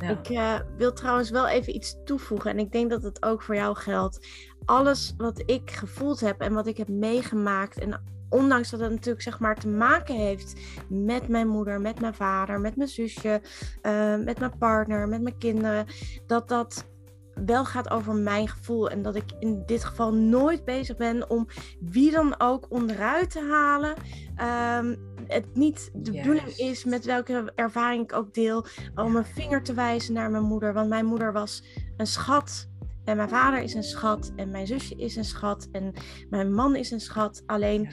Ja. 0.00 0.08
Ik 0.08 0.28
eh, 0.28 0.60
wil 0.76 0.92
trouwens 0.92 1.30
wel 1.30 1.48
even 1.48 1.74
iets 1.74 1.96
toevoegen. 2.04 2.50
En 2.50 2.58
ik 2.58 2.72
denk 2.72 2.90
dat 2.90 3.02
het 3.02 3.22
ook 3.22 3.42
voor 3.42 3.54
jou 3.54 3.76
geldt. 3.76 4.26
Alles 4.64 5.14
wat 5.16 5.42
ik 5.50 5.70
gevoeld 5.70 6.20
heb 6.20 6.40
en 6.40 6.52
wat 6.52 6.66
ik 6.66 6.76
heb 6.76 6.88
meegemaakt. 6.88 7.78
En 7.78 8.02
ondanks 8.28 8.70
dat 8.70 8.80
het 8.80 8.90
natuurlijk 8.90 9.22
zeg 9.22 9.38
maar 9.38 9.56
te 9.56 9.68
maken 9.68 10.14
heeft 10.14 10.60
met 10.88 11.28
mijn 11.28 11.48
moeder, 11.48 11.80
met 11.80 12.00
mijn 12.00 12.14
vader, 12.14 12.60
met 12.60 12.76
mijn 12.76 12.88
zusje, 12.88 13.40
eh, 13.82 14.16
met 14.16 14.38
mijn 14.38 14.58
partner, 14.58 15.08
met 15.08 15.22
mijn 15.22 15.38
kinderen. 15.38 15.86
Dat 16.26 16.48
dat 16.48 16.86
wel 17.46 17.64
gaat 17.64 17.90
over 17.90 18.14
mijn 18.14 18.48
gevoel. 18.48 18.90
En 18.90 19.02
dat 19.02 19.14
ik 19.14 19.24
in 19.38 19.62
dit 19.66 19.84
geval 19.84 20.14
nooit 20.14 20.64
bezig 20.64 20.96
ben 20.96 21.30
om 21.30 21.46
wie 21.80 22.10
dan 22.10 22.40
ook 22.40 22.66
onderuit 22.68 23.30
te 23.30 23.40
halen. 23.50 23.94
Ehm, 24.36 24.96
het 25.26 25.54
niet 25.54 25.90
de 25.94 26.10
bedoeling 26.10 26.46
is 26.46 26.84
met 26.84 27.04
welke 27.04 27.52
ervaring 27.54 28.02
ik 28.02 28.12
ook 28.12 28.34
deel 28.34 28.66
om 28.94 29.16
een 29.16 29.24
vinger 29.26 29.62
te 29.62 29.74
wijzen 29.74 30.14
naar 30.14 30.30
mijn 30.30 30.44
moeder. 30.44 30.72
Want 30.72 30.88
mijn 30.88 31.06
moeder 31.06 31.32
was 31.32 31.64
een 31.96 32.06
schat. 32.06 32.68
En 33.04 33.16
mijn 33.16 33.28
vader 33.28 33.62
is 33.62 33.74
een 33.74 33.82
schat. 33.82 34.32
En 34.36 34.50
mijn 34.50 34.66
zusje 34.66 34.94
is 34.96 35.16
een 35.16 35.24
schat. 35.24 35.68
En 35.72 35.92
mijn 36.30 36.54
man 36.54 36.76
is 36.76 36.90
een 36.90 37.00
schat. 37.00 37.42
Alleen 37.46 37.82
Ja. 37.82 37.88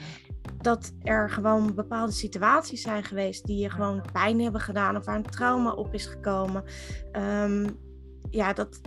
Dat 0.60 0.92
er 1.02 1.30
gewoon 1.30 1.74
bepaalde 1.74 2.12
situaties 2.12 2.82
zijn 2.82 3.04
geweest 3.04 3.46
die 3.46 3.58
je 3.62 3.70
gewoon 3.70 4.02
pijn 4.12 4.40
hebben 4.40 4.60
gedaan. 4.60 4.96
Of 4.96 5.04
waar 5.04 5.16
een 5.16 5.22
trauma 5.22 5.72
op 5.72 5.94
is 5.94 6.06
gekomen. 6.06 6.64
Ehm, 7.12 7.66
ja, 8.30 8.52
dat. 8.52 8.80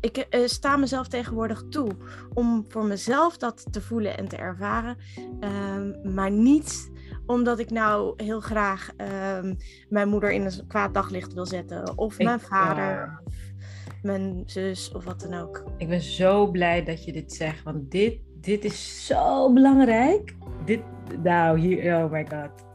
Ik 0.00 0.16
eh, 0.16 0.46
sta 0.46 0.76
mezelf 0.76 1.08
tegenwoordig 1.08 1.64
toe 1.68 1.90
om 2.34 2.64
voor 2.68 2.84
mezelf 2.84 3.36
dat 3.36 3.66
te 3.72 3.80
voelen 3.80 4.16
en 4.16 4.28
te 4.28 4.36
ervaren. 4.36 4.96
Ehm, 5.40 6.14
maar 6.14 6.30
niet 6.30 6.90
omdat 7.26 7.58
ik 7.58 7.70
nou 7.70 8.12
heel 8.24 8.40
graag 8.40 8.90
ehm, 8.96 9.54
mijn 9.88 10.08
moeder 10.08 10.30
in 10.32 10.44
een 10.44 10.66
kwaad 10.66 10.94
daglicht 10.94 11.32
wil 11.32 11.46
zetten. 11.46 11.98
Of 11.98 12.18
Ik- 12.18 12.24
mijn 12.26 12.40
vader. 12.40 12.84
ja. 12.84 13.20
Of 13.88 14.02
mijn 14.02 14.42
zus 14.46 14.92
of 14.92 15.04
wat 15.04 15.20
dan 15.20 15.34
ook. 15.34 15.64
Ik 15.76 15.88
ben 15.88 16.00
zo 16.00 16.50
blij 16.50 16.84
dat 16.84 17.04
je 17.04 17.12
dit 17.12 17.32
zegt, 17.32 17.62
want 17.62 17.90
dit, 17.90 18.20
dit 18.48 18.64
is 18.64 19.06
zo 19.06 19.52
belangrijk. 19.52 20.34
Dit, 20.64 20.80
nou, 21.22 21.58
hier, 21.58 22.04
oh 22.04 22.10
my 22.10 22.26
god. 22.30 22.66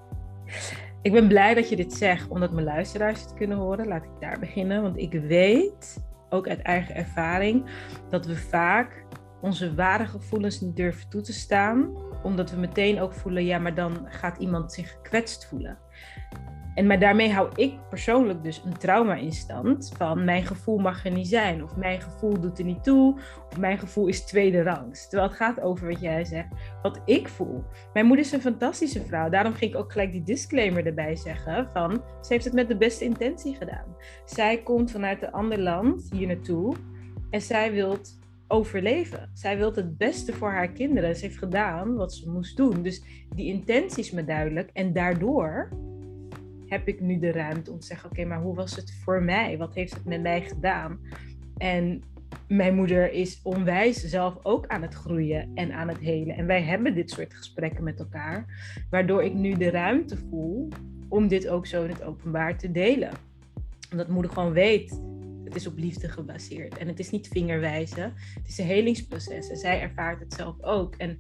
Ik 1.01 1.11
ben 1.11 1.28
blij 1.28 1.53
dat 1.53 1.69
je 1.69 1.76
dit 1.76 1.93
zegt, 1.93 2.30
omdat 2.30 2.51
mijn 2.51 2.65
luisteraars 2.65 3.21
het 3.21 3.34
kunnen 3.34 3.57
horen. 3.57 3.88
Laat 3.88 4.03
ik 4.03 4.09
daar 4.19 4.39
beginnen, 4.39 4.82
want 4.82 4.97
ik 4.97 5.11
weet, 5.11 6.03
ook 6.30 6.47
uit 6.47 6.61
eigen 6.61 6.95
ervaring, 6.95 7.65
dat 8.09 8.26
we 8.26 8.36
vaak 8.36 9.05
onze 9.41 9.76
ware 9.76 10.05
gevoelens 10.05 10.61
niet 10.61 10.76
durven 10.76 11.09
toe 11.09 11.21
te 11.21 11.34
staan, 11.34 11.97
omdat 12.24 12.51
we 12.51 12.57
meteen 12.57 12.99
ook 12.99 13.13
voelen, 13.13 13.45
ja, 13.45 13.57
maar 13.59 13.76
dan 13.76 14.05
gaat 14.09 14.38
iemand 14.38 14.74
zich 14.74 14.91
gekwetst 14.91 15.45
voelen. 15.45 15.78
En 16.76 16.88
maar 16.88 16.99
daarmee 16.99 17.32
hou 17.32 17.49
ik 17.55 17.74
persoonlijk 17.89 18.43
dus 18.43 18.61
een 18.65 18.78
trauma 18.78 19.15
in 19.15 19.32
stand 19.32 19.91
van 19.97 20.24
mijn 20.24 20.45
gevoel 20.45 20.78
mag 20.78 21.05
er 21.05 21.11
niet 21.11 21.28
zijn. 21.28 21.63
Of 21.63 21.76
mijn 21.76 22.01
gevoel 22.01 22.39
doet 22.39 22.59
er 22.59 22.65
niet 22.65 22.84
toe. 22.84 23.19
Of 23.49 23.57
mijn 23.57 23.78
gevoel 23.78 24.07
is 24.07 24.26
tweede 24.26 24.63
rangs. 24.63 25.09
Terwijl 25.09 25.30
het 25.30 25.38
gaat 25.38 25.61
over 25.61 25.88
wat 25.88 26.01
jij 26.01 26.26
zegt, 26.26 26.47
wat 26.82 27.01
ik 27.05 27.28
voel. 27.28 27.63
Mijn 27.93 28.05
moeder 28.05 28.26
is 28.26 28.32
een 28.32 28.41
fantastische 28.41 29.05
vrouw. 29.05 29.30
Daarom 29.30 29.53
ging 29.53 29.71
ik 29.71 29.78
ook 29.78 29.91
gelijk 29.91 30.11
die 30.11 30.24
disclaimer 30.24 30.86
erbij 30.86 31.15
zeggen 31.15 31.69
van 31.74 31.91
ze 32.21 32.34
heeft 32.34 32.45
het 32.45 32.53
met 32.53 32.67
de 32.67 32.78
beste 32.78 33.05
intentie 33.05 33.55
gedaan. 33.55 33.95
Zij 34.26 34.63
komt 34.63 34.91
vanuit 34.91 35.24
een 35.24 35.32
ander 35.32 35.59
land 35.59 36.09
hier 36.11 36.28
naartoe 36.28 36.76
en 37.30 37.41
zij 37.41 37.71
wil 37.71 37.97
overleven. 38.47 39.30
Zij 39.34 39.57
wil 39.57 39.74
het 39.74 39.97
beste 39.97 40.34
voor 40.34 40.51
haar 40.51 40.71
kinderen. 40.71 41.15
Ze 41.15 41.26
heeft 41.26 41.38
gedaan 41.38 41.95
wat 41.95 42.13
ze 42.13 42.30
moest 42.30 42.57
doen. 42.57 42.84
Dus 42.84 43.03
die 43.36 43.45
intentie 43.45 44.03
is 44.03 44.11
me 44.11 44.26
duidelijk. 44.26 44.69
En 44.74 44.93
daardoor 44.93 45.69
heb 46.74 46.88
ik 46.88 46.99
nu 46.99 47.19
de 47.19 47.32
ruimte 47.32 47.71
om 47.71 47.80
te 47.80 47.86
zeggen: 47.86 48.09
oké, 48.09 48.26
maar 48.26 48.41
hoe 48.41 48.55
was 48.55 48.76
het 48.76 48.93
voor 49.03 49.24
mij? 49.24 49.57
Wat 49.57 49.74
heeft 49.74 49.93
het 49.93 50.05
met 50.05 50.21
mij 50.21 50.41
gedaan? 50.41 50.99
En 51.57 52.01
mijn 52.47 52.76
moeder 52.76 53.11
is 53.11 53.39
onwijs 53.43 54.03
zelf 54.03 54.38
ook 54.43 54.67
aan 54.67 54.82
het 54.82 54.93
groeien 54.93 55.51
en 55.53 55.71
aan 55.71 55.88
het 55.88 55.99
helen. 55.99 56.36
En 56.36 56.45
wij 56.45 56.61
hebben 56.61 56.95
dit 56.95 57.09
soort 57.09 57.34
gesprekken 57.34 57.84
met 57.84 57.99
elkaar, 57.99 58.45
waardoor 58.89 59.24
ik 59.24 59.34
nu 59.34 59.53
de 59.53 59.69
ruimte 59.69 60.17
voel 60.17 60.69
om 61.09 61.28
dit 61.28 61.47
ook 61.47 61.65
zo 61.65 61.84
in 61.84 61.89
het 61.89 62.03
openbaar 62.03 62.57
te 62.57 62.71
delen. 62.71 63.11
Omdat 63.91 64.07
moeder 64.07 64.32
gewoon 64.32 64.53
weet, 64.53 65.01
is 65.56 65.68
op 65.68 65.78
liefde 65.78 66.10
gebaseerd. 66.10 66.78
En 66.78 66.88
het 66.88 66.99
is 66.99 67.10
niet 67.10 67.28
vingerwijzen, 67.28 68.14
het 68.34 68.47
is 68.47 68.58
een 68.58 68.66
helingsproces. 68.66 69.49
En 69.49 69.58
zij 69.58 69.82
ervaart 69.82 70.20
het 70.20 70.34
zelf 70.34 70.62
ook. 70.62 70.95
En 70.95 71.20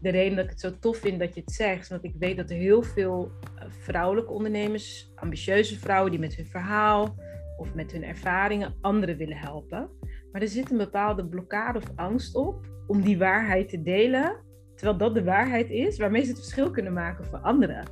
de 0.00 0.10
reden 0.10 0.36
dat 0.36 0.44
ik 0.44 0.50
het 0.50 0.60
zo 0.60 0.78
tof 0.78 0.96
vind 0.96 1.18
dat 1.18 1.34
je 1.34 1.40
het 1.40 1.52
zegt, 1.52 1.80
is 1.80 1.90
omdat 1.90 2.04
ik 2.04 2.14
weet 2.18 2.36
dat 2.36 2.50
er 2.50 2.56
heel 2.56 2.82
veel 2.82 3.30
eh, 3.58 3.64
vrouwelijke 3.68 4.30
ondernemers, 4.30 5.10
ambitieuze 5.14 5.78
vrouwen 5.78 6.10
die 6.10 6.20
met 6.20 6.34
hun 6.34 6.46
verhaal 6.46 7.14
of 7.56 7.74
met 7.74 7.92
hun 7.92 8.04
ervaringen 8.04 8.74
anderen 8.80 9.16
willen 9.16 9.36
helpen. 9.36 9.88
Maar 10.32 10.42
er 10.42 10.48
zit 10.48 10.70
een 10.70 10.76
bepaalde 10.76 11.26
blokkade 11.26 11.78
of 11.78 11.92
angst 11.96 12.34
op 12.34 12.66
om 12.86 13.00
die 13.00 13.18
waarheid 13.18 13.68
te 13.68 13.82
delen, 13.82 14.36
terwijl 14.74 14.98
dat 14.98 15.14
de 15.14 15.24
waarheid 15.24 15.70
is 15.70 15.98
waarmee 15.98 16.22
ze 16.22 16.28
het 16.28 16.38
verschil 16.38 16.70
kunnen 16.70 16.92
maken 16.92 17.24
voor 17.24 17.38
anderen. 17.38 17.84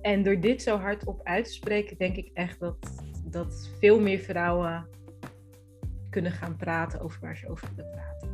En 0.00 0.22
door 0.22 0.40
dit 0.40 0.62
zo 0.62 0.76
hardop 0.76 1.20
uit 1.22 1.44
te 1.44 1.52
spreken, 1.52 1.96
denk 1.96 2.16
ik 2.16 2.30
echt 2.34 2.60
dat, 2.60 2.76
dat 3.30 3.70
veel 3.78 4.00
meer 4.00 4.18
vrouwen 4.18 4.86
kunnen 6.14 6.32
gaan 6.32 6.56
praten 6.56 7.00
over 7.00 7.20
waar 7.20 7.36
ze 7.36 7.48
over 7.48 7.68
willen 7.76 7.90
praten. 7.90 8.28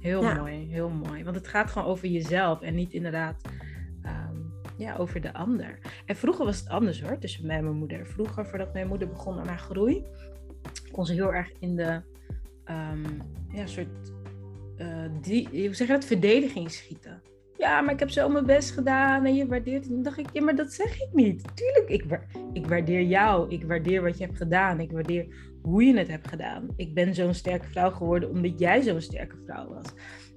Heel 0.00 0.22
mooi, 0.22 0.66
heel 0.70 0.88
mooi. 0.88 1.24
Want 1.24 1.36
het 1.36 1.48
gaat 1.48 1.70
gewoon 1.70 1.88
over 1.88 2.08
jezelf 2.08 2.60
en 2.60 2.74
niet 2.74 2.92
inderdaad 2.92 3.40
ehm, 4.02 4.36
ja, 4.76 4.96
over 4.96 5.20
de 5.20 5.32
ander. 5.32 5.78
En 6.06 6.16
vroeger 6.16 6.44
was 6.44 6.58
het 6.58 6.68
anders 6.68 7.02
hoor, 7.02 7.18
tussen 7.18 7.46
mij 7.46 7.56
en 7.56 7.64
mijn 7.64 7.76
moeder. 7.76 8.06
Vroeger, 8.06 8.46
voordat 8.46 8.72
mijn 8.72 8.86
moeder 8.86 9.08
begon 9.08 9.38
aan 9.38 9.46
haar 9.46 9.58
groei, 9.58 10.04
kon 10.92 11.06
ze 11.06 11.12
heel 11.12 11.34
erg 11.34 11.52
in 11.58 11.76
de 11.76 12.00
um, 12.70 13.02
ja, 13.52 13.66
soort, 13.66 14.12
uh, 14.78 15.04
die, 15.20 15.48
hoe 15.50 15.74
zeg 15.74 15.86
je 15.86 15.92
dat, 15.92 16.04
verdediging 16.04 16.70
schieten. 16.70 17.22
Ja, 17.58 17.80
maar 17.80 17.92
ik 17.92 18.00
heb 18.00 18.10
zo 18.10 18.28
mijn 18.28 18.46
best 18.46 18.70
gedaan 18.70 19.24
en 19.24 19.34
je 19.34 19.46
waardeert 19.46 19.84
het. 19.84 19.92
Dan 19.92 20.02
dacht 20.02 20.18
ik, 20.18 20.26
ja, 20.32 20.42
maar 20.42 20.56
dat 20.56 20.72
zeg 20.72 21.00
ik 21.00 21.08
niet. 21.12 21.56
Tuurlijk, 21.56 21.88
ik, 21.88 22.20
ik 22.52 22.66
waardeer 22.66 23.02
jou. 23.02 23.50
Ik 23.50 23.64
waardeer 23.64 24.02
wat 24.02 24.18
je 24.18 24.24
hebt 24.24 24.36
gedaan. 24.36 24.80
Ik 24.80 24.92
waardeer 24.92 25.26
hoe 25.66 25.84
je 25.84 25.98
het 25.98 26.08
hebt 26.08 26.28
gedaan. 26.28 26.68
Ik 26.76 26.94
ben 26.94 27.14
zo'n 27.14 27.34
sterke 27.34 27.66
vrouw 27.66 27.90
geworden 27.90 28.30
omdat 28.30 28.58
jij 28.58 28.82
zo'n 28.82 29.00
sterke 29.00 29.36
vrouw 29.44 29.68
was. 29.68 29.86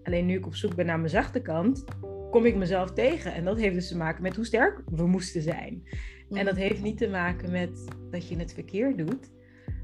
Alleen 0.04 0.26
nu 0.26 0.38
ik 0.38 0.46
op 0.46 0.56
zoek 0.56 0.76
ben 0.76 0.86
naar 0.86 0.98
mijn 0.98 1.10
zachte 1.10 1.42
kant, 1.42 1.84
kom 2.32 2.46
ik 2.46 2.56
mezelf 2.56 2.92
tegen. 2.92 3.34
En 3.34 3.44
dat 3.44 3.58
heeft 3.58 3.76
dus 3.76 3.88
te 3.88 3.98
maken 3.98 4.22
met 4.22 4.36
hoe 4.36 4.46
sterk 4.46 4.82
we 4.86 5.08
moesten 5.08 5.42
zijn. 5.42 5.84
En 6.30 6.46
dat 6.46 6.56
heeft 6.56 6.82
niet 6.82 6.98
te 6.98 7.10
maken 7.10 7.52
met 7.52 7.86
dat 8.12 8.28
je 8.28 8.38
het 8.38 8.54
verkeerd 8.54 8.98
doet. 8.98 9.32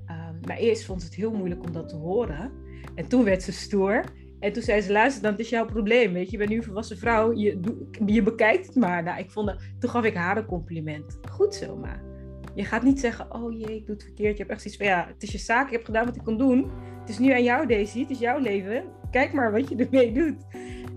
Um, 0.08 0.40
maar 0.48 0.58
eerst 0.58 0.86
vond 0.86 1.02
ze 1.02 1.08
het 1.08 1.16
heel 1.16 1.34
moeilijk 1.34 1.64
om 1.64 1.72
dat 1.72 1.90
te 1.90 1.96
horen. 1.96 2.52
En 2.96 3.08
toen 3.08 3.24
werd 3.24 3.44
ze 3.44 3.52
stoer. 3.52 4.04
En 4.40 4.54
toen 4.54 4.64
zei 4.64 4.82
ze, 4.82 4.92
luister, 4.92 5.24
dan 5.24 5.38
is 5.38 5.50
jouw 5.50 5.66
probleem. 5.66 6.14
Weet 6.14 6.26
je, 6.26 6.32
je 6.32 6.38
bent 6.38 6.50
nu 6.50 6.56
een 6.56 6.64
volwassen 6.64 6.98
vrouw. 6.98 7.34
Je, 7.34 7.60
je 8.06 8.22
bekijkt 8.22 8.66
het 8.66 8.76
maar. 8.76 9.04
Nou, 9.04 9.20
ik 9.20 9.32
vond 9.32 9.48
dat, 9.48 9.62
toen 9.80 9.90
gaf 9.90 10.04
ik 10.04 10.14
haar 10.14 10.38
een 10.38 10.46
compliment. 10.46 11.20
Goed 11.30 11.56
zo, 11.56 11.78
maar. 11.78 12.15
Je 12.56 12.66
gaat 12.66 12.84
niet 12.84 13.00
zeggen, 13.00 13.34
oh 13.34 13.60
jee, 13.60 13.76
ik 13.76 13.86
doe 13.86 13.96
het 13.96 14.04
verkeerd. 14.04 14.38
Je 14.38 14.44
hebt 14.44 14.50
echt 14.50 14.62
zoiets 14.62 14.80
van, 14.80 14.90
ja, 14.90 15.08
het 15.08 15.24
is 15.24 15.32
je 15.32 15.38
zaak. 15.38 15.66
Ik 15.66 15.72
heb 15.72 15.86
gedaan 15.86 16.06
wat 16.06 16.16
ik 16.16 16.24
kon 16.24 16.38
doen. 16.38 16.72
Het 17.00 17.10
is 17.10 17.20
nu 17.20 17.32
aan 17.32 17.44
jou, 17.44 17.68
Daisy. 17.68 18.00
Het 18.00 18.10
is 18.10 18.20
jouw 18.20 18.40
leven. 18.40 18.84
Kijk 19.12 19.34
maar 19.34 19.52
wat 19.52 19.70
je 19.70 19.76
ermee 19.76 20.14
doet. 20.14 20.46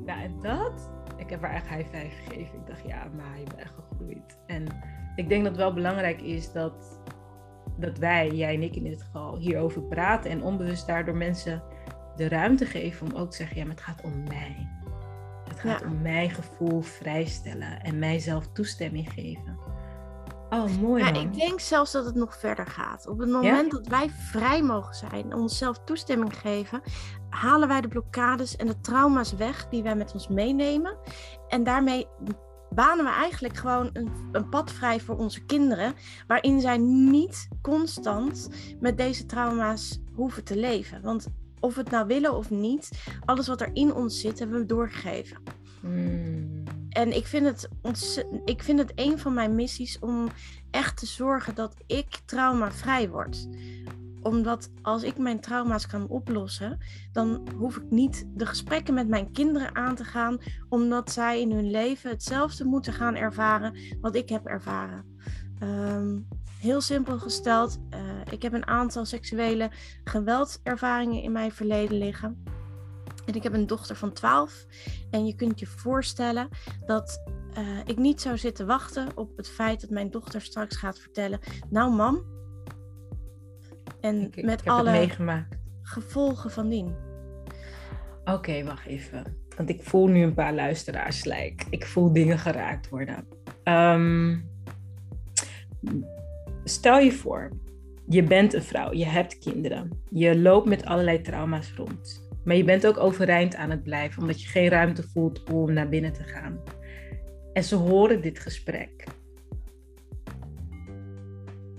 Nou, 0.07 0.23
en 0.23 0.41
dat... 0.41 0.91
Ik 1.17 1.31
heb 1.31 1.43
haar 1.43 1.55
echt 1.55 1.69
high 1.69 1.89
five 1.97 2.15
gegeven. 2.25 2.59
Ik 2.59 2.67
dacht, 2.67 2.83
ja, 2.87 3.11
maar 3.17 3.39
je 3.39 3.45
bent 3.45 3.61
echt 3.61 3.75
gegroeid. 3.75 4.39
En 4.47 4.65
ik 5.17 5.29
denk 5.29 5.43
dat 5.43 5.53
het 5.53 5.61
wel 5.61 5.73
belangrijk 5.73 6.21
is 6.21 6.53
dat, 6.53 7.01
dat 7.79 7.99
wij, 7.99 8.31
jij 8.31 8.55
en 8.55 8.63
ik 8.63 8.77
in 8.77 8.85
dit 8.85 9.03
geval, 9.03 9.39
hierover 9.39 9.83
praten. 9.83 10.31
En 10.31 10.43
onbewust 10.43 10.87
daardoor 10.87 11.17
mensen 11.17 11.63
de 12.17 12.29
ruimte 12.29 12.67
geven 12.67 13.07
om 13.07 13.17
ook 13.19 13.31
te 13.31 13.37
zeggen, 13.37 13.57
ja, 13.57 13.63
maar 13.63 13.75
het 13.75 13.85
gaat 13.85 14.05
om 14.05 14.23
mij. 14.25 14.69
Het 15.49 15.61
gaat 15.61 15.85
om 15.85 16.03
mijn 16.03 16.31
gevoel 16.31 16.81
vrijstellen 16.81 17.83
en 17.83 17.99
mijzelf 17.99 18.53
toestemming 18.53 19.13
geven. 19.13 19.59
Oh, 20.51 20.77
mooi. 20.81 21.05
Ja, 21.05 21.13
ik 21.13 21.35
denk 21.35 21.61
zelfs 21.61 21.93
dat 21.93 22.05
het 22.05 22.15
nog 22.15 22.37
verder 22.39 22.67
gaat. 22.67 23.07
Op 23.07 23.19
het 23.19 23.29
moment 23.29 23.71
dat 23.71 23.87
wij 23.87 24.11
vrij 24.11 24.63
mogen 24.63 24.95
zijn 24.95 25.35
onszelf 25.35 25.79
toestemming 25.85 26.39
geven, 26.39 26.83
halen 27.31 27.69
wij 27.69 27.81
de 27.81 27.89
blokkades 27.89 28.57
en 28.57 28.67
de 28.67 28.81
trauma's 28.81 29.33
weg 29.33 29.69
die 29.69 29.83
wij 29.83 29.97
met 29.97 30.13
ons 30.13 30.29
meenemen. 30.29 30.97
En 31.49 31.65
daarmee 31.65 32.07
banen 32.71 33.05
we 33.05 33.11
eigenlijk 33.11 33.57
gewoon 33.57 33.91
een, 33.93 34.11
een 34.33 34.49
pad 34.49 34.73
vrij 34.73 35.01
voor 35.01 35.17
onze 35.17 35.45
kinderen, 35.45 35.95
waarin 36.27 36.61
zij 36.61 36.77
niet 36.79 37.49
constant 37.63 38.49
met 38.81 38.97
deze 38.97 39.27
trauma's 39.27 40.01
hoeven 40.15 40.45
te 40.45 40.57
leven. 40.57 41.03
Want 41.03 41.27
of 41.61 41.75
we 41.75 41.81
het 41.81 41.91
nou 41.91 42.07
willen 42.07 42.37
of 42.37 42.51
niet, 42.51 42.91
alles 43.25 43.49
wat 43.49 43.61
er 43.61 43.71
in 43.73 43.95
ons 43.95 44.21
zit, 44.21 44.39
hebben 44.39 44.59
we 44.59 44.67
doorgegeven. 44.67 45.37
Hmm. 45.81 46.63
En 46.89 47.17
ik 47.17 47.27
vind, 47.27 47.47
het 47.47 47.69
ik 48.45 48.63
vind 48.63 48.79
het 48.79 48.93
een 48.95 49.19
van 49.19 49.35
mijn 49.35 49.55
missies 49.55 49.99
om 49.99 50.29
echt 50.71 50.97
te 50.97 51.07
zorgen 51.07 51.55
dat 51.55 51.75
ik 51.87 52.21
traumavrij 52.25 53.09
word 53.09 53.49
omdat 54.23 54.71
als 54.83 55.03
ik 55.03 55.19
mijn 55.19 55.41
trauma's 55.41 55.87
kan 55.87 56.09
oplossen, 56.09 56.79
dan 57.13 57.49
hoef 57.57 57.77
ik 57.77 57.91
niet 57.91 58.27
de 58.35 58.47
gesprekken 58.47 58.95
met 58.95 59.09
mijn 59.09 59.33
kinderen 59.33 59.75
aan 59.75 59.95
te 59.95 60.05
gaan, 60.05 60.39
omdat 60.69 61.13
zij 61.13 61.41
in 61.41 61.53
hun 61.53 61.71
leven 61.71 62.11
hetzelfde 62.11 62.65
moeten 62.65 62.93
gaan 62.93 63.15
ervaren 63.15 63.77
wat 64.01 64.15
ik 64.15 64.29
heb 64.29 64.47
ervaren. 64.47 65.17
Um, 65.63 66.27
Heel 66.61 66.81
simpel 66.81 67.19
gesteld, 67.19 67.79
uh, 67.95 68.01
ik 68.31 68.43
heb 68.43 68.53
een 68.53 68.67
aantal 68.67 69.05
seksuele 69.05 69.71
geweldervaringen 70.05 71.23
in 71.23 71.33
mijn 71.33 71.53
verleden 71.53 71.99
liggen. 71.99 72.43
En 73.29 73.35
ik 73.35 73.43
heb 73.43 73.53
een 73.53 73.67
dochter 73.67 73.97
van 73.97 74.13
12. 74.13 74.67
En 75.11 75.27
je 75.27 75.35
kunt 75.35 75.61
je 75.61 75.67
voorstellen 75.67 76.49
dat 76.87 77.23
uh, 77.59 77.79
ik 77.85 77.97
niet 77.97 78.21
zou 78.21 78.39
zitten 78.39 78.67
wachten 78.67 79.09
op 79.15 79.37
het 79.37 79.49
feit 79.49 79.81
dat 79.81 79.91
mijn 79.91 80.11
dochter 80.11 80.41
straks 80.41 80.77
gaat 80.77 80.99
vertellen: 80.99 81.41
Nou, 81.71 81.93
mam. 81.93 82.25
En 84.01 84.33
ik, 84.35 84.45
met 84.45 84.65
alle 84.65 84.91
meegemaakt. 84.91 85.57
gevolgen 85.83 86.51
van 86.51 86.69
dien. 86.69 86.95
Oké, 88.25 88.65
wacht 88.65 88.87
even. 88.87 89.37
Want 89.57 89.69
ik 89.69 89.83
voel 89.83 90.07
nu 90.07 90.23
een 90.23 90.35
paar 90.35 90.55
luisteraars 90.55 91.25
lijk. 91.25 91.67
Ik 91.71 91.87
voel 91.87 92.13
dingen 92.13 92.39
geraakt 92.39 92.89
worden. 92.89 93.27
Um, 93.65 94.51
stel 96.65 96.99
je 96.99 97.13
voor, 97.13 97.51
je 98.07 98.23
bent 98.23 98.55
een 98.55 98.63
vrouw, 98.63 98.93
je 98.93 99.07
hebt 99.07 99.39
kinderen, 99.39 100.03
je 100.11 100.39
loopt 100.39 100.69
met 100.69 100.85
allerlei 100.85 101.21
trauma's 101.21 101.73
rond. 101.77 102.28
Maar 102.49 102.57
je 102.57 102.65
bent 102.65 102.87
ook 102.87 102.99
overeind 102.99 103.55
aan 103.55 103.71
het 103.71 103.83
blijven, 103.83 104.23
omdat 104.23 104.43
je 104.43 104.49
geen 104.49 104.69
ruimte 104.69 105.03
voelt 105.03 105.51
om 105.51 105.73
naar 105.73 105.89
binnen 105.89 106.13
te 106.13 106.23
gaan. 106.23 106.61
En 107.53 107.65
ze 107.65 107.75
horen 107.75 108.23
dit 108.23 108.39
gesprek. 108.39 109.05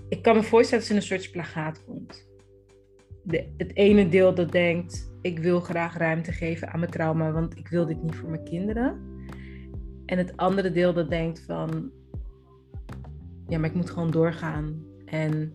Ik 0.08 0.22
kan 0.22 0.36
me 0.36 0.42
voorstellen 0.42 0.84
dat 0.84 0.92
ze 0.92 0.96
een 0.96 1.08
soort 1.08 1.22
splagaat 1.22 1.84
komt. 1.84 2.28
De, 3.22 3.46
het 3.56 3.76
ene 3.76 4.08
deel 4.08 4.34
dat 4.34 4.52
denkt, 4.52 5.12
ik 5.20 5.38
wil 5.38 5.60
graag 5.60 5.96
ruimte 5.96 6.32
geven 6.32 6.72
aan 6.72 6.78
mijn 6.78 6.92
trauma, 6.92 7.32
want 7.32 7.58
ik 7.58 7.68
wil 7.68 7.86
dit 7.86 8.02
niet 8.02 8.14
voor 8.14 8.30
mijn 8.30 8.44
kinderen. 8.44 9.00
En 10.06 10.18
het 10.18 10.36
andere 10.36 10.72
deel 10.72 10.92
dat 10.92 11.10
denkt 11.10 11.40
van, 11.40 11.90
ja, 13.48 13.58
maar 13.58 13.68
ik 13.68 13.76
moet 13.76 13.90
gewoon 13.90 14.10
doorgaan. 14.10 14.84
En 15.04 15.52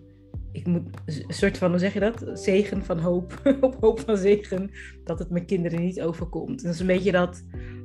ik 0.56 0.68
moet 0.68 0.88
een 1.06 1.34
soort 1.34 1.58
van, 1.58 1.70
hoe 1.70 1.80
zeg 1.80 1.94
je 1.94 2.00
dat? 2.00 2.26
Zegen 2.34 2.84
van 2.84 3.00
hoop, 3.00 3.42
op 3.62 3.78
hoop 3.80 4.00
van 4.00 4.18
zegen, 4.18 4.72
dat 5.04 5.20
het 5.20 5.30
mijn 5.30 5.46
kinderen 5.46 5.82
niet 5.82 6.02
overkomt. 6.02 6.60
En 6.60 6.66
dat 6.66 6.74
is 6.74 6.80
een 6.80 6.88
beetje 6.88 7.12
dat 7.12 7.44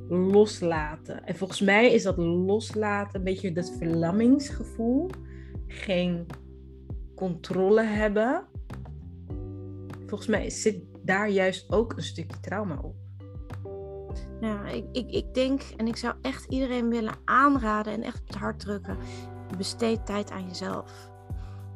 loslaten. 0.09 1.23
En 1.25 1.35
volgens 1.35 1.61
mij 1.61 1.91
is 1.91 2.03
dat 2.03 2.17
loslaten 2.17 3.19
een 3.19 3.25
beetje 3.25 3.51
dat 3.51 3.75
verlammingsgevoel. 3.77 5.09
Geen 5.67 6.25
controle 7.15 7.83
hebben. 7.83 8.45
Volgens 10.07 10.29
mij 10.29 10.49
zit 10.49 10.83
daar 11.03 11.29
juist 11.29 11.71
ook 11.71 11.93
een 11.93 12.03
stukje 12.03 12.39
trauma 12.39 12.79
op. 12.81 12.95
Ja, 14.41 14.67
ik, 14.67 14.85
ik, 14.91 15.11
ik 15.11 15.33
denk 15.33 15.61
en 15.77 15.87
ik 15.87 15.95
zou 15.95 16.15
echt 16.21 16.45
iedereen 16.49 16.89
willen 16.89 17.15
aanraden 17.25 17.93
en 17.93 18.03
echt 18.03 18.19
op 18.19 18.27
het 18.27 18.35
hart 18.35 18.59
drukken. 18.59 18.97
Besteed 19.57 20.05
tijd 20.05 20.31
aan 20.31 20.47
jezelf. 20.47 21.10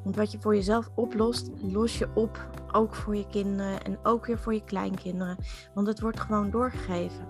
Want 0.05 0.17
wat 0.17 0.31
je 0.31 0.37
voor 0.39 0.55
jezelf 0.55 0.89
oplost, 0.95 1.49
los 1.61 1.97
je 1.97 2.07
op 2.13 2.47
ook 2.71 2.95
voor 2.95 3.15
je 3.15 3.27
kinderen 3.27 3.83
en 3.83 3.97
ook 4.03 4.25
weer 4.25 4.39
voor 4.39 4.53
je 4.53 4.63
kleinkinderen. 4.63 5.37
Want 5.73 5.87
het 5.87 5.99
wordt 5.99 6.19
gewoon 6.19 6.49
doorgegeven. 6.49 7.27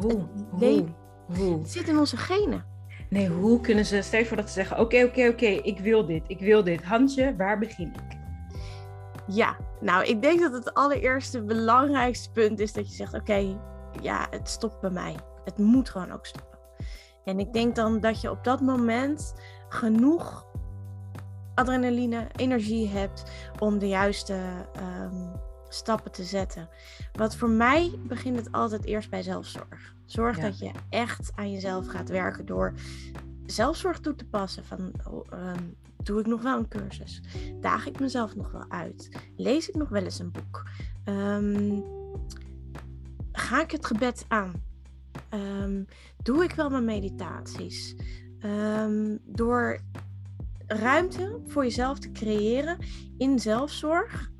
Hoe? 0.00 0.26
Hoe? 0.50 0.84
Hoe? 1.36 1.58
Het 1.58 1.70
zit 1.70 1.88
in 1.88 1.98
onze 1.98 2.16
genen. 2.16 2.64
Nee, 3.10 3.28
hoe 3.28 3.60
kunnen 3.60 3.84
ze, 3.84 4.02
stel 4.02 4.20
je 4.20 4.26
voor 4.26 4.36
dat 4.36 4.46
ze 4.46 4.52
zeggen, 4.52 4.78
oké, 4.78 5.04
oké, 5.04 5.28
oké, 5.28 5.46
ik 5.46 5.78
wil 5.78 6.06
dit, 6.06 6.22
ik 6.26 6.40
wil 6.40 6.64
dit. 6.64 6.82
Hansje, 6.82 7.34
waar 7.36 7.58
begin 7.58 7.94
ik? 7.94 8.18
Ja, 9.26 9.56
nou, 9.80 10.04
ik 10.04 10.22
denk 10.22 10.40
dat 10.40 10.52
het 10.52 10.74
allereerste 10.74 11.42
belangrijkste 11.42 12.30
punt 12.30 12.60
is 12.60 12.72
dat 12.72 12.88
je 12.88 12.94
zegt, 12.94 13.14
oké, 13.14 13.58
ja, 14.02 14.26
het 14.30 14.48
stopt 14.48 14.80
bij 14.80 14.90
mij. 14.90 15.16
Het 15.44 15.58
moet 15.58 15.90
gewoon 15.90 16.12
ook 16.12 16.26
stoppen. 16.26 16.58
En 17.24 17.38
ik 17.38 17.52
denk 17.52 17.74
dan 17.74 18.00
dat 18.00 18.20
je 18.20 18.30
op 18.30 18.44
dat 18.44 18.60
moment 18.60 19.34
genoeg 19.68 20.46
adrenaline, 21.56 22.26
energie 22.36 22.88
hebt 22.88 23.22
om 23.58 23.78
de 23.78 23.88
juiste 23.88 24.40
ehm, 24.72 25.28
stappen 25.68 26.12
te 26.12 26.24
zetten. 26.24 26.68
Wat 27.12 27.36
voor 27.36 27.50
mij 27.50 27.98
begint 28.06 28.36
het 28.36 28.52
altijd 28.52 28.84
eerst 28.84 29.10
bij 29.10 29.22
zelfzorg. 29.22 29.94
Zorg 30.04 30.38
dat 30.38 30.58
je 30.58 30.70
echt 30.88 31.32
aan 31.34 31.52
jezelf 31.52 31.86
gaat 31.86 32.08
werken 32.08 32.46
door 32.46 32.74
zelfzorg 33.46 34.00
toe 34.00 34.14
te 34.14 34.26
passen. 34.26 34.64
Van, 34.64 34.92
oh, 35.10 35.26
ehm, 35.30 35.62
doe 36.02 36.20
ik 36.20 36.26
nog 36.26 36.42
wel 36.42 36.58
een 36.58 36.68
cursus? 36.68 37.20
Daag 37.60 37.86
ik 37.86 38.00
mezelf 38.00 38.36
nog 38.36 38.50
wel 38.52 38.64
uit? 38.68 39.08
Lees 39.36 39.68
ik 39.68 39.74
nog 39.74 39.88
wel 39.88 40.02
eens 40.02 40.18
een 40.18 40.32
boek? 40.32 40.64
Um, 41.04 41.84
ga 43.32 43.62
ik 43.62 43.70
het 43.70 43.86
gebed 43.86 44.24
aan? 44.28 44.64
doe 46.22 46.44
ik 46.44 46.52
wel 46.52 46.70
mijn 46.70 46.84
meditaties? 46.84 47.96
door 49.24 49.80
ruimte 50.66 51.40
voor 51.46 51.62
jezelf 51.62 51.98
te 51.98 52.12
creëren 52.12 52.78
in 53.18 53.38
zelfzorg, 53.38 54.30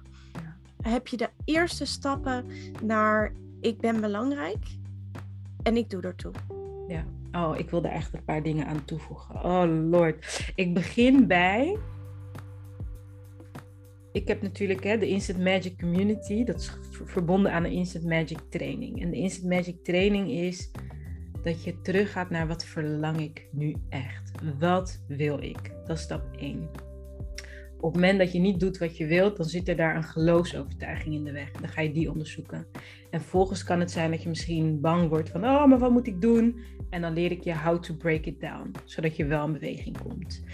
heb 0.83 1.07
je 1.07 1.17
de 1.17 1.31
eerste 1.45 1.85
stappen 1.85 2.45
naar 2.83 3.33
ik 3.61 3.81
ben 3.81 4.01
belangrijk 4.01 4.65
en 5.63 5.77
ik 5.77 5.91
doe 5.91 6.03
ertoe. 6.03 6.33
Ja, 6.89 7.05
oh, 7.33 7.59
ik 7.59 7.71
wil 7.71 7.81
daar 7.81 7.93
echt 7.93 8.15
een 8.15 8.25
paar 8.25 8.43
dingen 8.43 8.67
aan 8.67 8.85
toevoegen. 8.85 9.45
Oh 9.45 9.65
lord, 9.91 10.51
ik 10.55 10.75
begin 10.75 11.27
bij. 11.27 11.79
Ik 14.13 14.29
heb 14.29 14.43
natuurlijk 14.43 14.85
hè, 14.85 14.99
de 14.99 15.09
Instant 15.09 15.39
Magic 15.39 15.79
Community, 15.79 16.45
dat 16.45 16.61
is 16.61 16.71
verbonden 17.05 17.53
aan 17.53 17.63
de 17.63 17.71
Instant 17.71 18.05
Magic 18.05 18.39
Training. 18.49 19.03
En 19.03 19.11
de 19.11 19.17
Instant 19.17 19.49
Magic 19.49 19.85
Training 19.85 20.31
is 20.31 20.71
dat 21.47 21.65
je 21.65 21.81
teruggaat 21.81 22.31
naar 22.31 22.47
wat 22.47 22.65
verlang 22.65 23.21
ik 23.21 23.47
nu 23.51 23.77
echt? 23.89 24.31
Wat 24.59 25.03
wil 25.09 25.43
ik? 25.43 25.73
Dat 25.85 25.97
is 25.97 26.03
stap 26.03 26.37
1. 26.39 26.69
Op 27.77 27.93
het 27.93 27.95
moment 27.95 28.19
dat 28.19 28.33
je 28.33 28.39
niet 28.39 28.61
doet 28.61 28.79
wat 28.79 28.97
je 28.97 29.07
wilt, 29.07 29.37
dan 29.37 29.47
zit 29.47 29.69
er 29.69 29.77
daar 29.77 29.97
een 29.97 30.05
geloofsovertuiging 30.05 31.15
in 31.15 31.25
de 31.25 31.33
weg. 31.33 31.51
Dan 31.51 31.69
ga 31.69 31.81
je 31.81 31.93
die 31.93 32.11
onderzoeken. 32.11 32.67
En 33.11 33.21
volgens 33.21 33.65
kan 33.65 33.81
het 33.81 33.91
zijn 33.91 34.11
dat 34.11 34.23
je 34.23 34.29
misschien 34.29 34.81
bang 34.81 35.09
wordt 35.09 35.29
van, 35.31 35.45
oh, 35.45 35.67
maar 35.67 35.79
wat 35.79 35.91
moet 35.91 36.07
ik 36.07 36.21
doen? 36.21 36.61
En 36.91 37.01
dan 37.01 37.13
leer 37.13 37.31
ik 37.31 37.45
je 37.45 37.57
how 37.57 37.83
to 37.83 37.95
break 37.95 38.25
it 38.25 38.41
down, 38.41 38.71
zodat 38.85 39.17
je 39.17 39.25
wel 39.25 39.47
in 39.47 39.53
beweging 39.53 39.99
komt. 39.99 40.45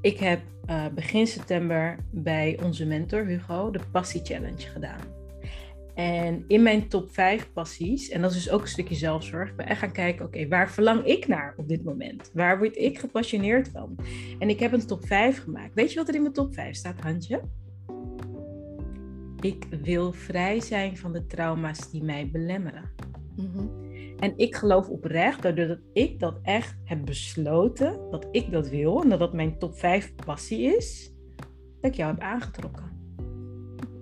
Ik 0.00 0.18
heb 0.18 0.40
uh, 0.66 0.86
begin 0.94 1.26
september 1.26 1.96
bij 2.10 2.60
onze 2.62 2.86
mentor 2.86 3.26
Hugo 3.26 3.70
de 3.70 3.80
Passie 3.92 4.24
Challenge 4.24 4.66
gedaan. 4.66 5.19
En 5.94 6.44
in 6.46 6.62
mijn 6.62 6.88
top 6.88 7.10
5 7.10 7.52
passies, 7.52 8.08
en 8.08 8.22
dat 8.22 8.30
is 8.30 8.36
dus 8.36 8.50
ook 8.50 8.60
een 8.60 8.68
stukje 8.68 8.94
zelfzorg, 8.94 9.54
ben 9.54 9.66
echt 9.66 9.78
gaan 9.78 9.92
kijken, 9.92 10.24
oké, 10.24 10.48
waar 10.48 10.70
verlang 10.70 11.04
ik 11.04 11.26
naar 11.26 11.54
op 11.56 11.68
dit 11.68 11.84
moment? 11.84 12.30
Waar 12.34 12.58
word 12.58 12.76
ik 12.76 12.98
gepassioneerd 12.98 13.68
van? 13.68 13.96
En 14.38 14.48
ik 14.48 14.60
heb 14.60 14.72
een 14.72 14.86
top 14.86 15.06
5 15.06 15.42
gemaakt. 15.42 15.74
Weet 15.74 15.92
je 15.92 15.98
wat 15.98 16.08
er 16.08 16.14
in 16.14 16.22
mijn 16.22 16.34
top 16.34 16.54
5 16.54 16.76
staat, 16.76 17.00
Handje? 17.00 17.40
Ik 19.40 19.64
wil 19.82 20.12
vrij 20.12 20.60
zijn 20.60 20.96
van 20.96 21.12
de 21.12 21.26
trauma's 21.26 21.90
die 21.90 22.02
mij 22.02 22.30
belemmeren. 22.30 22.90
Mhm. 23.36 23.66
En 24.18 24.32
ik 24.36 24.54
geloof 24.54 24.88
oprecht, 24.88 25.42
doordat 25.42 25.78
ik 25.92 26.18
dat 26.18 26.38
echt 26.42 26.76
heb 26.84 27.04
besloten, 27.04 28.00
dat 28.10 28.28
ik 28.30 28.50
dat 28.50 28.68
wil 28.68 29.02
en 29.02 29.08
dat 29.08 29.18
dat 29.18 29.32
mijn 29.32 29.58
top 29.58 29.78
5 29.78 30.14
passie 30.14 30.76
is, 30.76 31.14
dat 31.80 31.90
ik 31.90 31.96
jou 31.96 32.10
heb 32.10 32.20
aangetrokken 32.20 32.89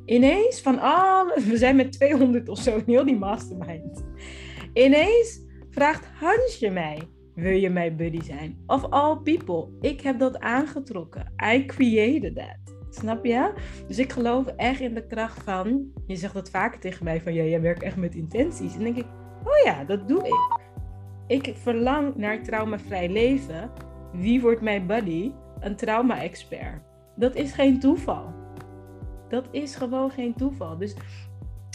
ineens 0.09 0.61
van 0.61 0.79
alles, 0.79 1.45
we 1.45 1.57
zijn 1.57 1.77
met 1.77 1.93
200 1.93 2.49
of 2.49 2.59
zo 2.59 2.81
heel 2.87 3.05
die 3.05 3.19
mastermind. 3.19 4.05
Ineens 4.73 5.41
vraagt 5.71 6.07
Hansje 6.21 6.71
mij, 6.71 6.99
wil 7.35 7.53
je 7.53 7.71
mijn 7.71 7.97
buddy 7.97 8.23
zijn? 8.23 8.59
Of 8.67 8.85
all 8.85 9.17
people, 9.17 9.69
ik 9.81 10.01
heb 10.01 10.19
dat 10.19 10.39
aangetrokken. 10.39 11.33
I 11.55 11.65
created 11.65 12.35
that. 12.35 12.77
Snap 12.91 13.25
je? 13.25 13.53
Dus 13.87 13.99
ik 13.99 14.13
geloof 14.13 14.47
echt 14.47 14.81
in 14.81 14.95
de 14.95 15.07
kracht 15.07 15.43
van, 15.43 15.93
je 16.07 16.17
zegt 16.17 16.35
dat 16.35 16.51
vaker 16.51 16.81
tegen 16.81 17.05
mij 17.05 17.21
van, 17.21 17.35
ja, 17.35 17.43
jij 17.43 17.61
werkt 17.61 17.83
echt 17.83 17.97
met 17.97 18.15
intenties. 18.15 18.75
En 18.75 18.83
denk 18.83 18.97
ik, 18.97 19.07
oh 19.45 19.65
ja, 19.65 19.85
dat 19.85 20.09
doe 20.09 20.27
ik. 20.27 20.61
Ik 21.27 21.55
verlang 21.57 22.15
naar 22.17 22.43
traumavrij 22.43 23.09
leven. 23.09 23.71
Wie 24.13 24.41
wordt 24.41 24.61
mijn 24.61 24.87
buddy? 24.87 25.33
Een 25.61 25.77
trauma-expert. 25.77 26.83
Dat 27.17 27.35
is 27.35 27.53
geen 27.53 27.81
toeval. 27.81 28.38
Dat 29.29 29.49
is 29.51 29.75
gewoon 29.75 30.11
geen 30.11 30.35
toeval. 30.35 30.79
Dus 30.79 30.95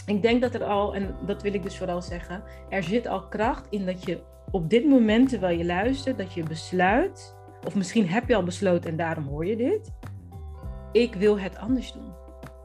ik 0.06 0.22
denk 0.22 0.42
dat 0.42 0.54
er 0.54 0.64
al, 0.64 0.94
en 0.94 1.16
dat 1.26 1.42
wil 1.42 1.54
ik 1.54 1.62
dus 1.62 1.78
vooral 1.78 2.02
zeggen, 2.02 2.42
er 2.68 2.82
zit 2.82 3.06
al 3.06 3.28
kracht 3.28 3.66
in 3.70 3.86
dat 3.86 4.04
je 4.04 4.22
op 4.50 4.70
dit 4.70 4.88
moment, 4.88 5.28
terwijl 5.28 5.58
je 5.58 5.64
luistert, 5.64 6.18
dat 6.18 6.32
je 6.32 6.42
besluit, 6.42 7.36
of 7.66 7.74
misschien 7.74 8.08
heb 8.08 8.28
je 8.28 8.36
al 8.36 8.42
besloten 8.42 8.90
en 8.90 8.96
daarom 8.96 9.26
hoor 9.26 9.46
je 9.46 9.56
dit, 9.56 9.92
ik 10.92 11.14
wil 11.14 11.38
het 11.38 11.56
anders 11.56 11.92
doen. 11.92 12.12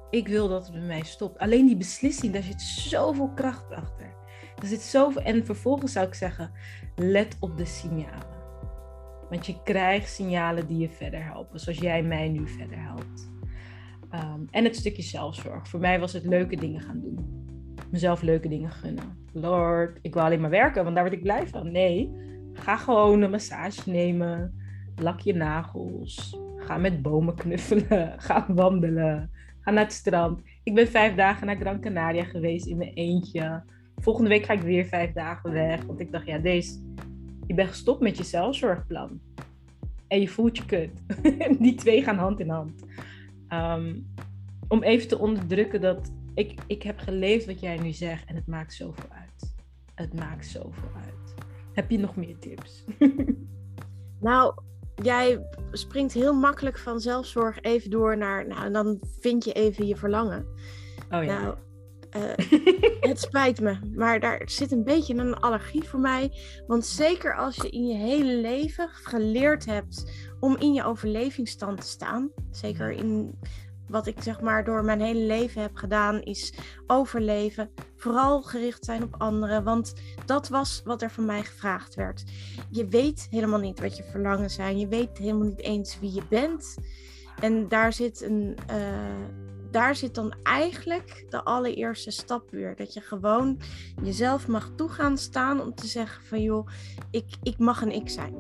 Ik 0.10 0.28
wil 0.28 0.48
dat 0.48 0.64
het 0.64 0.72
bij 0.74 0.82
mij 0.82 1.04
stopt. 1.04 1.38
Alleen 1.38 1.66
die 1.66 1.78
beslissing, 1.78 2.34
daar 2.34 2.44
zit 2.44 2.62
zoveel 2.62 3.32
kracht 3.36 3.72
achter. 3.72 4.14
Er 4.62 4.68
zit 4.68 4.82
zoveel, 4.82 5.22
en 5.22 5.46
vervolgens 5.46 5.92
zou 5.92 6.08
ik 6.08 6.14
zeggen, 6.14 6.52
let 6.96 7.38
op 7.40 7.58
de 7.58 7.66
signalen. 7.66 8.38
Want 9.30 9.46
je 9.46 9.64
krijgt 9.64 10.10
signalen 10.10 10.68
die 10.68 10.78
je 10.78 10.90
verder 10.90 11.26
helpen, 11.26 11.60
zoals 11.60 11.80
jij 11.80 12.04
mij 12.04 12.30
nu 12.30 12.48
verder 12.48 12.82
helpt. 12.82 13.39
Ehm, 14.10 14.42
en 14.52 14.64
het 14.64 14.76
stukje 14.76 15.02
zelfzorg. 15.02 15.68
Voor 15.68 15.80
mij 15.80 16.00
was 16.00 16.14
het 16.14 16.26
leuke 16.26 16.56
dingen 16.56 16.82
gaan 16.82 17.00
doen. 17.02 17.46
Mezelf 17.92 18.22
leuke 18.22 18.48
dingen 18.48 18.72
gunnen. 18.72 19.18
Lord, 19.34 20.00
ik 20.02 20.14
wil 20.14 20.24
alleen 20.24 20.42
maar 20.42 20.50
werken, 20.50 20.84
want 20.84 20.96
daar 20.96 21.04
word 21.04 21.16
ik 21.16 21.24
blij 21.24 21.48
van. 21.48 21.72
Nee, 21.72 22.12
ga 22.54 22.78
gewoon 22.78 23.22
een 23.22 23.30
massage 23.30 23.90
nemen. 23.90 24.54
Lak 24.96 25.20
je 25.20 25.34
nagels. 25.34 26.40
Ga 26.58 26.78
met 26.78 27.02
bomen 27.02 27.36
knuffelen. 27.36 28.14
Ga 28.22 28.46
wandelen. 28.48 29.32
Ga 29.60 29.72
naar 29.72 29.84
het 29.84 29.94
strand. 29.94 30.42
Ik 30.64 30.74
ben 30.74 30.88
vijf 30.88 31.16
dagen 31.16 31.48
naar 31.48 31.56
Gran 31.56 31.82
Canaria 31.82 32.24
geweest 32.24 32.66
in 32.66 32.78
mijn 32.78 32.94
eentje. 32.94 33.64
Volgende 33.96 34.30
week 34.30 34.46
ga 34.46 34.54
ik 34.54 34.62
weer 34.62 34.86
vijf 34.86 35.12
dagen 35.12 35.52
weg. 35.52 35.84
Want 35.84 36.00
ik 36.00 36.12
dacht, 36.12 36.26
ja, 36.26 36.38
deze. 36.38 36.80
Je 37.48 37.54
bent 37.54 37.70
gestopt 37.70 38.02
met 38.02 38.18
je 38.18 38.24
zelfzorgplan. 38.24 39.20
En 40.08 40.22
je 40.22 40.28
voelt 40.28 40.58
je 40.58 40.66
kut. 40.66 40.92
Die 41.60 41.76
twee 41.76 42.04
gaan 42.04 42.18
hand 42.18 42.40
in 42.40 42.50
hand. 42.50 42.84
Ehm, 43.50 43.96
om 44.68 44.84
even 44.84 45.08
te 45.08 45.20
onderdrukken 45.20 45.82
dat 45.82 46.12
ik, 46.34 46.62
ik 46.68 46.84
heb 46.84 47.00
geleefd 47.00 47.46
wat 47.46 47.60
jij 47.60 47.78
nu 47.78 47.92
zegt 47.92 48.26
en 48.26 48.36
het 48.36 48.48
maakt 48.48 48.74
zoveel 48.74 49.10
uit. 49.10 49.56
Het 49.96 50.14
maakt 50.14 50.46
zoveel 50.46 50.90
uit. 50.96 51.34
Heb 51.74 51.90
je 51.90 52.00
nog 52.00 52.16
meer 52.16 52.40
tips? 52.40 52.84
nou, 54.20 54.54
jij 54.96 55.48
springt 55.72 56.14
heel 56.14 56.34
makkelijk 56.34 56.78
van 56.78 57.00
zelfzorg 57.00 57.62
even 57.62 57.90
door 57.90 58.18
naar, 58.18 58.48
nou, 58.48 58.72
dan 58.72 59.00
vind 59.20 59.44
je 59.44 59.54
even 59.54 59.88
je 59.88 59.96
verlangen. 59.96 60.46
Oh 61.10 61.24
ja. 61.24 61.42
Nou, 61.42 61.56
uh, 62.16 63.02
het 63.10 63.20
spijt 63.20 63.62
me, 63.62 63.78
maar 63.96 64.20
daar 64.20 64.42
zit 64.46 64.72
een 64.72 64.84
beetje 64.84 65.16
een 65.16 65.36
allergie 65.36 65.84
voor 65.84 66.00
mij. 66.00 66.32
Want 66.68 66.86
zeker 66.86 67.36
als 67.36 67.56
je 67.56 67.70
in 67.70 67.88
je 67.88 67.98
hele 67.98 68.36
leven 68.36 68.90
geleerd 68.90 69.66
hebt 69.66 70.12
om 70.40 70.58
in 70.58 70.74
je 70.74 70.84
overlevingsstand 70.84 71.82
te 71.82 71.88
staan, 71.88 72.30
zeker 72.52 72.92
in 72.92 73.40
wat 73.90 74.08
ik 74.08 74.22
zeg 74.22 74.42
maar 74.42 74.64
door 74.64 74.84
mijn 74.84 75.02
hele 75.02 75.26
leven 75.26 75.62
heb 75.62 75.76
gedaan, 75.76 76.22
is 76.22 76.54
overleven. 76.88 77.70
Vooral 77.96 78.42
gericht 78.42 78.86
zijn 78.86 79.04
op 79.04 79.16
anderen, 79.18 79.64
want 79.64 79.94
dat 80.26 80.48
was 80.48 80.82
wat 80.86 81.02
er 81.02 81.12
van 81.12 81.26
mij 81.26 81.44
gevraagd 81.44 81.96
werd. 81.96 82.24
Je 82.70 82.88
weet 82.88 83.28
helemaal 83.30 83.60
niet 83.60 83.80
wat 83.80 83.98
je 83.98 84.04
verlangen 84.04 84.50
zijn. 84.50 84.80
Je 84.80 84.88
weet 84.88 85.18
helemaal 85.18 85.48
niet 85.48 85.62
eens 85.62 86.00
wie 86.00 86.14
je 86.14 86.24
bent. 86.30 86.78
En 87.42 87.68
daar 87.68 87.94
zit 87.94 88.22
een. 88.22 88.58
Uh, 88.72 88.78
daar 89.72 89.96
zit 89.96 90.16
dan 90.16 90.34
eigenlijk 90.44 91.26
de 91.30 91.44
allereerste 91.44 92.12
stap 92.12 92.52
weer. 92.52 92.76
Dat 92.76 92.94
je 92.94 93.02
gewoon 93.02 93.60
jezelf 94.04 94.48
mag 94.48 94.72
toegaan 94.76 95.18
staan 95.18 95.62
om 95.62 95.76
te 95.76 95.88
zeggen 95.88 96.24
van 96.24 96.42
joh, 96.42 96.68
ik, 97.12 97.26
ik 97.44 97.58
mag 97.58 97.82
een 97.82 97.92
ik 97.92 98.10
zijn. 98.10 98.36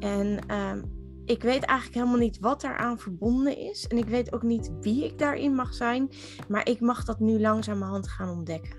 En 0.00 0.38
ehm, 0.46 0.82
ik 1.30 1.42
weet 1.42 1.62
eigenlijk 1.62 1.98
helemaal 1.98 2.18
niet 2.18 2.38
wat 2.38 2.60
daaraan 2.60 2.98
verbonden 2.98 3.58
is. 3.58 3.86
En 3.86 3.98
ik 3.98 4.04
weet 4.04 4.32
ook 4.32 4.42
niet 4.42 4.70
wie 4.80 5.04
ik 5.04 5.18
daarin 5.18 5.54
mag 5.54 5.74
zijn. 5.74 6.10
Maar 6.48 6.68
ik 6.68 6.80
mag 6.80 7.04
dat 7.04 7.20
nu 7.20 7.40
langzamerhand 7.40 8.08
gaan 8.08 8.28
ontdekken. 8.28 8.76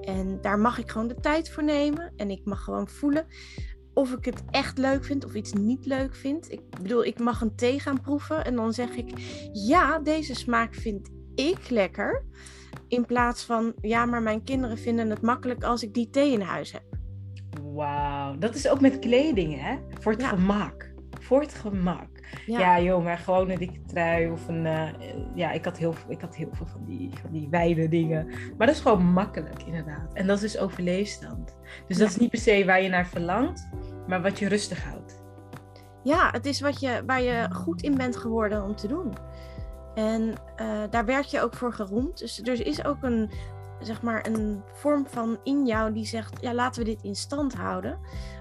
En 0.00 0.38
daar 0.40 0.58
mag 0.58 0.78
ik 0.78 0.90
gewoon 0.90 1.08
de 1.08 1.20
tijd 1.20 1.50
voor 1.50 1.64
nemen. 1.64 2.12
En 2.16 2.30
ik 2.30 2.44
mag 2.44 2.64
gewoon 2.64 2.88
voelen 2.88 3.26
of 3.94 4.12
ik 4.12 4.24
het 4.24 4.42
echt 4.50 4.78
leuk 4.78 5.04
vind 5.04 5.24
of 5.24 5.34
iets 5.34 5.52
niet 5.52 5.86
leuk 5.86 6.14
vind. 6.14 6.52
Ik 6.52 6.60
bedoel, 6.82 7.04
ik 7.04 7.18
mag 7.18 7.40
een 7.40 7.54
thee 7.54 7.80
gaan 7.80 8.00
proeven. 8.00 8.44
En 8.44 8.56
dan 8.56 8.72
zeg 8.72 8.90
ik, 8.90 9.18
ja, 9.52 9.98
deze 9.98 10.34
smaak 10.34 10.74
vind 10.74 11.10
ik 11.34 11.70
lekker. 11.70 12.24
In 12.88 13.06
plaats 13.06 13.44
van, 13.44 13.74
ja, 13.80 14.04
maar 14.06 14.22
mijn 14.22 14.42
kinderen 14.42 14.78
vinden 14.78 15.10
het 15.10 15.22
makkelijk 15.22 15.64
als 15.64 15.82
ik 15.82 15.94
die 15.94 16.10
thee 16.10 16.32
in 16.32 16.40
huis 16.40 16.72
heb. 16.72 16.84
Wauw, 17.74 18.38
dat 18.38 18.54
is 18.54 18.68
ook 18.68 18.80
met 18.80 18.98
kleding, 18.98 19.60
hè? 19.60 19.78
Voor 20.00 20.12
het 20.12 20.24
gemak. 20.24 20.93
Voor 21.24 21.40
het 21.40 21.54
gemak. 21.54 22.08
Ja, 22.46 22.58
ja 22.58 22.80
joh, 22.80 23.04
maar 23.04 23.18
gewoon 23.18 23.50
een 23.50 23.58
dikke 23.58 23.82
trui 23.86 24.30
of 24.30 24.48
een... 24.48 24.64
Uh, 24.64 24.88
ja, 25.34 25.50
ik 25.50 25.64
had, 25.64 25.78
heel, 25.78 25.94
ik 26.08 26.20
had 26.20 26.36
heel 26.36 26.48
veel 26.52 26.66
van 26.66 26.84
die, 26.84 27.10
van 27.20 27.30
die 27.30 27.48
wijde 27.50 27.88
dingen. 27.88 28.26
Maar 28.56 28.66
dat 28.66 28.76
is 28.76 28.82
gewoon 28.82 29.04
makkelijk, 29.04 29.62
inderdaad. 29.62 30.14
En 30.14 30.26
dat 30.26 30.36
is 30.36 30.52
dus 30.52 30.58
overleefstand. 30.60 31.56
Dus 31.86 31.98
dat 31.98 32.08
is 32.08 32.16
niet 32.16 32.30
per 32.30 32.38
se 32.38 32.64
waar 32.64 32.82
je 32.82 32.88
naar 32.88 33.06
verlangt, 33.06 33.68
maar 34.06 34.22
wat 34.22 34.38
je 34.38 34.48
rustig 34.48 34.84
houdt. 34.84 35.22
Ja, 36.02 36.30
het 36.30 36.46
is 36.46 36.60
wat 36.60 36.80
je, 36.80 37.02
waar 37.06 37.22
je 37.22 37.46
goed 37.50 37.82
in 37.82 37.96
bent 37.96 38.16
geworden 38.16 38.62
om 38.62 38.76
te 38.76 38.88
doen. 38.88 39.12
En 39.94 40.22
uh, 40.60 40.82
daar 40.90 41.04
werd 41.04 41.30
je 41.30 41.40
ook 41.40 41.54
voor 41.54 41.72
geroemd. 41.72 42.18
Dus 42.18 42.42
er 42.42 42.66
is 42.66 42.84
ook 42.84 43.02
een, 43.02 43.30
zeg 43.80 44.02
maar, 44.02 44.26
een 44.26 44.62
vorm 44.72 45.06
van 45.06 45.38
in 45.42 45.66
jou 45.66 45.92
die 45.92 46.06
zegt: 46.06 46.40
ja, 46.40 46.54
laten 46.54 46.84
we 46.84 46.90
dit 46.90 47.02
in 47.02 47.14
stand 47.14 47.54
houden. 47.54 47.98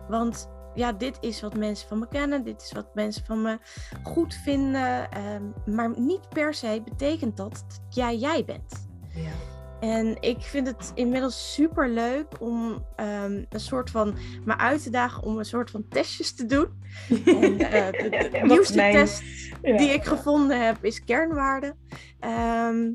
Want 0.07 0.49
ja, 0.75 0.91
dit 0.91 1.17
is 1.19 1.41
wat 1.41 1.57
mensen 1.57 1.87
van 1.87 1.99
me 1.99 2.07
kennen, 2.07 2.43
dit 2.43 2.61
is 2.61 2.71
wat 2.71 2.95
mensen 2.95 3.25
van 3.25 3.41
me 3.41 3.57
goed 4.03 4.33
vinden. 4.33 5.07
Um, 5.33 5.53
maar 5.75 5.99
niet 5.99 6.29
per 6.29 6.53
se 6.53 6.81
betekent 6.85 7.37
dat 7.37 7.51
dat 7.51 7.81
jij 7.89 8.17
jij 8.17 8.45
bent. 8.45 8.87
Ja. 9.13 9.31
En 9.79 10.17
ik 10.19 10.41
vind 10.41 10.67
het 10.67 10.91
inmiddels 10.95 11.53
super 11.53 11.89
leuk 11.89 12.27
om 12.39 12.85
um, 12.97 13.45
een 13.49 13.59
soort 13.59 13.89
van 13.89 14.17
me 14.45 14.57
uit 14.57 14.83
te 14.83 14.89
dagen 14.89 15.23
om 15.23 15.37
een 15.37 15.45
soort 15.45 15.71
van 15.71 15.87
testjes 15.89 16.35
te 16.35 16.45
doen. 16.45 16.67
en, 17.25 17.53
uh, 17.53 17.91
de, 17.91 18.29
de 18.31 18.39
nieuwste 18.43 18.73
test 18.73 19.23
die 19.61 19.89
ik 19.89 20.03
gevonden 20.03 20.65
heb 20.65 20.85
is 20.85 21.03
kernwaarde. 21.03 21.75
Um, 22.19 22.93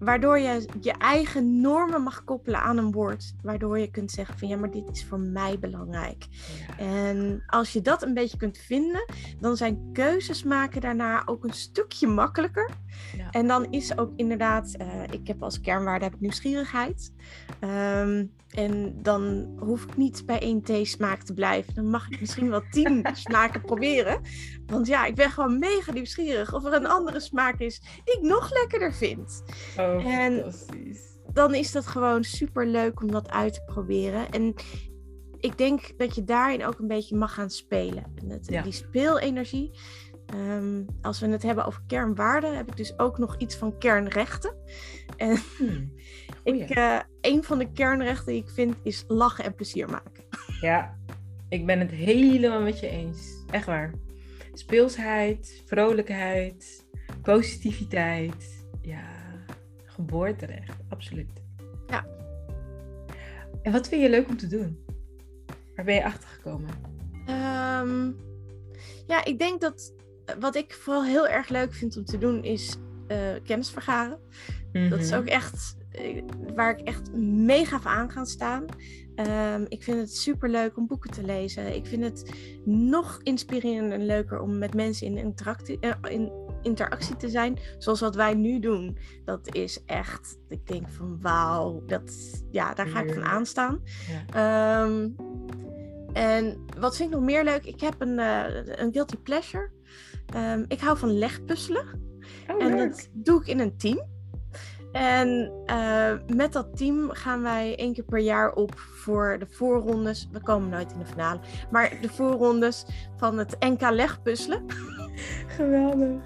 waardoor 0.00 0.38
je 0.38 0.68
je 0.80 0.92
eigen 0.92 1.60
normen 1.60 2.02
mag 2.02 2.24
koppelen 2.24 2.60
aan 2.60 2.76
een 2.76 2.92
woord. 2.92 3.34
Waardoor 3.42 3.78
je 3.78 3.90
kunt 3.90 4.10
zeggen 4.10 4.38
van 4.38 4.48
ja, 4.48 4.56
maar 4.56 4.70
dit 4.70 4.90
is 4.90 5.04
voor 5.04 5.20
mij 5.20 5.58
belangrijk. 5.58 6.26
En 6.78 7.42
als 7.46 7.72
je 7.72 7.80
dat 7.80 8.02
een 8.02 8.14
beetje 8.14 8.36
kunt 8.36 8.58
vinden, 8.58 9.04
dan 9.40 9.56
zijn 9.56 9.90
keuzes 9.92 10.42
maken 10.42 10.80
daarna 10.80 11.22
ook 11.26 11.44
een 11.44 11.52
stukje 11.52 12.06
makkelijker. 12.06 12.70
Ja. 13.16 13.30
En 13.30 13.46
dan 13.46 13.66
is 13.70 13.98
ook 13.98 14.12
inderdaad, 14.16 14.74
uh, 14.80 15.02
ik 15.10 15.26
heb 15.26 15.42
als 15.42 15.60
kernwaarde 15.60 16.04
heb 16.04 16.14
ik 16.14 16.20
nieuwsgierigheid. 16.20 17.12
Um, 17.60 18.32
en 18.50 19.02
dan 19.02 19.54
hoef 19.58 19.82
ik 19.82 19.96
niet 19.96 20.26
bij 20.26 20.40
één 20.40 20.62
theesmaak 20.62 21.22
te 21.22 21.34
blijven. 21.34 21.74
Dan 21.74 21.90
mag 21.90 22.10
ik 22.10 22.20
misschien 22.20 22.50
wel 22.50 22.62
tien 22.70 23.06
smaken 23.12 23.60
proberen. 23.60 24.20
Want 24.66 24.86
ja, 24.86 25.06
ik 25.06 25.14
ben 25.14 25.30
gewoon 25.30 25.58
mega 25.58 25.92
nieuwsgierig 25.92 26.54
of 26.54 26.64
er 26.64 26.72
een 26.72 26.86
andere 26.86 27.20
smaak 27.20 27.58
is 27.58 27.80
die 28.04 28.16
ik 28.16 28.22
nog 28.22 28.52
lekkerder 28.52 28.94
vind. 28.94 29.42
Oh, 29.78 30.06
en 30.06 30.34
fantastisch. 30.34 31.08
Dan 31.32 31.54
is 31.54 31.72
dat 31.72 31.86
gewoon 31.86 32.24
super 32.24 32.66
leuk 32.66 33.00
om 33.00 33.10
dat 33.10 33.30
uit 33.30 33.54
te 33.54 33.62
proberen. 33.66 34.30
En 34.30 34.54
ik 35.40 35.58
denk 35.58 35.98
dat 35.98 36.14
je 36.14 36.24
daarin 36.24 36.64
ook 36.64 36.78
een 36.78 36.86
beetje 36.86 37.16
mag 37.16 37.34
gaan 37.34 37.50
spelen. 37.50 38.04
En 38.14 38.62
Die 38.62 38.72
speelenergie. 38.72 39.70
Um, 40.34 40.86
als 41.02 41.20
we 41.20 41.28
het 41.28 41.42
hebben 41.42 41.64
over 41.64 41.82
kernwaarden, 41.86 42.56
heb 42.56 42.68
ik 42.68 42.76
dus 42.76 42.98
ook 42.98 43.18
nog 43.18 43.36
iets 43.38 43.56
van 43.56 43.78
kernrechten. 43.78 44.54
En 45.16 45.36
hmm. 45.56 45.92
ik, 46.54 46.76
uh, 46.76 47.00
een 47.20 47.44
van 47.44 47.58
de 47.58 47.72
kernrechten 47.72 48.32
die 48.32 48.42
ik 48.42 48.50
vind 48.50 48.76
is 48.82 49.04
lachen 49.08 49.44
en 49.44 49.54
plezier 49.54 49.90
maken. 49.90 50.24
Ja, 50.60 50.98
ik 51.48 51.66
ben 51.66 51.78
het 51.78 51.90
helemaal 51.90 52.60
met 52.60 52.80
je 52.80 52.88
eens. 52.88 53.44
Echt 53.50 53.66
waar. 53.66 53.94
Speelsheid, 54.52 55.62
vrolijkheid, 55.66 56.86
positiviteit. 57.22 58.64
Ja, 58.82 59.04
geboorterecht, 59.84 60.76
absoluut. 60.88 61.42
Ja. 61.86 62.06
En 63.62 63.72
wat 63.72 63.88
vind 63.88 64.02
je 64.02 64.10
leuk 64.10 64.28
om 64.28 64.36
te 64.36 64.46
doen? 64.46 64.84
Waar 65.76 65.84
ben 65.84 65.94
je 65.94 66.04
achter 66.04 66.28
gekomen? 66.28 66.70
Um, 67.28 68.16
ja, 69.06 69.24
ik 69.24 69.38
denk 69.38 69.60
dat 69.60 69.92
wat 70.38 70.56
ik 70.56 70.72
vooral 70.72 71.04
heel 71.04 71.28
erg 71.28 71.48
leuk 71.48 71.74
vind 71.74 71.96
om 71.96 72.04
te 72.04 72.18
doen 72.18 72.44
is 72.44 72.76
uh, 73.08 73.18
kennis 73.44 73.70
vergaren. 73.70 74.18
Dat 74.72 74.98
is 74.98 75.12
ook 75.12 75.24
mhm. 75.24 75.32
echt 75.32 75.76
eh, 75.90 76.22
waar 76.54 76.78
ik 76.78 76.86
echt 76.86 77.12
mega 77.22 77.80
van 77.80 77.92
aan 77.92 78.10
ga 78.10 78.24
staan. 78.24 78.64
Um, 79.54 79.66
ik 79.68 79.82
vind 79.82 79.98
het 79.98 80.16
super 80.16 80.48
leuk 80.48 80.76
om 80.76 80.86
boeken 80.86 81.10
te 81.10 81.24
lezen. 81.24 81.74
Ik 81.74 81.86
vind 81.86 82.04
het 82.04 82.34
nog 82.64 83.20
inspirerender 83.22 83.92
en 83.92 84.06
leuker 84.06 84.40
om 84.40 84.58
met 84.58 84.74
mensen 84.74 85.06
in 85.06 85.16
interactie, 85.16 85.78
uh, 85.80 85.94
in 86.08 86.32
interactie 86.62 87.16
te 87.16 87.28
zijn. 87.28 87.58
Zoals 87.78 88.00
wat 88.00 88.14
wij 88.14 88.34
nu 88.34 88.60
doen. 88.60 88.98
Dat 89.24 89.54
is 89.54 89.84
echt, 89.84 90.38
ik 90.48 90.66
denk 90.66 90.88
van 90.88 91.20
wauw, 91.20 91.82
dat, 91.86 92.42
ja, 92.50 92.74
daar 92.74 92.86
ga 92.86 93.02
ik 93.02 93.14
van 93.14 93.24
aanstaan. 93.24 93.82
Ja. 94.32 94.82
Um, 94.82 95.16
en 96.12 96.64
wat 96.78 96.96
vind 96.96 97.08
ik 97.08 97.14
nog 97.14 97.24
meer 97.24 97.44
leuk? 97.44 97.64
Ik 97.64 97.80
heb 97.80 97.94
een, 97.98 98.18
een 98.82 98.92
guilty 98.92 99.16
pleasure. 99.16 99.70
Um, 100.36 100.64
ik 100.68 100.80
hou 100.80 100.98
van 100.98 101.18
legpuzzelen. 101.18 101.84
Oh, 102.48 102.62
en 102.62 102.76
dat 102.76 103.08
doe 103.12 103.40
ik 103.40 103.46
in 103.46 103.60
een 103.60 103.76
team. 103.76 104.08
En 104.92 105.52
uh, 105.66 106.12
met 106.36 106.52
dat 106.52 106.76
team 106.76 107.10
gaan 107.10 107.42
wij 107.42 107.76
één 107.76 107.92
keer 107.92 108.04
per 108.04 108.18
jaar 108.18 108.52
op 108.52 108.78
voor 108.78 109.36
de 109.38 109.46
voorrondes. 109.46 110.28
We 110.32 110.40
komen 110.40 110.68
nooit 110.68 110.92
in 110.92 110.98
de 110.98 111.06
finale. 111.06 111.40
Maar 111.70 111.98
de 112.00 112.08
voorrondes 112.08 112.84
van 113.16 113.38
het 113.38 113.56
NK 113.58 113.90
legpuzzelen. 113.90 114.64
Geweldig. 115.56 116.22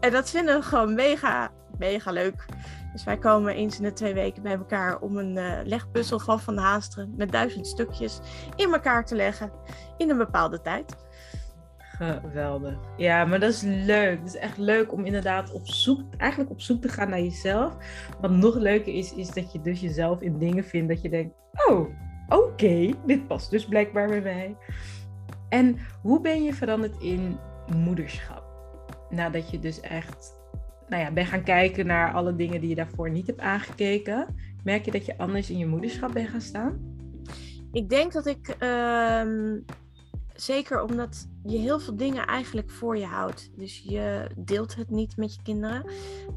En 0.00 0.12
dat 0.12 0.30
vinden 0.30 0.56
we 0.58 0.62
gewoon 0.62 0.94
mega, 0.94 1.52
mega 1.78 2.10
leuk. 2.10 2.44
Dus 2.92 3.04
wij 3.04 3.18
komen 3.18 3.54
eens 3.54 3.76
in 3.76 3.82
de 3.82 3.92
twee 3.92 4.14
weken 4.14 4.42
bij 4.42 4.56
elkaar 4.56 5.00
om 5.00 5.16
een 5.16 5.36
uh, 5.36 5.58
legpuzzel 5.64 6.18
van 6.18 6.40
Van 6.40 6.56
Haasteren 6.56 7.14
met 7.16 7.32
duizend 7.32 7.66
stukjes 7.66 8.20
in 8.56 8.72
elkaar 8.72 9.04
te 9.04 9.14
leggen 9.14 9.52
in 9.96 10.10
een 10.10 10.16
bepaalde 10.16 10.60
tijd. 10.60 10.96
Geweldig. 12.00 12.78
Ja, 12.96 13.24
maar 13.24 13.40
dat 13.40 13.50
is 13.52 13.62
leuk. 13.62 14.18
Het 14.18 14.28
is 14.28 14.36
echt 14.36 14.58
leuk 14.58 14.92
om 14.92 15.04
inderdaad 15.04 15.52
op 15.52 15.66
zoek, 15.66 16.00
eigenlijk 16.16 16.50
op 16.50 16.60
zoek 16.60 16.82
te 16.82 16.88
gaan 16.88 17.10
naar 17.10 17.20
jezelf. 17.20 17.76
Wat 18.20 18.30
nog 18.30 18.54
leuker 18.54 18.94
is, 18.94 19.14
is 19.14 19.30
dat 19.30 19.52
je 19.52 19.60
dus 19.60 19.80
jezelf 19.80 20.20
in 20.20 20.38
dingen 20.38 20.64
vindt 20.64 20.88
dat 20.88 21.02
je 21.02 21.08
denkt, 21.08 21.34
oh, 21.68 21.88
oké, 22.28 22.90
dit 23.06 23.26
past 23.26 23.50
dus 23.50 23.66
blijkbaar 23.66 24.08
bij 24.08 24.20
mij. 24.20 24.56
En 25.48 25.78
hoe 26.02 26.20
ben 26.20 26.42
je 26.42 26.54
veranderd 26.54 27.02
in 27.02 27.38
moederschap? 27.74 28.44
Nadat 29.10 29.50
je 29.50 29.58
dus 29.58 29.80
echt, 29.80 30.36
nou 30.88 31.02
ja, 31.02 31.10
bent 31.10 31.28
gaan 31.28 31.44
kijken 31.44 31.86
naar 31.86 32.12
alle 32.12 32.36
dingen 32.36 32.60
die 32.60 32.68
je 32.68 32.74
daarvoor 32.74 33.10
niet 33.10 33.26
hebt 33.26 33.40
aangekeken. 33.40 34.34
Merk 34.64 34.84
je 34.84 34.90
dat 34.90 35.06
je 35.06 35.18
anders 35.18 35.50
in 35.50 35.58
je 35.58 35.66
moederschap 35.66 36.12
bent 36.12 36.28
gaan 36.28 36.40
staan? 36.40 36.98
Ik 37.72 37.88
denk 37.88 38.12
dat 38.12 38.26
ik 38.26 38.48
ehm, 38.58 39.58
Zeker 40.40 40.82
omdat 40.82 41.28
je 41.44 41.58
heel 41.58 41.80
veel 41.80 41.96
dingen 41.96 42.26
eigenlijk 42.26 42.70
voor 42.70 42.96
je 42.96 43.04
houdt. 43.04 43.50
Dus 43.56 43.78
je 43.78 44.26
deelt 44.36 44.76
het 44.76 44.90
niet 44.90 45.16
met 45.16 45.34
je 45.34 45.42
kinderen. 45.42 45.84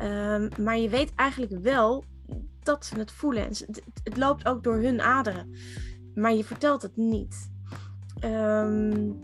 Um, 0.02 0.50
maar 0.64 0.78
je 0.78 0.90
weet 0.90 1.16
eigenlijk 1.16 1.62
wel 1.62 2.04
dat 2.64 2.86
ze 2.86 2.98
het 2.98 3.12
voelen. 3.12 3.44
En 3.44 3.50
het, 3.50 3.84
het, 4.04 4.18
loopt 4.18 4.46
ook 4.46 4.64
door 4.64 4.76
hun 4.76 5.02
aderen. 5.02 5.56
Maar 6.16 6.34
je 6.34 6.44
vertelt 6.44 6.82
het 6.82 6.96
niet. 6.96 7.52
Um, 8.24 9.20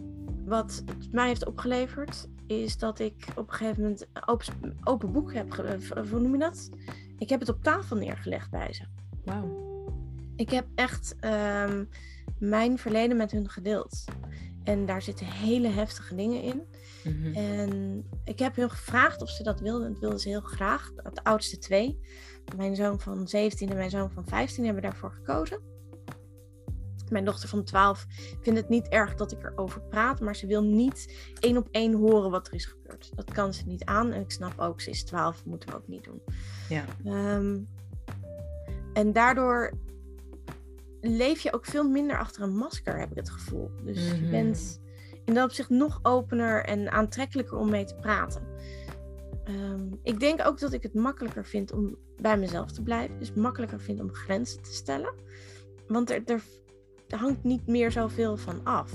wat 0.45 0.83
het 0.85 1.11
mij 1.11 1.27
heeft 1.27 1.45
opgeleverd, 1.45 2.27
is 2.47 2.77
dat 2.77 2.99
ik 2.99 3.25
op 3.35 3.47
een 3.47 3.53
gegeven 3.53 3.81
moment 3.81 4.07
open, 4.25 4.77
open 4.83 5.11
boek 5.11 5.33
heb. 5.33 5.55
Hoe 6.09 6.19
noem 6.19 6.31
je 6.31 6.39
dat? 6.39 6.69
Ik 7.17 7.29
heb 7.29 7.39
het 7.39 7.49
op 7.49 7.63
tafel 7.63 7.95
neergelegd 7.95 8.49
bij 8.49 8.73
ze. 8.73 8.83
Wauw. 9.25 9.67
Ik 10.35 10.49
heb 10.49 10.65
echt 10.75 11.15
um, 11.21 11.89
mijn 12.39 12.77
verleden 12.77 13.17
met 13.17 13.31
hun 13.31 13.49
gedeeld. 13.49 14.03
En 14.69 14.85
daar 14.85 15.01
zitten 15.01 15.25
hele 15.25 15.67
heftige 15.67 16.15
dingen 16.15 16.41
in. 16.41 16.63
Mhm. 17.03 17.35
En 17.35 18.03
ik 18.23 18.39
heb 18.39 18.55
hun 18.55 18.69
gevraagd 18.69 19.21
of 19.21 19.29
ze 19.29 19.43
dat 19.43 19.59
wilden. 19.59 19.91
Dat 19.91 19.99
wilden 19.99 20.19
ze 20.19 20.29
heel 20.29 20.41
graag. 20.41 20.93
De 20.93 21.23
oudste 21.23 21.57
twee. 21.57 21.99
Mijn 22.55 22.75
zoon 22.75 22.99
van 22.99 23.27
17 23.27 23.69
en 23.69 23.75
mijn 23.75 23.89
zoon 23.89 24.11
van 24.11 24.25
15 24.25 24.65
hebben 24.65 24.83
daarvoor 24.83 25.11
gekozen. 25.11 25.61
Mijn 27.09 27.25
dochter 27.25 27.49
van 27.49 27.63
12 27.63 28.05
vindt 28.41 28.59
het 28.59 28.69
niet 28.69 28.87
erg 28.87 29.15
dat 29.15 29.31
ik 29.31 29.43
erover 29.43 29.81
praat, 29.81 30.19
maar 30.19 30.35
ze 30.35 30.47
wil 30.47 30.63
niet 30.63 31.13
één 31.39 31.57
op 31.57 31.67
één 31.71 31.93
horen 31.93 32.31
wat 32.31 32.47
er 32.47 32.53
is 32.53 32.65
gebeurd. 32.65 33.11
Dat 33.15 33.31
kan 33.31 33.53
ze 33.53 33.63
niet 33.65 33.83
aan 33.83 34.11
en 34.11 34.21
ik 34.21 34.31
snap 34.31 34.59
ook, 34.59 34.81
ze 34.81 34.89
is 34.89 35.03
12, 35.03 35.45
moeten 35.45 35.69
we 35.69 35.75
ook 35.75 35.87
niet 35.87 36.03
doen. 36.03 36.21
Ja. 36.69 36.85
Ehm, 37.03 37.57
en 38.93 39.13
daardoor 39.13 39.73
leef 41.01 41.41
je 41.41 41.53
ook 41.53 41.65
veel 41.65 41.89
minder 41.89 42.17
achter 42.17 42.43
een 42.43 42.55
masker, 42.57 42.99
heb 42.99 43.11
ik 43.11 43.17
het 43.17 43.29
gevoel. 43.29 43.71
Dus 43.83 44.07
je 44.07 44.13
Mhm. 44.21 44.29
bent 44.29 44.81
in 45.25 45.33
dat 45.33 45.43
opzicht 45.43 45.69
nog 45.69 45.99
opener 46.01 46.65
en 46.65 46.91
aantrekkelijker 46.91 47.57
om 47.57 47.69
mee 47.69 47.85
te 47.85 47.95
praten. 47.95 48.41
Ehm, 49.43 49.87
ik 50.03 50.19
denk 50.19 50.47
ook 50.47 50.59
dat 50.59 50.73
ik 50.73 50.83
het 50.83 50.93
makkelijker 50.93 51.45
vind 51.45 51.71
om 51.71 51.97
bij 52.21 52.37
mezelf 52.37 52.71
te 52.71 52.83
blijven. 52.83 53.19
Dus 53.19 53.33
makkelijker 53.33 53.79
vind 53.79 53.99
om 53.99 54.13
grenzen 54.13 54.61
te 54.61 54.73
stellen. 54.73 55.13
Want 55.87 56.09
er, 56.09 56.21
er, 56.25 56.41
er 57.07 57.17
hangt 57.17 57.43
niet 57.43 57.67
meer 57.67 57.91
zoveel 57.91 58.37
van 58.37 58.63
af. 58.63 58.91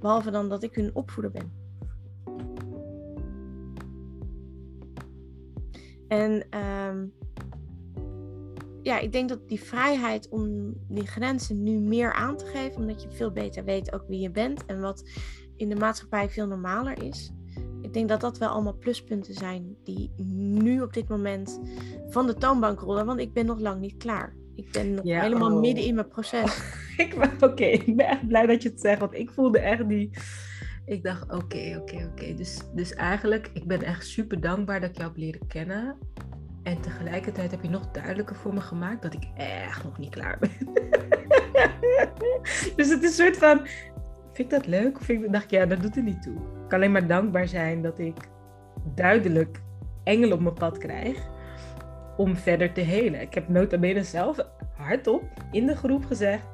Behalve 0.00 0.30
dan 0.30 0.48
dat 0.48 0.62
ik 0.62 0.74
hun 0.74 0.94
opvoeder 0.94 1.30
ben. 1.30 1.52
En 6.08 6.46
ehm, 6.50 7.06
ja, 8.88 8.98
ik 8.98 9.12
denk 9.12 9.28
dat 9.28 9.48
die 9.48 9.60
vrijheid 9.60 10.28
om 10.28 10.74
die 10.88 11.06
grenzen 11.06 11.62
nu 11.62 11.78
meer 11.78 12.12
aan 12.12 12.36
te 12.36 12.44
geven, 12.44 12.76
omdat 12.76 13.02
je 13.02 13.10
veel 13.10 13.32
beter 13.32 13.64
weet 13.64 13.92
ook 13.92 14.04
wie 14.08 14.20
je 14.20 14.30
bent 14.30 14.66
en 14.66 14.80
wat 14.80 15.10
in 15.56 15.68
de 15.68 15.76
maatschappij 15.76 16.28
veel 16.28 16.46
normaler 16.46 17.02
is. 17.02 17.32
Ik 17.82 17.92
denk 17.92 18.08
dat 18.08 18.20
dat 18.20 18.38
wel 18.38 18.48
allemaal 18.48 18.76
pluspunten 18.76 19.34
zijn 19.34 19.76
die 19.84 20.12
nu 20.24 20.80
op 20.80 20.92
dit 20.92 21.08
moment 21.08 21.60
van 22.08 22.26
de 22.26 22.34
toonbank 22.34 22.80
rollen, 22.80 23.06
want 23.06 23.20
ik 23.20 23.32
ben 23.32 23.46
nog 23.46 23.58
lang 23.58 23.80
niet 23.80 23.96
klaar. 23.96 24.36
Ik 24.54 24.72
ben 24.72 24.94
nog 24.94 25.04
Ja, 25.04 25.20
helemaal 25.20 25.52
oh. 25.52 25.60
midden 25.60 25.84
in 25.84 25.94
mijn 25.94 26.08
proces. 26.08 26.62
Oké, 27.40 27.64
ik 27.64 27.96
ben 27.96 28.06
echt 28.06 28.26
blij 28.26 28.46
dat 28.46 28.62
je 28.62 28.68
het 28.68 28.80
zegt, 28.80 29.00
want 29.00 29.14
ik 29.14 29.30
voelde 29.30 29.58
echt 29.58 29.88
die... 29.88 30.10
Ik 30.84 31.02
dacht, 31.02 31.22
oké, 31.22 31.76
oké, 31.80 32.10
oké. 32.12 32.34
Dus, 32.34 32.60
dus 32.74 32.94
eigenlijk, 32.94 33.50
ik 33.52 33.64
ben 33.64 33.82
echt 33.82 34.06
super 34.06 34.40
dankbaar 34.40 34.80
dat 34.80 34.90
ik 34.90 34.96
jou 34.96 35.08
heb 35.08 35.18
leren 35.18 35.46
kennen. 35.46 35.96
En 36.62 36.80
tegelijkertijd 36.80 37.50
heb 37.50 37.62
je 37.62 37.68
nog 37.68 37.90
duidelijker 37.90 38.36
voor 38.36 38.54
me 38.54 38.60
gemaakt 38.60 39.02
dat 39.02 39.14
ik 39.14 39.28
echt 39.36 39.84
nog 39.84 39.98
niet 39.98 40.10
klaar 40.10 40.38
ben. 40.38 40.50
dus 42.76 42.90
het 42.90 43.02
is 43.02 43.18
een 43.18 43.24
soort 43.24 43.36
van, 43.36 43.66
vind 44.32 44.52
ik 44.52 44.54
dat 44.58 44.66
leuk? 44.66 45.00
Of 45.00 45.08
ik, 45.08 45.32
dacht 45.32 45.44
ik, 45.44 45.50
ja, 45.50 45.66
dat 45.66 45.82
doet 45.82 45.96
er 45.96 46.02
niet 46.02 46.22
toe. 46.22 46.34
Ik 46.34 46.68
kan 46.68 46.78
alleen 46.78 46.92
maar 46.92 47.06
dankbaar 47.06 47.48
zijn 47.48 47.82
dat 47.82 47.98
ik 47.98 48.28
duidelijk 48.94 49.60
engel 50.04 50.32
op 50.32 50.40
mijn 50.40 50.54
pad 50.54 50.78
krijg 50.78 51.28
om 52.16 52.36
verder 52.36 52.72
te 52.72 52.80
helen. 52.80 53.20
Ik 53.20 53.34
heb 53.34 53.48
nota 53.48 53.78
bene 53.78 54.04
zelf 54.04 54.38
hardop 54.76 55.22
in 55.50 55.66
de 55.66 55.76
groep 55.76 56.04
gezegd, 56.04 56.46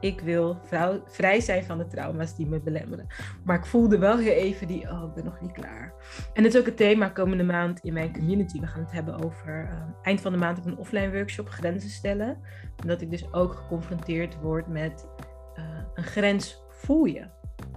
ik 0.00 0.20
wil 0.20 0.58
vrij 1.06 1.40
zijn 1.40 1.64
van 1.64 1.78
de 1.78 1.86
trauma's 1.86 2.36
die 2.36 2.46
me 2.46 2.60
belemmeren. 2.60 3.06
Maar 3.44 3.58
ik 3.58 3.66
voelde 3.66 3.98
wel 3.98 4.18
heel 4.18 4.32
even 4.32 4.66
die, 4.66 4.90
oh, 4.90 5.04
ik 5.08 5.14
ben 5.14 5.24
nog 5.24 5.40
niet 5.40 5.52
klaar. 5.52 5.94
En 6.34 6.44
het 6.44 6.54
is 6.54 6.60
ook 6.60 6.66
het 6.66 6.76
thema 6.76 7.08
komende 7.08 7.44
maand 7.44 7.80
in 7.80 7.92
mijn 7.92 8.12
community. 8.12 8.60
We 8.60 8.66
gaan 8.66 8.82
het 8.82 8.92
hebben 8.92 9.24
over, 9.24 9.68
eh, 9.70 9.82
eind 10.02 10.20
van 10.20 10.32
de 10.32 10.38
maand 10.38 10.58
ik 10.58 10.64
een 10.64 10.76
offline 10.76 11.12
workshop, 11.12 11.48
grenzen 11.48 11.90
stellen. 11.90 12.38
En 12.76 12.88
dat 12.88 13.00
ik 13.00 13.10
dus 13.10 13.32
ook 13.32 13.52
geconfronteerd 13.52 14.40
word 14.40 14.66
met 14.66 15.06
eh, 15.54 15.64
een 15.94 16.04
grens 16.04 16.62
voel 16.68 17.04
je 17.04 17.26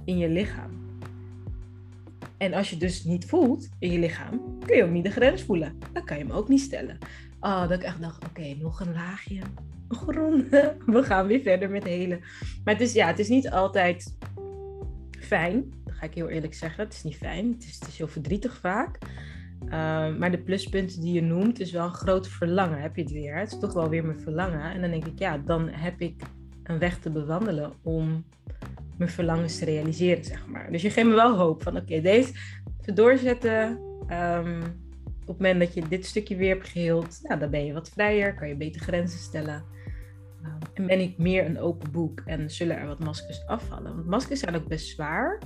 in 0.05 0.17
je 0.17 0.29
lichaam. 0.29 0.91
En 2.37 2.53
als 2.53 2.69
je 2.69 2.77
dus 2.77 3.03
niet 3.03 3.25
voelt 3.25 3.69
in 3.79 3.91
je 3.91 3.99
lichaam, 3.99 4.59
kun 4.65 4.75
je 4.75 4.83
ook 4.83 4.89
niet 4.89 5.03
de 5.03 5.11
grens 5.11 5.43
voelen. 5.43 5.77
Dan 5.93 6.05
kan 6.05 6.17
je 6.17 6.23
hem 6.23 6.33
ook 6.33 6.47
niet 6.47 6.61
stellen. 6.61 6.97
Oh, 7.43 7.61
dat 7.61 7.71
ik 7.71 7.83
echt 7.83 8.01
dacht, 8.01 8.25
oké, 8.25 8.55
nog 8.61 8.79
een 8.79 8.93
laagje. 8.93 9.39
Nog 9.87 10.07
een 10.07 10.13
ronde. 10.13 10.75
We 10.85 11.03
gaan 11.03 11.27
weer 11.27 11.41
verder 11.41 11.69
met 11.69 11.83
helen. 11.83 12.19
Maar 12.63 12.73
het 12.73 12.83
is, 12.83 12.93
ja, 12.93 13.07
het 13.07 13.19
is 13.19 13.27
niet 13.27 13.49
altijd 13.49 14.17
fijn. 15.19 15.73
Dat 15.83 15.93
ga 15.95 16.05
ik 16.05 16.13
heel 16.13 16.29
eerlijk 16.29 16.53
zeggen. 16.53 16.83
Het 16.83 16.93
is 16.93 17.03
niet 17.03 17.15
fijn. 17.15 17.51
Het 17.51 17.63
is, 17.63 17.79
het 17.79 17.87
is 17.87 17.97
heel 17.97 18.07
verdrietig 18.07 18.57
vaak. 18.57 18.97
Uh, 19.65 19.69
maar 20.17 20.31
de 20.31 20.37
pluspunten 20.37 21.01
die 21.01 21.13
je 21.13 21.21
noemt, 21.21 21.59
is 21.59 21.71
wel 21.71 21.85
een 21.85 21.93
groot 21.93 22.27
verlangen. 22.27 22.81
Heb 22.81 22.95
je 22.95 23.01
het 23.01 23.11
weer? 23.11 23.37
Het 23.37 23.51
is 23.51 23.59
toch 23.59 23.73
wel 23.73 23.89
weer 23.89 24.05
mijn 24.05 24.19
verlangen. 24.19 24.71
En 24.71 24.81
dan 24.81 24.89
denk 24.89 25.05
ik, 25.05 25.19
ja, 25.19 25.37
dan 25.37 25.69
heb 25.69 26.01
ik 26.01 26.21
een 26.63 26.79
weg 26.79 26.99
te 26.99 27.09
bewandelen 27.09 27.73
om 27.81 28.25
mijn 28.97 29.09
verlangens 29.09 29.57
te 29.57 29.65
realiseren, 29.65 30.23
zeg 30.23 30.47
maar. 30.47 30.71
Dus 30.71 30.81
je 30.81 30.89
geeft 30.89 31.07
me 31.07 31.13
wel 31.15 31.35
hoop 31.35 31.63
van, 31.63 31.75
oké, 31.75 31.83
okay, 31.83 32.01
deze 32.01 32.33
te 32.81 32.93
doorzetten. 32.93 33.79
Um, 34.09 34.82
op 35.23 35.27
het 35.27 35.37
moment 35.37 35.59
dat 35.59 35.73
je 35.73 35.87
dit 35.87 36.05
stukje 36.05 36.35
weer 36.35 36.49
hebt 36.49 36.69
geheeld, 36.69 37.19
nou, 37.21 37.39
dan 37.39 37.49
ben 37.49 37.65
je 37.65 37.73
wat 37.73 37.89
vrijer, 37.89 38.35
kan 38.35 38.47
je 38.47 38.55
beter 38.55 38.81
grenzen 38.81 39.19
stellen. 39.19 39.65
Um, 40.43 40.57
en 40.73 40.87
ben 40.87 40.99
ik 40.99 41.17
meer 41.17 41.45
een 41.45 41.59
open 41.59 41.91
boek 41.91 42.21
en 42.25 42.49
zullen 42.49 42.77
er 42.77 42.87
wat 42.87 42.99
maskers 42.99 43.45
afvallen. 43.45 43.95
Want 43.95 44.05
maskers 44.05 44.39
zijn 44.39 44.55
ook 44.55 44.67
best 44.67 44.87
zwaar. 44.87 45.41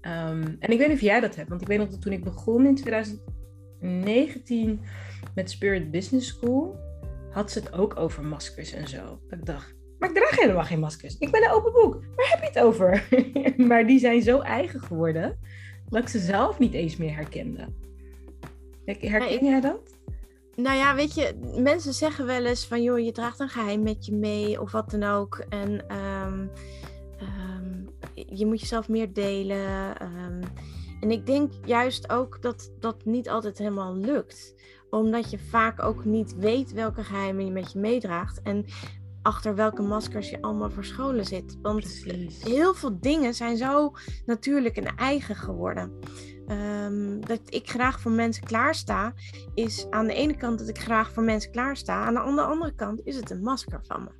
Um, 0.00 0.56
en 0.58 0.70
ik 0.70 0.78
weet 0.78 0.88
niet 0.88 0.96
of 0.96 1.00
jij 1.00 1.20
dat 1.20 1.36
hebt, 1.36 1.48
want 1.48 1.60
ik 1.60 1.66
weet 1.66 1.78
nog 1.78 1.88
dat 1.88 2.02
toen 2.02 2.12
ik 2.12 2.24
begon 2.24 2.66
in 2.66 2.74
2019 2.74 4.80
met 5.34 5.50
Spirit 5.50 5.90
Business 5.90 6.28
School, 6.28 6.76
had 7.30 7.50
ze 7.50 7.58
het 7.58 7.72
ook 7.72 7.96
over 7.96 8.24
maskers 8.24 8.72
en 8.72 8.88
zo. 8.88 9.20
Dat 9.28 9.38
ik 9.38 9.46
dacht, 9.46 9.74
maar 9.98 10.08
ik 10.08 10.14
draag 10.14 10.40
helemaal 10.40 10.64
geen 10.64 10.80
maskers. 10.80 11.18
Ik 11.18 11.30
ben 11.30 11.44
een 11.44 11.50
open 11.50 11.72
boek. 11.72 12.04
Waar 12.16 12.30
heb 12.30 12.40
je 12.40 12.46
het 12.46 12.58
over? 12.58 13.08
maar 13.68 13.86
die 13.86 13.98
zijn 13.98 14.22
zo 14.22 14.40
eigen 14.40 14.80
geworden 14.80 15.38
dat 15.88 16.02
ik 16.02 16.08
ze 16.08 16.18
zelf 16.18 16.58
niet 16.58 16.74
eens 16.74 16.96
meer 16.96 17.14
herkende. 17.14 17.68
Herken 18.84 19.44
jij 19.44 19.60
dat? 19.60 19.94
Nou 20.56 20.76
ja, 20.76 20.94
weet 20.94 21.14
je, 21.14 21.54
mensen 21.56 21.92
zeggen 21.92 22.26
wel 22.26 22.44
eens 22.44 22.66
van 22.66 22.82
joh, 22.82 22.98
je 22.98 23.12
draagt 23.12 23.40
een 23.40 23.48
geheim 23.48 23.82
met 23.82 24.06
je 24.06 24.12
mee 24.12 24.60
of 24.60 24.72
wat 24.72 24.90
dan 24.90 25.02
ook. 25.02 25.44
En 25.48 25.96
um, 25.96 26.50
um, 27.20 27.88
je 28.14 28.46
moet 28.46 28.60
jezelf 28.60 28.88
meer 28.88 29.12
delen. 29.12 30.02
Um, 30.02 30.40
en 31.00 31.10
ik 31.10 31.26
denk 31.26 31.52
juist 31.64 32.10
ook 32.10 32.42
dat 32.42 32.72
dat 32.80 33.04
niet 33.04 33.28
altijd 33.28 33.58
helemaal 33.58 33.96
lukt. 33.96 34.54
Omdat 34.90 35.30
je 35.30 35.38
vaak 35.38 35.82
ook 35.82 36.04
niet 36.04 36.36
weet 36.36 36.72
welke 36.72 37.04
geheimen 37.04 37.44
je 37.44 37.50
met 37.50 37.72
je 37.72 37.78
meedraagt. 37.78 38.42
En 38.42 38.64
achter 39.24 39.54
welke 39.54 39.82
maskers 39.82 40.30
je 40.30 40.42
allemaal 40.42 40.70
verscholen 40.70 41.24
zit. 41.24 41.56
Want 41.62 41.80
Precies. 41.80 42.42
heel 42.42 42.74
veel 42.74 43.00
dingen 43.00 43.34
zijn 43.34 43.56
zo 43.56 43.92
natuurlijk 44.26 44.76
en 44.76 44.96
eigen 44.96 45.36
geworden. 45.36 45.92
Um, 46.48 47.26
dat 47.26 47.40
ik 47.44 47.70
graag 47.70 48.00
voor 48.00 48.12
mensen 48.12 48.44
klaarsta, 48.44 49.14
is 49.54 49.86
aan 49.90 50.06
de 50.06 50.14
ene 50.14 50.36
kant 50.36 50.58
dat 50.58 50.68
ik 50.68 50.78
graag 50.78 51.12
voor 51.12 51.22
mensen 51.22 51.50
klaarsta. 51.50 52.04
Aan 52.04 52.34
de 52.34 52.42
andere 52.42 52.74
kant 52.74 53.00
is 53.04 53.16
het 53.16 53.30
een 53.30 53.42
masker 53.42 53.80
van 53.82 54.02
me. 54.02 54.10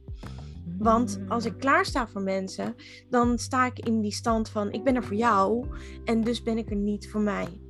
Want 0.78 1.20
als 1.28 1.44
ik 1.44 1.58
klaarsta 1.58 2.08
voor 2.08 2.22
mensen, 2.22 2.74
dan 3.08 3.38
sta 3.38 3.66
ik 3.66 3.78
in 3.78 4.00
die 4.00 4.12
stand 4.12 4.48
van 4.48 4.72
ik 4.72 4.84
ben 4.84 4.96
er 4.96 5.04
voor 5.04 5.16
jou 5.16 5.66
en 6.04 6.20
dus 6.20 6.42
ben 6.42 6.58
ik 6.58 6.70
er 6.70 6.76
niet 6.76 7.10
voor 7.10 7.20
mij. 7.20 7.63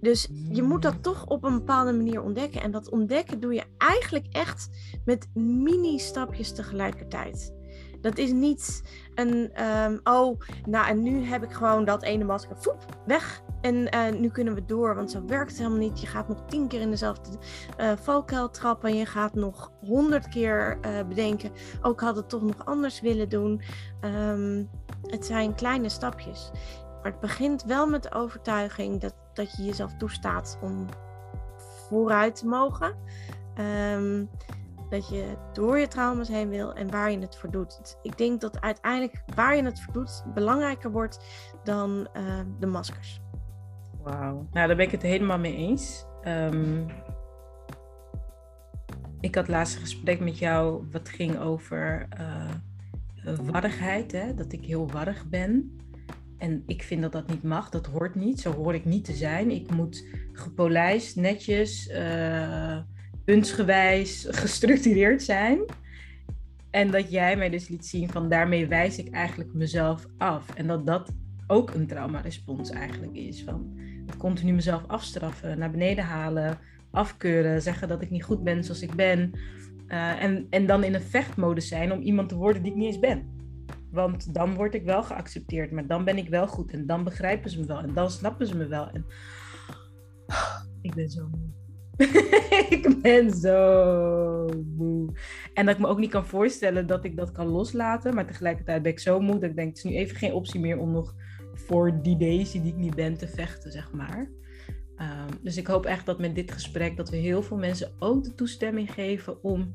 Dus 0.00 0.28
je 0.50 0.62
moet 0.62 0.82
dat 0.82 1.02
toch 1.02 1.26
op 1.26 1.44
een 1.44 1.58
bepaalde 1.58 1.92
manier 1.92 2.22
ontdekken. 2.22 2.62
En 2.62 2.70
dat 2.70 2.90
ontdekken 2.90 3.40
doe 3.40 3.54
je 3.54 3.64
eigenlijk 3.78 4.26
echt 4.30 4.68
met 5.04 5.28
mini-stapjes 5.34 6.52
tegelijkertijd. 6.52 7.58
Dat 8.00 8.18
is 8.18 8.32
niet 8.32 8.82
een, 9.14 9.64
um, 9.64 10.00
oh, 10.04 10.40
nou 10.68 10.86
en 10.86 11.02
nu 11.02 11.24
heb 11.24 11.42
ik 11.42 11.52
gewoon 11.52 11.84
dat 11.84 12.02
ene 12.02 12.24
masker, 12.24 12.56
voep, 12.58 12.84
weg. 13.06 13.42
En 13.60 13.74
uh, 13.74 14.20
nu 14.20 14.28
kunnen 14.28 14.54
we 14.54 14.64
door, 14.64 14.94
want 14.94 15.10
zo 15.10 15.24
werkt 15.26 15.50
het 15.50 15.58
helemaal 15.58 15.78
niet. 15.78 16.00
Je 16.00 16.06
gaat 16.06 16.28
nog 16.28 16.44
tien 16.46 16.68
keer 16.68 16.80
in 16.80 16.90
dezelfde 16.90 17.38
uh, 17.78 17.92
valkuil 17.96 18.50
trappen. 18.50 18.90
En 18.90 18.96
je 18.96 19.06
gaat 19.06 19.34
nog 19.34 19.72
honderd 19.80 20.28
keer 20.28 20.78
uh, 20.86 21.08
bedenken, 21.08 21.50
ook 21.82 22.00
had 22.00 22.16
het 22.16 22.28
toch 22.28 22.42
nog 22.42 22.64
anders 22.64 23.00
willen 23.00 23.28
doen. 23.28 23.62
Um, 24.00 24.70
het 25.02 25.26
zijn 25.26 25.54
kleine 25.54 25.88
stapjes. 25.88 26.50
Maar 27.02 27.12
het 27.12 27.20
begint 27.20 27.64
wel 27.64 27.86
met 27.86 28.02
de 28.02 28.12
overtuiging 28.12 29.00
dat, 29.00 29.14
dat 29.34 29.56
je 29.56 29.64
jezelf 29.64 29.96
toestaat 29.96 30.58
om 30.62 30.86
vooruit 31.88 32.36
te 32.36 32.46
mogen. 32.46 32.94
Um, 33.94 34.30
dat 34.90 35.08
je 35.08 35.36
door 35.52 35.78
je 35.78 35.88
trauma's 35.88 36.28
heen 36.28 36.48
wil 36.48 36.74
en 36.74 36.90
waar 36.90 37.10
je 37.10 37.18
het 37.18 37.36
voor 37.36 37.50
doet. 37.50 37.98
Ik 38.02 38.18
denk 38.18 38.40
dat 38.40 38.60
uiteindelijk 38.60 39.22
waar 39.34 39.56
je 39.56 39.62
het 39.62 39.80
voor 39.80 39.92
doet 39.92 40.24
belangrijker 40.34 40.90
wordt 40.90 41.20
dan 41.64 42.08
uh, 42.16 42.40
de 42.58 42.66
maskers. 42.66 43.20
Wauw, 44.02 44.46
nou 44.52 44.66
daar 44.66 44.76
ben 44.76 44.86
ik 44.86 44.90
het 44.90 45.02
helemaal 45.02 45.38
mee 45.38 45.56
eens. 45.56 46.06
Um, 46.24 46.86
ik 49.20 49.34
had 49.34 49.48
laatst 49.48 49.74
een 49.74 49.80
gesprek 49.80 50.20
met 50.20 50.38
jou 50.38 50.84
wat 50.90 51.08
ging 51.08 51.38
over 51.38 52.08
uh, 52.20 53.38
warrigheid, 53.38 54.12
hè? 54.12 54.34
dat 54.34 54.52
ik 54.52 54.64
heel 54.64 54.90
warrig 54.90 55.28
ben. 55.28 55.78
En 56.40 56.62
ik 56.66 56.82
vind 56.82 57.02
dat 57.02 57.12
dat 57.12 57.28
niet 57.28 57.42
mag, 57.42 57.68
dat 57.68 57.86
hoort 57.86 58.14
niet. 58.14 58.40
Zo 58.40 58.52
hoor 58.52 58.74
ik 58.74 58.84
niet 58.84 59.04
te 59.04 59.12
zijn. 59.12 59.50
Ik 59.50 59.70
moet 59.70 60.06
gepolijst, 60.32 61.16
netjes, 61.16 61.88
uh, 61.88 62.78
puntsgewijs, 63.24 64.26
gestructureerd 64.30 65.22
zijn. 65.22 65.60
En 66.70 66.90
dat 66.90 67.10
jij 67.10 67.36
mij 67.36 67.50
dus 67.50 67.68
liet 67.68 67.86
zien 67.86 68.10
van 68.10 68.28
daarmee 68.28 68.66
wijs 68.66 68.98
ik 68.98 69.10
eigenlijk 69.10 69.54
mezelf 69.54 70.06
af. 70.18 70.54
En 70.54 70.66
dat 70.66 70.86
dat 70.86 71.12
ook 71.46 71.70
een 71.70 71.86
traumarespons 71.86 72.70
eigenlijk 72.70 73.16
is. 73.16 73.42
Van 73.44 73.78
continu 74.18 74.52
mezelf 74.52 74.84
afstraffen, 74.86 75.58
naar 75.58 75.70
beneden 75.70 76.04
halen, 76.04 76.58
afkeuren, 76.90 77.62
zeggen 77.62 77.88
dat 77.88 78.02
ik 78.02 78.10
niet 78.10 78.24
goed 78.24 78.44
ben 78.44 78.64
zoals 78.64 78.82
ik 78.82 78.94
ben. 78.94 79.32
Uh, 79.88 80.22
en, 80.22 80.46
en 80.50 80.66
dan 80.66 80.84
in 80.84 80.94
een 80.94 81.00
vechtmodus 81.00 81.68
zijn 81.68 81.92
om 81.92 82.00
iemand 82.00 82.28
te 82.28 82.36
worden 82.36 82.62
die 82.62 82.72
ik 82.72 82.78
niet 82.78 82.86
eens 82.86 82.98
ben. 82.98 83.39
Want 83.90 84.34
dan 84.34 84.54
word 84.54 84.74
ik 84.74 84.84
wel 84.84 85.02
geaccepteerd, 85.02 85.70
maar 85.70 85.86
dan 85.86 86.04
ben 86.04 86.16
ik 86.16 86.28
wel 86.28 86.48
goed 86.48 86.72
en 86.72 86.86
dan 86.86 87.04
begrijpen 87.04 87.50
ze 87.50 87.60
me 87.60 87.66
wel 87.66 87.78
en 87.78 87.94
dan 87.94 88.10
snappen 88.10 88.46
ze 88.46 88.56
me 88.56 88.66
wel. 88.66 88.90
En 88.90 89.06
ik 90.82 90.94
ben 90.94 91.10
zo 91.10 91.28
moe. 91.30 91.48
ik 92.76 93.02
ben 93.02 93.30
zo 93.30 94.46
moe. 94.76 95.08
En 95.54 95.66
dat 95.66 95.74
ik 95.74 95.80
me 95.80 95.86
ook 95.86 95.98
niet 95.98 96.10
kan 96.10 96.26
voorstellen 96.26 96.86
dat 96.86 97.04
ik 97.04 97.16
dat 97.16 97.32
kan 97.32 97.46
loslaten. 97.46 98.14
Maar 98.14 98.26
tegelijkertijd 98.26 98.82
ben 98.82 98.92
ik 98.92 98.98
zo 98.98 99.20
moe 99.20 99.38
dat 99.38 99.50
ik 99.50 99.56
denk, 99.56 99.68
het 99.68 99.76
is 99.76 99.84
nu 99.84 99.96
even 99.96 100.16
geen 100.16 100.32
optie 100.32 100.60
meer 100.60 100.78
om 100.78 100.90
nog 100.92 101.14
voor 101.54 102.02
die 102.02 102.16
Daisy 102.16 102.62
die 102.62 102.72
ik 102.72 102.78
niet 102.78 102.94
ben 102.94 103.16
te 103.16 103.28
vechten, 103.28 103.72
zeg 103.72 103.92
maar. 103.92 104.30
Ehm, 104.96 105.28
dus 105.42 105.56
ik 105.56 105.66
hoop 105.66 105.86
echt 105.86 106.06
dat 106.06 106.18
met 106.18 106.34
dit 106.34 106.52
gesprek 106.52 106.96
dat 106.96 107.10
we 107.10 107.16
heel 107.16 107.42
veel 107.42 107.56
mensen 107.56 107.92
ook 107.98 108.24
de 108.24 108.34
toestemming 108.34 108.92
geven 108.92 109.42
om 109.42 109.74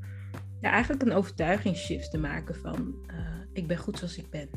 ja, 0.62 0.72
eigenlijk 0.72 1.02
een 1.02 1.14
overtuigingsshift 1.14 2.12
te 2.12 2.18
maken 2.18 2.56
van 2.56 2.96
uh, 3.12 3.45
ik 3.56 3.68
ben 3.68 3.78
goed 3.78 3.98
zoals 3.98 4.18
ik 4.18 4.30
ben. 4.30 4.50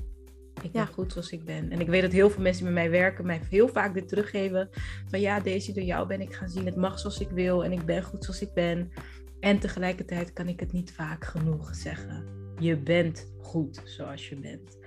Ik 0.63 0.73
ben 0.73 0.87
goed 0.87 1.13
zoals 1.13 1.33
ik 1.33 1.45
ben. 1.45 1.71
En 1.71 1.81
ik 1.81 1.87
weet 1.87 2.03
dat 2.03 2.13
heel 2.13 2.31
veel 2.31 2.43
mensen 2.43 2.65
die 2.65 2.73
met 2.73 2.83
mij 2.83 2.91
werken 2.91 3.27
mij 3.27 3.41
heel 3.51 3.69
vaak 3.69 3.95
dit 3.95 4.09
teruggeven. 4.09 4.69
Van 5.07 5.21
ja, 5.21 5.41
deze 5.41 5.73
door 5.73 5.85
jou 5.85 6.07
ben 6.07 6.21
ik 6.21 6.35
gaan 6.35 6.49
zien. 6.49 6.67
Het 6.67 6.77
mag 6.77 6.99
zoals 6.99 7.21
ik 7.21 7.31
wil 7.31 7.65
en 7.65 7.73
ik 7.73 7.85
ben 7.85 8.03
goed 8.03 8.25
zoals 8.25 8.43
ik 8.43 8.53
ben. 8.55 8.93
En 9.41 9.59
tegelijkertijd 9.59 10.33
kan 10.33 10.49
ik 10.49 10.61
het 10.61 10.73
niet 10.73 10.93
vaak 10.93 11.25
genoeg 11.25 11.75
zeggen. 11.75 12.25
Je 12.59 12.77
bent 12.77 13.33
goed 13.41 13.83
zoals 13.85 14.29
je 14.29 14.37
bent. 14.37 14.79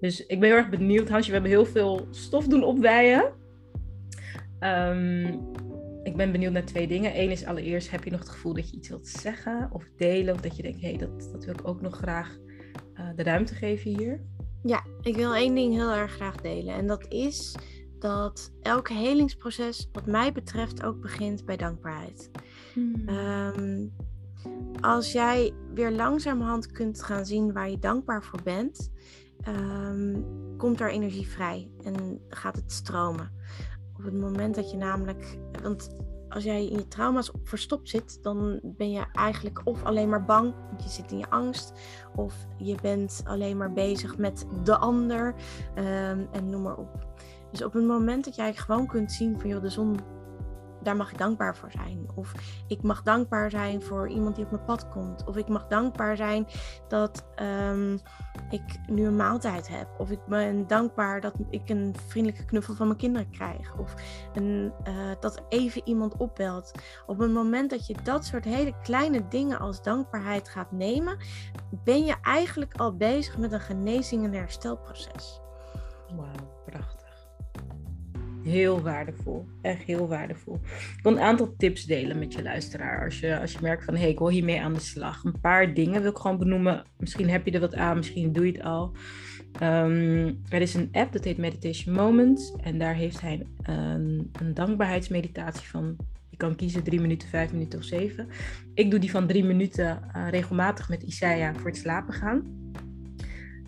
Dus 0.00 0.26
ik 0.26 0.40
ben 0.40 0.48
heel 0.48 0.58
erg 0.58 0.68
benieuwd, 0.68 1.08
Hansje. 1.08 1.26
We 1.26 1.34
hebben 1.34 1.50
heel 1.50 1.66
veel 1.66 2.08
stof 2.10 2.46
doen 2.46 2.64
opwijen. 2.64 3.32
Um, 4.60 5.54
ik 6.02 6.16
ben 6.16 6.32
benieuwd 6.32 6.52
naar 6.52 6.64
twee 6.64 6.86
dingen. 6.86 7.20
Eén 7.20 7.30
is 7.30 7.44
allereerst, 7.44 7.90
heb 7.90 8.04
je 8.04 8.10
nog 8.10 8.20
het 8.20 8.28
gevoel 8.28 8.54
dat 8.54 8.70
je 8.70 8.76
iets 8.76 8.88
wilt 8.88 9.08
zeggen 9.08 9.68
of 9.72 9.90
delen? 9.96 10.34
Of 10.34 10.40
dat 10.40 10.56
je 10.56 10.62
denkt, 10.62 10.80
hé, 10.80 10.88
hey, 10.88 10.98
dat, 10.98 11.28
dat 11.32 11.44
wil 11.44 11.54
ik 11.54 11.68
ook 11.68 11.80
nog 11.80 11.96
graag 11.96 12.38
uh, 12.98 13.08
de 13.16 13.22
ruimte 13.22 13.54
geven 13.54 13.98
hier? 13.98 14.20
Ja, 14.62 14.84
ik 15.00 15.16
wil 15.16 15.34
één 15.34 15.54
ding 15.54 15.74
heel 15.74 15.90
erg 15.90 16.12
graag 16.12 16.36
delen. 16.36 16.74
En 16.74 16.86
dat 16.86 17.06
is 17.08 17.54
dat 17.98 18.52
elk 18.62 18.88
helingsproces, 18.88 19.88
wat 19.92 20.06
mij 20.06 20.32
betreft, 20.32 20.82
ook 20.82 21.00
begint 21.00 21.44
bij 21.44 21.56
dankbaarheid. 21.56 22.30
Hmm. 22.72 23.08
Um, 23.08 23.92
als 24.80 25.12
jij 25.12 25.54
weer 25.74 25.90
langzamerhand 25.90 26.72
kunt 26.72 27.02
gaan 27.02 27.26
zien 27.26 27.52
waar 27.52 27.70
je 27.70 27.78
dankbaar 27.78 28.24
voor 28.24 28.42
bent, 28.42 28.90
um, 29.48 30.24
komt 30.56 30.80
er 30.80 30.90
energie 30.90 31.28
vrij 31.28 31.70
en 31.84 32.20
gaat 32.28 32.56
het 32.56 32.72
stromen. 32.72 33.32
Op 33.96 34.04
het 34.04 34.14
moment 34.14 34.54
dat 34.54 34.70
je 34.70 34.76
namelijk, 34.76 35.38
want 35.62 35.96
als 36.28 36.44
jij 36.44 36.66
in 36.66 36.78
je 36.78 36.88
trauma's 36.88 37.30
verstopt 37.42 37.88
zit, 37.88 38.22
dan 38.22 38.60
ben 38.62 38.90
je 38.90 39.04
eigenlijk 39.12 39.60
of 39.64 39.84
alleen 39.84 40.08
maar 40.08 40.24
bang, 40.24 40.54
je 40.82 40.88
zit 40.88 41.12
in 41.12 41.18
je 41.18 41.30
angst, 41.30 41.72
of 42.14 42.34
je 42.56 42.74
bent 42.82 43.22
alleen 43.24 43.56
maar 43.56 43.72
bezig 43.72 44.18
met 44.18 44.46
de 44.64 44.76
ander 44.76 45.34
um, 45.78 46.28
en 46.32 46.50
noem 46.50 46.62
maar 46.62 46.76
op. 46.76 47.06
Dus 47.50 47.64
op 47.64 47.72
het 47.72 47.84
moment 47.84 48.24
dat 48.24 48.36
jij 48.36 48.54
gewoon 48.54 48.86
kunt 48.86 49.12
zien 49.12 49.40
van 49.40 49.50
joh, 49.50 49.62
de 49.62 49.68
zon 49.68 49.96
daar 50.86 50.96
mag 50.96 51.10
ik 51.10 51.18
dankbaar 51.18 51.56
voor 51.56 51.70
zijn. 51.70 52.06
Of 52.14 52.32
ik 52.66 52.82
mag 52.82 53.02
dankbaar 53.02 53.50
zijn 53.50 53.82
voor 53.82 54.08
iemand 54.08 54.36
die 54.36 54.44
op 54.44 54.50
mijn 54.50 54.64
pad 54.64 54.88
komt. 54.88 55.24
Of 55.24 55.36
ik 55.36 55.48
mag 55.48 55.66
dankbaar 55.66 56.16
zijn 56.16 56.46
dat 56.88 57.24
um, 57.70 57.98
ik 58.50 58.78
nu 58.86 59.06
een 59.06 59.16
maaltijd 59.16 59.68
heb. 59.68 59.88
Of 59.98 60.10
ik 60.10 60.26
ben 60.26 60.66
dankbaar 60.66 61.20
dat 61.20 61.34
ik 61.50 61.68
een 61.68 61.94
vriendelijke 62.06 62.44
knuffel 62.44 62.74
van 62.74 62.86
mijn 62.86 62.98
kinderen 62.98 63.30
krijg. 63.30 63.76
Of 63.78 63.94
een, 64.34 64.72
uh, 64.88 64.94
dat 65.20 65.42
even 65.48 65.82
iemand 65.84 66.16
opbelt. 66.16 66.72
Op 67.06 67.18
het 67.18 67.32
moment 67.32 67.70
dat 67.70 67.86
je 67.86 67.94
dat 68.02 68.24
soort 68.24 68.44
hele 68.44 68.74
kleine 68.82 69.28
dingen 69.28 69.58
als 69.58 69.82
dankbaarheid 69.82 70.48
gaat 70.48 70.72
nemen, 70.72 71.16
ben 71.84 72.04
je 72.04 72.14
eigenlijk 72.22 72.74
al 72.74 72.96
bezig 72.96 73.38
met 73.38 73.52
een 73.52 73.60
genezing 73.60 74.24
en 74.24 74.32
herstelproces. 74.32 75.40
Heel 78.46 78.80
waardevol. 78.80 79.46
Echt 79.62 79.82
heel 79.82 80.08
waardevol. 80.08 80.54
Ik 80.96 81.02
wil 81.02 81.12
een 81.12 81.20
aantal 81.20 81.54
tips 81.56 81.84
delen 81.84 82.18
met 82.18 82.32
je 82.32 82.42
luisteraar. 82.42 83.04
Als 83.04 83.20
je, 83.20 83.40
als 83.40 83.52
je 83.52 83.58
merkt 83.60 83.84
van, 83.84 83.94
hé, 83.94 84.00
hey, 84.00 84.10
ik 84.10 84.18
wil 84.18 84.28
hiermee 84.28 84.60
aan 84.60 84.72
de 84.72 84.80
slag. 84.80 85.24
Een 85.24 85.40
paar 85.40 85.74
dingen 85.74 86.02
wil 86.02 86.10
ik 86.10 86.16
gewoon 86.16 86.38
benoemen. 86.38 86.84
Misschien 86.98 87.28
heb 87.28 87.46
je 87.46 87.52
er 87.52 87.60
wat 87.60 87.74
aan, 87.74 87.96
misschien 87.96 88.32
doe 88.32 88.46
je 88.46 88.52
het 88.52 88.62
al. 88.62 88.92
Um, 89.62 90.40
er 90.48 90.60
is 90.60 90.74
een 90.74 90.88
app, 90.92 91.12
dat 91.12 91.24
heet 91.24 91.38
Meditation 91.38 91.94
Moments. 91.94 92.52
En 92.62 92.78
daar 92.78 92.94
heeft 92.94 93.20
hij 93.20 93.46
een, 93.62 94.30
een 94.40 94.54
dankbaarheidsmeditatie 94.54 95.68
van... 95.68 95.96
Je 96.30 96.36
kan 96.36 96.56
kiezen 96.56 96.82
drie 96.82 97.00
minuten, 97.00 97.28
vijf 97.28 97.52
minuten 97.52 97.78
of 97.78 97.84
zeven. 97.84 98.28
Ik 98.74 98.90
doe 98.90 99.00
die 99.00 99.10
van 99.10 99.26
drie 99.26 99.44
minuten 99.44 100.00
uh, 100.16 100.28
regelmatig 100.30 100.88
met 100.88 101.02
Isaiah 101.02 101.54
voor 101.54 101.66
het 101.70 101.76
slapen 101.76 102.14
gaan. 102.14 102.65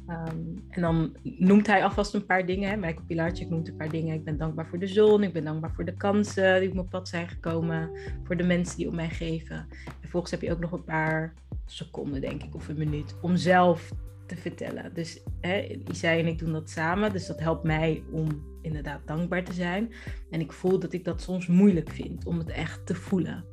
Um, 0.08 0.64
en 0.68 0.80
dan 0.80 1.16
noemt 1.22 1.66
hij 1.66 1.84
alvast 1.84 2.14
een 2.14 2.26
paar 2.26 2.46
dingen. 2.46 2.70
Hè. 2.70 2.76
Michael 2.76 3.04
Pilarczyk 3.06 3.48
noemt 3.48 3.68
een 3.68 3.76
paar 3.76 3.88
dingen. 3.88 4.14
Ik 4.14 4.24
ben 4.24 4.38
dankbaar 4.38 4.66
voor 4.66 4.78
de 4.78 4.86
zon. 4.86 5.22
Ik 5.22 5.32
ben 5.32 5.44
dankbaar 5.44 5.72
voor 5.74 5.84
de 5.84 5.96
kansen 5.96 6.60
die 6.60 6.68
op 6.68 6.74
mijn 6.74 6.88
pad 6.88 7.08
zijn 7.08 7.28
gekomen. 7.28 7.90
Voor 8.24 8.36
de 8.36 8.42
mensen 8.42 8.76
die 8.76 8.88
om 8.88 8.94
mij 8.94 9.08
geven. 9.08 9.56
En 9.84 9.94
vervolgens 10.00 10.32
heb 10.32 10.40
je 10.40 10.52
ook 10.52 10.60
nog 10.60 10.72
een 10.72 10.84
paar 10.84 11.34
seconden, 11.66 12.20
denk 12.20 12.42
ik, 12.42 12.54
of 12.54 12.68
een 12.68 12.78
minuut. 12.78 13.16
Om 13.20 13.36
zelf 13.36 13.92
te 14.26 14.36
vertellen. 14.36 14.94
Dus 14.94 15.22
hè, 15.40 15.80
Isai 15.90 16.20
en 16.20 16.26
ik 16.26 16.38
doen 16.38 16.52
dat 16.52 16.70
samen. 16.70 17.12
Dus 17.12 17.26
dat 17.26 17.40
helpt 17.40 17.64
mij 17.64 18.02
om 18.10 18.26
inderdaad 18.62 19.06
dankbaar 19.06 19.44
te 19.44 19.52
zijn. 19.52 19.92
En 20.30 20.40
ik 20.40 20.52
voel 20.52 20.78
dat 20.78 20.92
ik 20.92 21.04
dat 21.04 21.22
soms 21.22 21.46
moeilijk 21.46 21.90
vind. 21.90 22.26
Om 22.26 22.38
het 22.38 22.48
echt 22.48 22.86
te 22.86 22.94
voelen. 22.94 23.44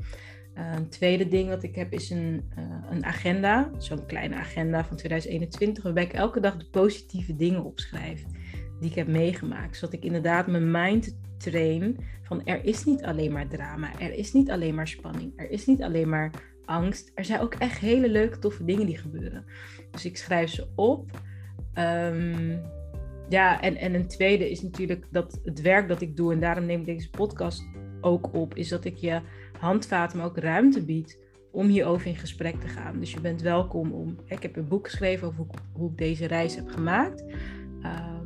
Een 0.55 0.89
tweede 0.89 1.27
ding 1.27 1.49
wat 1.49 1.63
ik 1.63 1.75
heb 1.75 1.93
is 1.93 2.09
een, 2.09 2.51
uh, 2.59 2.65
een 2.89 3.05
agenda, 3.05 3.71
zo'n 3.77 4.05
kleine 4.05 4.35
agenda 4.35 4.85
van 4.85 4.97
2021, 4.97 5.83
waarbij 5.83 6.03
ik 6.03 6.13
elke 6.13 6.39
dag 6.39 6.57
de 6.57 6.69
positieve 6.71 7.35
dingen 7.35 7.63
opschrijf 7.63 8.23
die 8.79 8.89
ik 8.89 8.95
heb 8.95 9.07
meegemaakt. 9.07 9.77
Zodat 9.77 9.93
ik 9.93 10.03
inderdaad 10.03 10.47
mijn 10.47 10.71
mind 10.71 11.17
train 11.37 11.97
van 12.21 12.45
er 12.45 12.63
is 12.63 12.85
niet 12.85 13.03
alleen 13.03 13.31
maar 13.31 13.47
drama, 13.47 13.99
er 13.99 14.13
is 14.13 14.33
niet 14.33 14.51
alleen 14.51 14.75
maar 14.75 14.87
spanning, 14.87 15.33
er 15.35 15.49
is 15.49 15.65
niet 15.65 15.83
alleen 15.83 16.09
maar 16.09 16.31
angst. 16.65 17.11
Er 17.15 17.25
zijn 17.25 17.39
ook 17.39 17.53
echt 17.53 17.79
hele 17.79 18.09
leuke, 18.09 18.39
toffe 18.39 18.65
dingen 18.65 18.85
die 18.85 18.97
gebeuren. 18.97 19.45
Dus 19.91 20.05
ik 20.05 20.17
schrijf 20.17 20.49
ze 20.49 20.67
op. 20.75 21.21
Um, 21.73 22.61
ja, 23.29 23.61
en, 23.61 23.75
en 23.75 23.93
een 23.93 24.07
tweede 24.07 24.49
is 24.49 24.61
natuurlijk 24.61 25.07
dat 25.11 25.39
het 25.43 25.61
werk 25.61 25.87
dat 25.87 26.01
ik 26.01 26.15
doe, 26.15 26.33
en 26.33 26.39
daarom 26.39 26.65
neem 26.65 26.79
ik 26.79 26.85
deze 26.85 27.09
podcast 27.09 27.63
ook 28.01 28.33
op, 28.33 28.55
is 28.55 28.69
dat 28.69 28.85
ik 28.85 28.95
je 28.95 29.21
handvaten, 29.65 30.17
maar 30.17 30.27
ook 30.27 30.37
ruimte 30.37 30.85
biedt 30.85 31.17
om 31.51 31.67
hierover 31.67 32.07
in 32.07 32.15
gesprek 32.15 32.61
te 32.61 32.67
gaan. 32.67 32.99
Dus 32.99 33.11
je 33.11 33.19
bent 33.19 33.41
welkom 33.41 33.91
om. 33.91 34.17
Ik 34.25 34.41
heb 34.41 34.55
een 34.55 34.67
boek 34.67 34.89
geschreven 34.89 35.27
over 35.27 35.45
hoe, 35.73 35.91
ik 35.91 35.97
deze 35.97 36.25
reis 36.25 36.55
heb 36.55 36.67
gemaakt. 36.67 37.23
Um, 37.83 38.25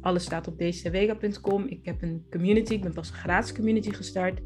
alles 0.00 0.24
staat 0.24 0.46
op 0.46 0.58
dcwega.com. 0.58 1.66
Ik 1.66 1.84
heb 1.84 2.02
een 2.02 2.24
community, 2.30 2.72
ik 2.72 2.82
ben 2.82 2.92
pas 2.92 3.08
een 3.08 3.14
gratis 3.14 3.54
community 3.54 3.90
gestart. 3.90 4.40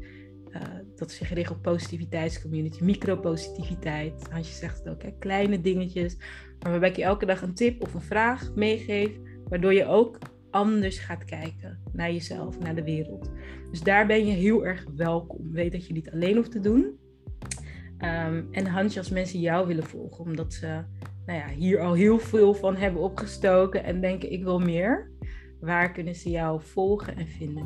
Uh, 0.49 0.61
dat 0.95 1.11
is 1.11 1.17
gericht 1.17 1.51
op 1.51 1.61
positiviteitscommunity, 1.61 2.83
micropositiviteit. 2.83 4.27
Hansje 4.29 4.53
zegt 4.53 4.77
het 4.77 4.89
ook, 4.89 5.01
hè? 5.01 5.11
kleine 5.19 5.61
dingetjes. 5.61 6.17
Maar 6.59 6.71
waarbij 6.71 6.89
ik 6.89 6.95
je 6.95 7.03
elke 7.03 7.25
dag 7.25 7.41
een 7.41 7.53
tip 7.53 7.81
of 7.81 7.93
een 7.93 8.01
vraag 8.01 8.51
meegeef, 8.55 9.11
waardoor 9.49 9.73
je 9.73 9.85
ook 9.85 10.17
anders 10.53 10.99
gaat 10.99 11.25
kijken 11.25 11.79
naar 11.91 12.11
jezelf, 12.11 12.59
naar 12.59 12.75
de 12.75 12.83
wereld. 12.83 13.31
Dus 13.71 13.81
daar 13.81 14.05
ben 14.07 14.25
je 14.25 14.33
heel 14.33 14.65
erg 14.65 14.85
welkom. 14.95 15.51
Weet 15.51 15.71
dat 15.71 15.87
je 15.87 15.93
niet 15.93 16.11
alleen 16.11 16.35
hoeft 16.35 16.51
te 16.51 16.59
doen. 16.59 16.99
Um, 17.99 18.47
en 18.51 18.65
Hansje, 18.65 18.99
als 18.99 19.09
mensen 19.09 19.39
jou 19.39 19.67
willen 19.67 19.83
volgen, 19.83 20.25
omdat 20.25 20.53
ze 20.53 20.83
nou 21.25 21.39
ja, 21.39 21.47
hier 21.47 21.79
al 21.79 21.93
heel 21.93 22.19
veel 22.19 22.53
van 22.53 22.75
hebben 22.75 23.01
opgestoken 23.01 23.83
en 23.83 24.01
denken 24.01 24.31
ik 24.31 24.43
wil 24.43 24.59
meer. 24.59 25.11
Waar 25.59 25.91
kunnen 25.91 26.15
ze 26.15 26.29
jou 26.29 26.61
volgen 26.61 27.15
en 27.15 27.27
vinden? 27.27 27.65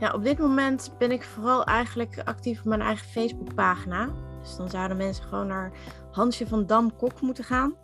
Ja, 0.00 0.12
op 0.12 0.24
dit 0.24 0.38
moment 0.38 0.94
ben 0.98 1.10
ik 1.10 1.22
vooral 1.22 1.64
eigenlijk 1.64 2.22
actief 2.24 2.58
op 2.58 2.64
mijn 2.64 2.80
eigen 2.80 3.06
Facebookpagina. 3.06 4.14
Dus 4.48 4.56
dan 4.56 4.70
zouden 4.70 4.96
mensen 4.96 5.24
gewoon 5.24 5.46
naar 5.46 5.72
Hansje 6.10 6.46
van 6.46 6.66
Dam 6.66 6.96
Kok 6.96 7.20
moeten 7.20 7.44
gaan. 7.44 7.74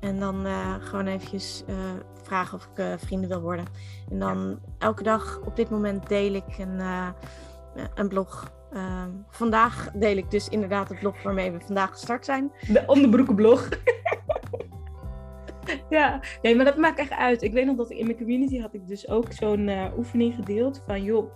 En 0.00 0.20
dan 0.20 0.46
uh, 0.46 0.74
gewoon 0.78 1.06
eventjes 1.06 1.64
uh, 1.66 1.76
vragen 2.22 2.58
of 2.58 2.64
ik 2.64 2.78
uh, 2.78 2.92
vrienden 2.96 3.28
wil 3.28 3.40
worden. 3.40 3.64
En 4.10 4.18
dan 4.18 4.58
elke 4.78 5.02
dag 5.02 5.40
op 5.44 5.56
dit 5.56 5.70
moment 5.70 6.08
deel 6.08 6.34
ik 6.34 6.58
een, 6.58 6.80
een 7.94 8.08
blog. 8.08 8.52
Ehm, 8.72 9.10
vandaag 9.28 9.90
deel 9.94 10.16
ik 10.16 10.30
dus 10.30 10.48
inderdaad 10.48 10.88
het 10.88 10.98
blog 10.98 11.22
waarmee 11.22 11.50
we 11.50 11.60
vandaag 11.60 11.90
gestart 11.90 12.24
zijn. 12.24 12.52
De 12.60 12.84
onderbroekenblog. 12.86 13.68
ja, 15.90 16.20
nee, 16.42 16.56
maar 16.56 16.64
dat 16.64 16.76
maakt 16.76 16.98
echt 16.98 17.12
uit. 17.12 17.42
Ik 17.42 17.52
weet 17.52 17.66
nog 17.66 17.76
dat 17.76 17.90
ik 17.90 17.98
in 17.98 18.06
mijn 18.06 18.18
community 18.18 18.60
had 18.60 18.74
ik 18.74 18.86
dus 18.88 19.08
ook 19.08 19.32
zo'n 19.32 19.70
oefening 19.96 20.34
gedeeld 20.34 20.82
van 20.86 21.02
joh, 21.02 21.30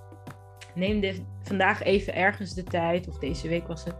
neem 0.78 1.00
dit, 1.00 1.22
vandaag 1.42 1.82
even 1.82 2.14
ergens 2.14 2.54
de 2.54 2.64
tijd, 2.64 3.08
of 3.08 3.18
deze 3.18 3.48
week 3.48 3.66
was 3.66 3.84
het, 3.84 3.94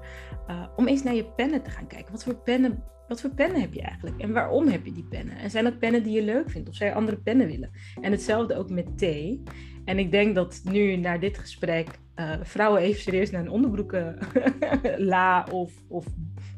om 0.77 0.89
eens 0.89 1.03
naar 1.03 1.15
je 1.15 1.25
pennen 1.25 1.63
te 1.63 1.71
gaan 1.71 1.87
kijken. 1.87 2.13
Wat 2.13 2.25
voor 2.25 2.37
pennen 2.37 2.83
wat 3.09 3.21
voor 3.21 3.31
pennen 3.31 3.61
heb 3.61 3.73
je 3.73 3.81
eigenlijk? 3.81 4.21
En 4.21 4.33
waarom 4.33 4.69
heb 4.69 4.85
je 4.85 4.93
die 4.93 5.07
pennen? 5.11 5.37
En 5.37 5.51
zijn 5.51 5.65
dat 5.65 5.79
pennen 5.79 6.03
die 6.03 6.13
je 6.13 6.23
leuk 6.23 6.51
vindt? 6.51 6.69
Of 6.69 6.75
zou 6.75 6.91
je 6.91 6.97
andere 6.97 7.17
pennen 7.17 7.47
willen? 7.47 7.71
En 8.01 8.13
hetzelfde 8.13 8.57
ook 8.57 8.71
met 8.71 8.99
thee. 8.99 9.43
En 9.85 9.99
ik 9.99 10.11
denk 10.11 10.35
dat 10.35 10.61
nu, 10.65 10.97
na 10.97 11.19
dit 11.19 11.39
gesprek, 11.39 11.89
uh, 12.17 12.33
vrouwen 12.43 12.81
even 12.81 13.01
serieus 13.01 13.31
naar 13.31 13.41
een 13.41 13.51
onderbroeken 13.51 14.19
la 15.13 15.47
of, 15.53 15.73
of 15.89 16.07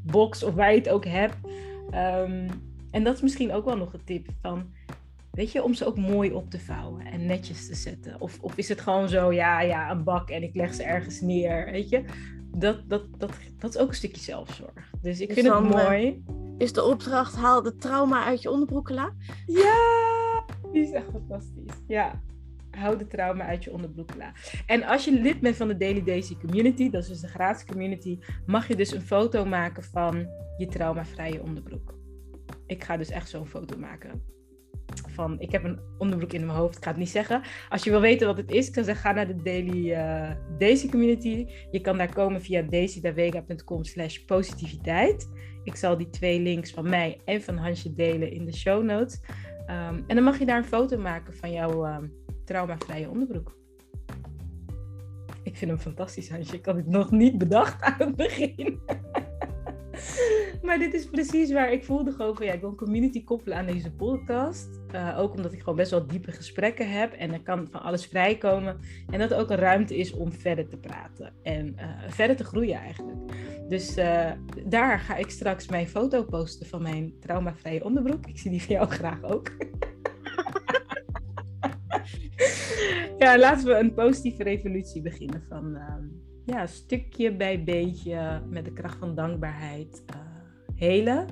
box 0.02 0.42
of 0.42 0.54
waar 0.54 0.70
je 0.70 0.78
het 0.78 0.88
ook 0.88 1.04
hebt. 1.04 1.36
Um, 1.94 2.46
en 2.90 3.04
dat 3.04 3.14
is 3.14 3.22
misschien 3.22 3.52
ook 3.52 3.64
wel 3.64 3.76
nog 3.76 3.92
een 3.92 4.04
tip 4.04 4.26
van 4.40 4.72
Weet 5.30 5.52
je, 5.52 5.62
om 5.62 5.74
ze 5.74 5.86
ook 5.86 5.96
mooi 5.96 6.32
op 6.32 6.50
te 6.50 6.60
vouwen 6.60 7.04
en 7.04 7.26
netjes 7.26 7.66
te 7.66 7.74
zetten. 7.74 8.20
Of, 8.20 8.38
of 8.40 8.56
is 8.56 8.68
het 8.68 8.80
gewoon 8.80 9.08
zo, 9.08 9.32
ja, 9.32 9.60
ja, 9.60 9.90
een 9.90 10.04
bak 10.04 10.30
en 10.30 10.42
ik 10.42 10.54
leg 10.54 10.74
ze 10.74 10.82
ergens 10.82 11.20
neer, 11.20 11.64
weet 11.70 11.88
je. 11.88 12.04
Dat, 12.56 12.88
dat, 12.88 13.04
dat, 13.18 13.32
dat 13.58 13.74
is 13.74 13.80
ook 13.80 13.88
een 13.88 13.94
stukje 13.94 14.20
zelfzorg. 14.20 14.90
Dus 15.02 15.20
ik 15.20 15.32
vind 15.32 15.46
het 15.46 15.54
dan, 15.54 15.66
mooi. 15.66 16.24
Is 16.58 16.72
de 16.72 16.84
opdracht, 16.84 17.34
haal 17.34 17.62
de 17.62 17.76
trauma 17.76 18.24
uit 18.24 18.42
je 18.42 18.50
onderbroekela? 18.50 19.12
Ja, 19.46 20.44
die 20.72 20.82
is 20.82 20.90
echt 20.90 21.10
fantastisch. 21.10 21.74
Ja, 21.86 22.22
hou 22.70 22.98
de 22.98 23.06
trauma 23.06 23.44
uit 23.44 23.64
je 23.64 23.72
onderbroekela. 23.72 24.32
En 24.66 24.82
als 24.82 25.04
je 25.04 25.20
lid 25.20 25.40
bent 25.40 25.56
van 25.56 25.68
de 25.68 25.76
Daily 25.76 26.04
Daisy 26.04 26.36
Community, 26.36 26.90
dat 26.90 27.02
is 27.02 27.08
dus 27.08 27.20
de 27.20 27.28
gratis 27.28 27.64
community, 27.64 28.18
mag 28.46 28.68
je 28.68 28.76
dus 28.76 28.92
een 28.92 29.00
foto 29.00 29.44
maken 29.44 29.82
van 29.82 30.26
je 30.58 30.66
traumavrije 30.66 31.42
onderbroek. 31.42 31.94
Ik 32.66 32.84
ga 32.84 32.96
dus 32.96 33.10
echt 33.10 33.28
zo'n 33.28 33.46
foto 33.46 33.78
maken. 33.78 34.22
Van, 34.94 35.40
ik 35.40 35.52
heb 35.52 35.64
een 35.64 35.80
onderbroek 35.98 36.32
in 36.32 36.46
mijn 36.46 36.58
hoofd, 36.58 36.76
ik 36.76 36.84
ga 36.84 36.90
het 36.90 36.98
niet 36.98 37.08
zeggen. 37.08 37.42
Als 37.68 37.84
je 37.84 37.90
wil 37.90 38.00
weten 38.00 38.26
wat 38.26 38.36
het 38.36 38.50
is, 38.50 38.68
ik 38.68 38.84
zou 38.84 38.96
ga 38.96 39.12
naar 39.12 39.26
de 39.26 39.42
Daily 39.42 39.92
eh, 39.92 40.30
Daisy 40.58 40.88
Community. 40.88 41.46
Je 41.70 41.80
kan 41.80 41.98
daar 41.98 42.12
komen 42.12 42.42
via 42.42 42.62
daisydavega.com 42.62 43.84
slash 43.84 44.18
positiviteit. 44.18 45.28
Ik 45.64 45.76
zal 45.76 45.96
die 45.96 46.10
twee 46.10 46.40
links 46.40 46.70
van 46.70 46.88
mij 46.88 47.20
en 47.24 47.42
van 47.42 47.56
Hansje 47.56 47.94
delen 47.94 48.32
in 48.32 48.44
de 48.44 48.56
show 48.56 48.84
notes. 48.84 49.20
Ehm, 49.66 50.00
en 50.06 50.14
dan 50.14 50.24
mag 50.24 50.38
je 50.38 50.46
daar 50.46 50.58
een 50.58 50.64
foto 50.64 50.98
maken 50.98 51.34
van 51.36 51.52
jouw 51.52 51.84
ehm, 51.84 52.06
traumavrije 52.44 53.10
onderbroek. 53.10 53.58
Ik 55.42 55.56
vind 55.56 55.70
hem 55.70 55.80
fantastisch, 55.80 56.30
Hansje. 56.30 56.56
Ik 56.56 56.66
had 56.66 56.76
het 56.76 56.86
nog 56.86 57.10
niet 57.10 57.38
bedacht 57.38 57.82
aan 57.82 57.94
het 57.98 58.16
begin. 58.16 58.80
maar 60.62 60.78
dit 60.78 60.94
is 60.94 61.06
precies 61.06 61.52
waar 61.52 61.72
ik 61.72 61.84
voelde 61.84 62.12
gewoon 62.12 62.36
van 62.36 62.46
ja, 62.46 62.52
ik 62.52 62.60
wil 62.60 62.68
een 62.68 62.76
community 62.76 63.24
koppelen 63.24 63.58
aan 63.58 63.66
deze 63.66 63.92
podcast. 63.92 64.80
Eh, 64.90 65.18
ook 65.18 65.34
omdat 65.34 65.52
ik 65.52 65.58
gewoon 65.58 65.76
best 65.76 65.90
wel 65.90 66.06
diepe 66.06 66.32
gesprekken 66.32 66.90
heb 66.90 67.12
en 67.12 67.32
er 67.32 67.42
kan 67.42 67.68
van 67.70 67.82
alles 67.82 68.06
vrijkomen. 68.06 68.76
En 69.10 69.18
dat 69.18 69.34
ook 69.34 69.50
een 69.50 69.56
ruimte 69.56 69.96
is 69.96 70.12
om 70.12 70.32
verder 70.32 70.68
te 70.68 70.76
praten 70.76 71.32
en 71.42 71.76
eh, 71.76 71.88
verder 72.08 72.36
te 72.36 72.44
groeien 72.44 72.78
eigenlijk. 72.78 73.18
Dus 73.68 73.96
eh, 73.96 74.30
daar 74.66 74.98
ga 74.98 75.16
ik 75.16 75.30
straks 75.30 75.68
mijn 75.68 75.88
foto 75.88 76.24
posten 76.24 76.66
van 76.66 76.82
mijn 76.82 77.14
traumavrije 77.20 77.84
onderbroek. 77.84 78.26
Ik 78.26 78.38
zie 78.38 78.50
die 78.50 78.62
van 78.62 78.74
jou 78.74 78.88
graag 79.00 79.22
ook. 79.22 79.48
ja, 83.18 83.38
laten 83.38 83.66
we 83.66 83.74
een 83.74 83.94
positieve 83.94 84.42
revolutie 84.42 85.02
beginnen 85.02 85.42
van 85.48 85.76
ehm, 85.76 86.04
ja, 86.44 86.66
stukje 86.66 87.36
bij 87.36 87.64
beetje 87.64 88.42
met 88.48 88.64
de 88.64 88.72
kracht 88.72 88.98
van 88.98 89.14
dankbaarheid 89.14 90.04
uh, 90.10 90.16
helen. 90.74 91.26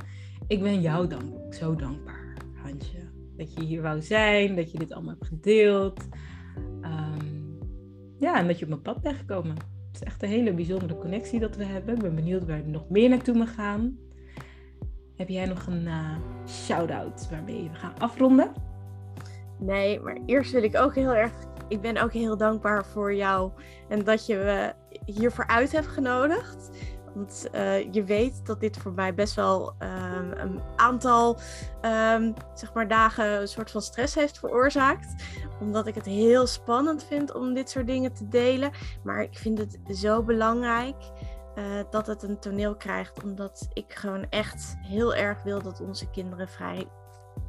Ik 0.47 0.63
ben 0.63 0.81
jou 0.81 1.07
dank, 1.07 1.55
zo 1.55 1.75
dankbaar, 1.75 2.35
Hansje. 2.55 3.11
Dat 3.37 3.55
je 3.55 3.65
hier 3.65 3.83
wou 3.83 4.03
zijn, 4.03 4.57
dat 4.57 4.73
je 4.73 4.79
dit 4.79 4.93
allemaal 4.93 5.15
hebt 5.15 5.27
gedeeld. 5.27 6.09
Um, 6.83 7.59
ja, 8.19 8.39
en 8.39 8.47
dat 8.47 8.59
je 8.59 8.65
op 8.65 8.71
mijn 8.71 8.83
pad 8.83 9.03
bent 9.03 9.17
gekomen. 9.17 9.55
Het 9.87 9.95
is 9.95 10.03
echt 10.03 10.23
een 10.23 10.29
hele 10.29 10.55
bijzondere 10.55 10.99
connectie 10.99 11.41
dat 11.41 11.57
we 11.57 11.65
hebben. 11.65 11.95
Ik 11.95 12.01
ben 12.01 12.15
benieuwd 12.15 12.47
waar 12.47 12.65
we 12.65 12.71
nog 12.71 12.89
meer 12.89 13.09
naartoe 13.09 13.35
mag 13.35 13.55
gaan. 13.55 13.99
Heb 15.17 15.29
jij 15.29 15.47
nog 15.47 15.67
een 15.67 15.83
uh, 15.83 16.17
shout-out 16.47 17.29
waarmee 17.31 17.71
we 17.71 17.77
gaan 17.77 17.99
afronden? 17.99 18.53
Nee, 19.59 20.01
maar 20.01 20.19
eerst 20.27 20.53
wil 20.53 20.63
ik 20.63 20.77
ook 20.77 20.95
heel 20.95 21.15
erg. 21.15 21.33
Ik 21.69 21.81
ben 21.81 22.03
ook 22.03 22.13
heel 22.13 22.37
dankbaar 22.37 22.85
voor 22.87 23.15
jou 23.15 23.51
en 23.89 24.05
dat 24.05 24.27
je 24.27 24.37
me 24.37 24.75
hiervoor 25.05 25.47
uit 25.47 25.73
hebt 25.73 25.87
genodigd. 25.87 26.71
Want 27.15 27.49
uh, 27.53 27.93
je 27.93 28.05
weet 28.05 28.47
dat 28.47 28.61
dit 28.61 28.77
voor 28.77 28.93
mij 28.93 29.15
best 29.15 29.35
wel 29.35 29.75
um, 29.79 30.33
een 30.33 30.61
aantal 30.77 31.39
um, 31.83 32.35
zeg 32.55 32.73
maar 32.75 32.89
dagen 32.89 33.41
een 33.41 33.49
soort 33.49 33.71
van 33.71 33.83
stress 33.83 34.15
heeft 34.15 34.39
veroorzaakt. 34.39 35.15
Omdat 35.61 35.87
ik 35.87 35.95
het 35.95 36.05
heel 36.05 36.47
spannend 36.47 37.05
vind 37.05 37.35
om 37.35 37.55
dit 37.55 37.71
soort 37.71 37.87
dingen 37.87 38.13
te 38.13 38.29
delen. 38.29 38.71
Maar 39.03 39.23
ik 39.23 39.39
vind 39.39 39.59
het 39.59 39.79
zo 39.97 40.23
belangrijk 40.23 40.97
uh, 41.59 41.65
dat 41.91 42.07
het 42.07 42.23
een 42.23 42.39
toneel 42.39 42.77
krijgt. 42.77 43.23
Omdat 43.23 43.69
ik 43.73 43.95
gewoon 43.95 44.27
echt 44.31 44.77
heel 44.81 45.15
erg 45.15 45.43
wil 45.43 45.63
dat 45.63 45.81
onze 45.81 46.11
kinderen 46.11 46.49
vrij 46.49 46.89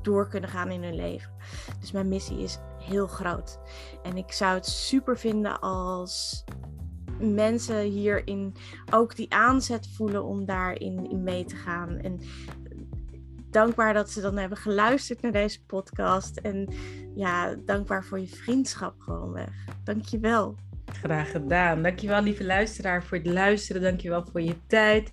door 0.01 0.28
kunnen 0.28 0.49
gaan 0.49 0.72
in 0.72 0.84
hun 0.84 0.95
leven. 0.95 1.32
Dus 1.80 1.91
mijn 1.91 2.07
missie 2.07 2.39
is 2.39 2.59
heel 2.80 3.07
groot. 3.07 3.59
En 4.03 4.17
ik 4.17 4.32
zou 4.32 4.55
het 4.55 4.65
super 4.65 5.17
vinden 5.17 5.59
als 5.59 6.43
mensen 7.19 7.82
hierin 7.82 8.55
ook 8.91 9.15
die 9.15 9.34
aanzet 9.34 9.88
voelen 9.95 10.23
om 10.23 10.45
daarin 10.45 11.09
in 11.09 11.23
mee 11.23 11.45
te 11.45 11.55
gaan. 11.55 11.97
En 11.97 12.19
dankbaar 13.49 13.93
dat 13.93 14.09
ze 14.09 14.21
dan 14.21 14.38
hebben 14.38 14.57
geluisterd 14.57 15.21
naar 15.21 15.32
deze 15.32 15.65
podcast. 15.65 16.38
En 16.38 16.67
ja, 17.15 17.55
dankbaar 17.65 18.03
voor 18.03 18.19
je 18.19 18.27
vriendschap 18.27 18.99
gewoonweg. 18.99 19.65
Dankjewel. 19.84 20.55
Graag 20.86 21.32
gedaan. 21.32 21.84
Dankjewel 21.84 22.21
lieve 22.21 22.45
luisteraar 22.45 23.03
voor 23.03 23.17
het 23.17 23.27
luisteren. 23.27 23.82
Dankjewel 23.82 24.25
voor 24.32 24.41
je 24.41 24.55
tijd. 24.67 25.11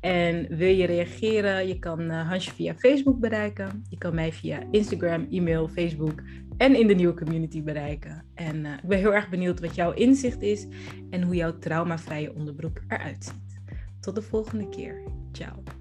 En 0.00 0.56
wil 0.56 0.74
je 0.74 0.86
reageren? 0.86 1.68
Je 1.68 1.78
kan 1.78 2.00
uh, 2.00 2.28
Hansje 2.28 2.54
via 2.54 2.74
Facebook 2.74 3.18
bereiken. 3.18 3.84
Je 3.88 3.98
kan 3.98 4.14
mij 4.14 4.32
via 4.32 4.62
Instagram, 4.70 5.26
e-mail, 5.30 5.68
Facebook 5.68 6.22
en 6.58 6.74
in 6.74 6.86
de 6.86 6.94
nieuwe 6.94 7.14
community 7.14 7.62
bereiken. 7.62 8.24
En 8.34 8.56
uh, 8.56 8.72
ik 8.72 8.88
ben 8.88 8.98
heel 8.98 9.14
erg 9.14 9.28
benieuwd 9.28 9.60
wat 9.60 9.74
jouw 9.74 9.92
inzicht 9.92 10.42
is 10.42 10.66
en 11.10 11.22
hoe 11.22 11.34
jouw 11.34 11.58
traumavrije 11.58 12.34
onderbroek 12.34 12.80
eruit 12.88 13.24
ziet. 13.24 13.60
Tot 14.00 14.14
de 14.14 14.22
volgende 14.22 14.68
keer. 14.68 15.02
Ciao. 15.32 15.77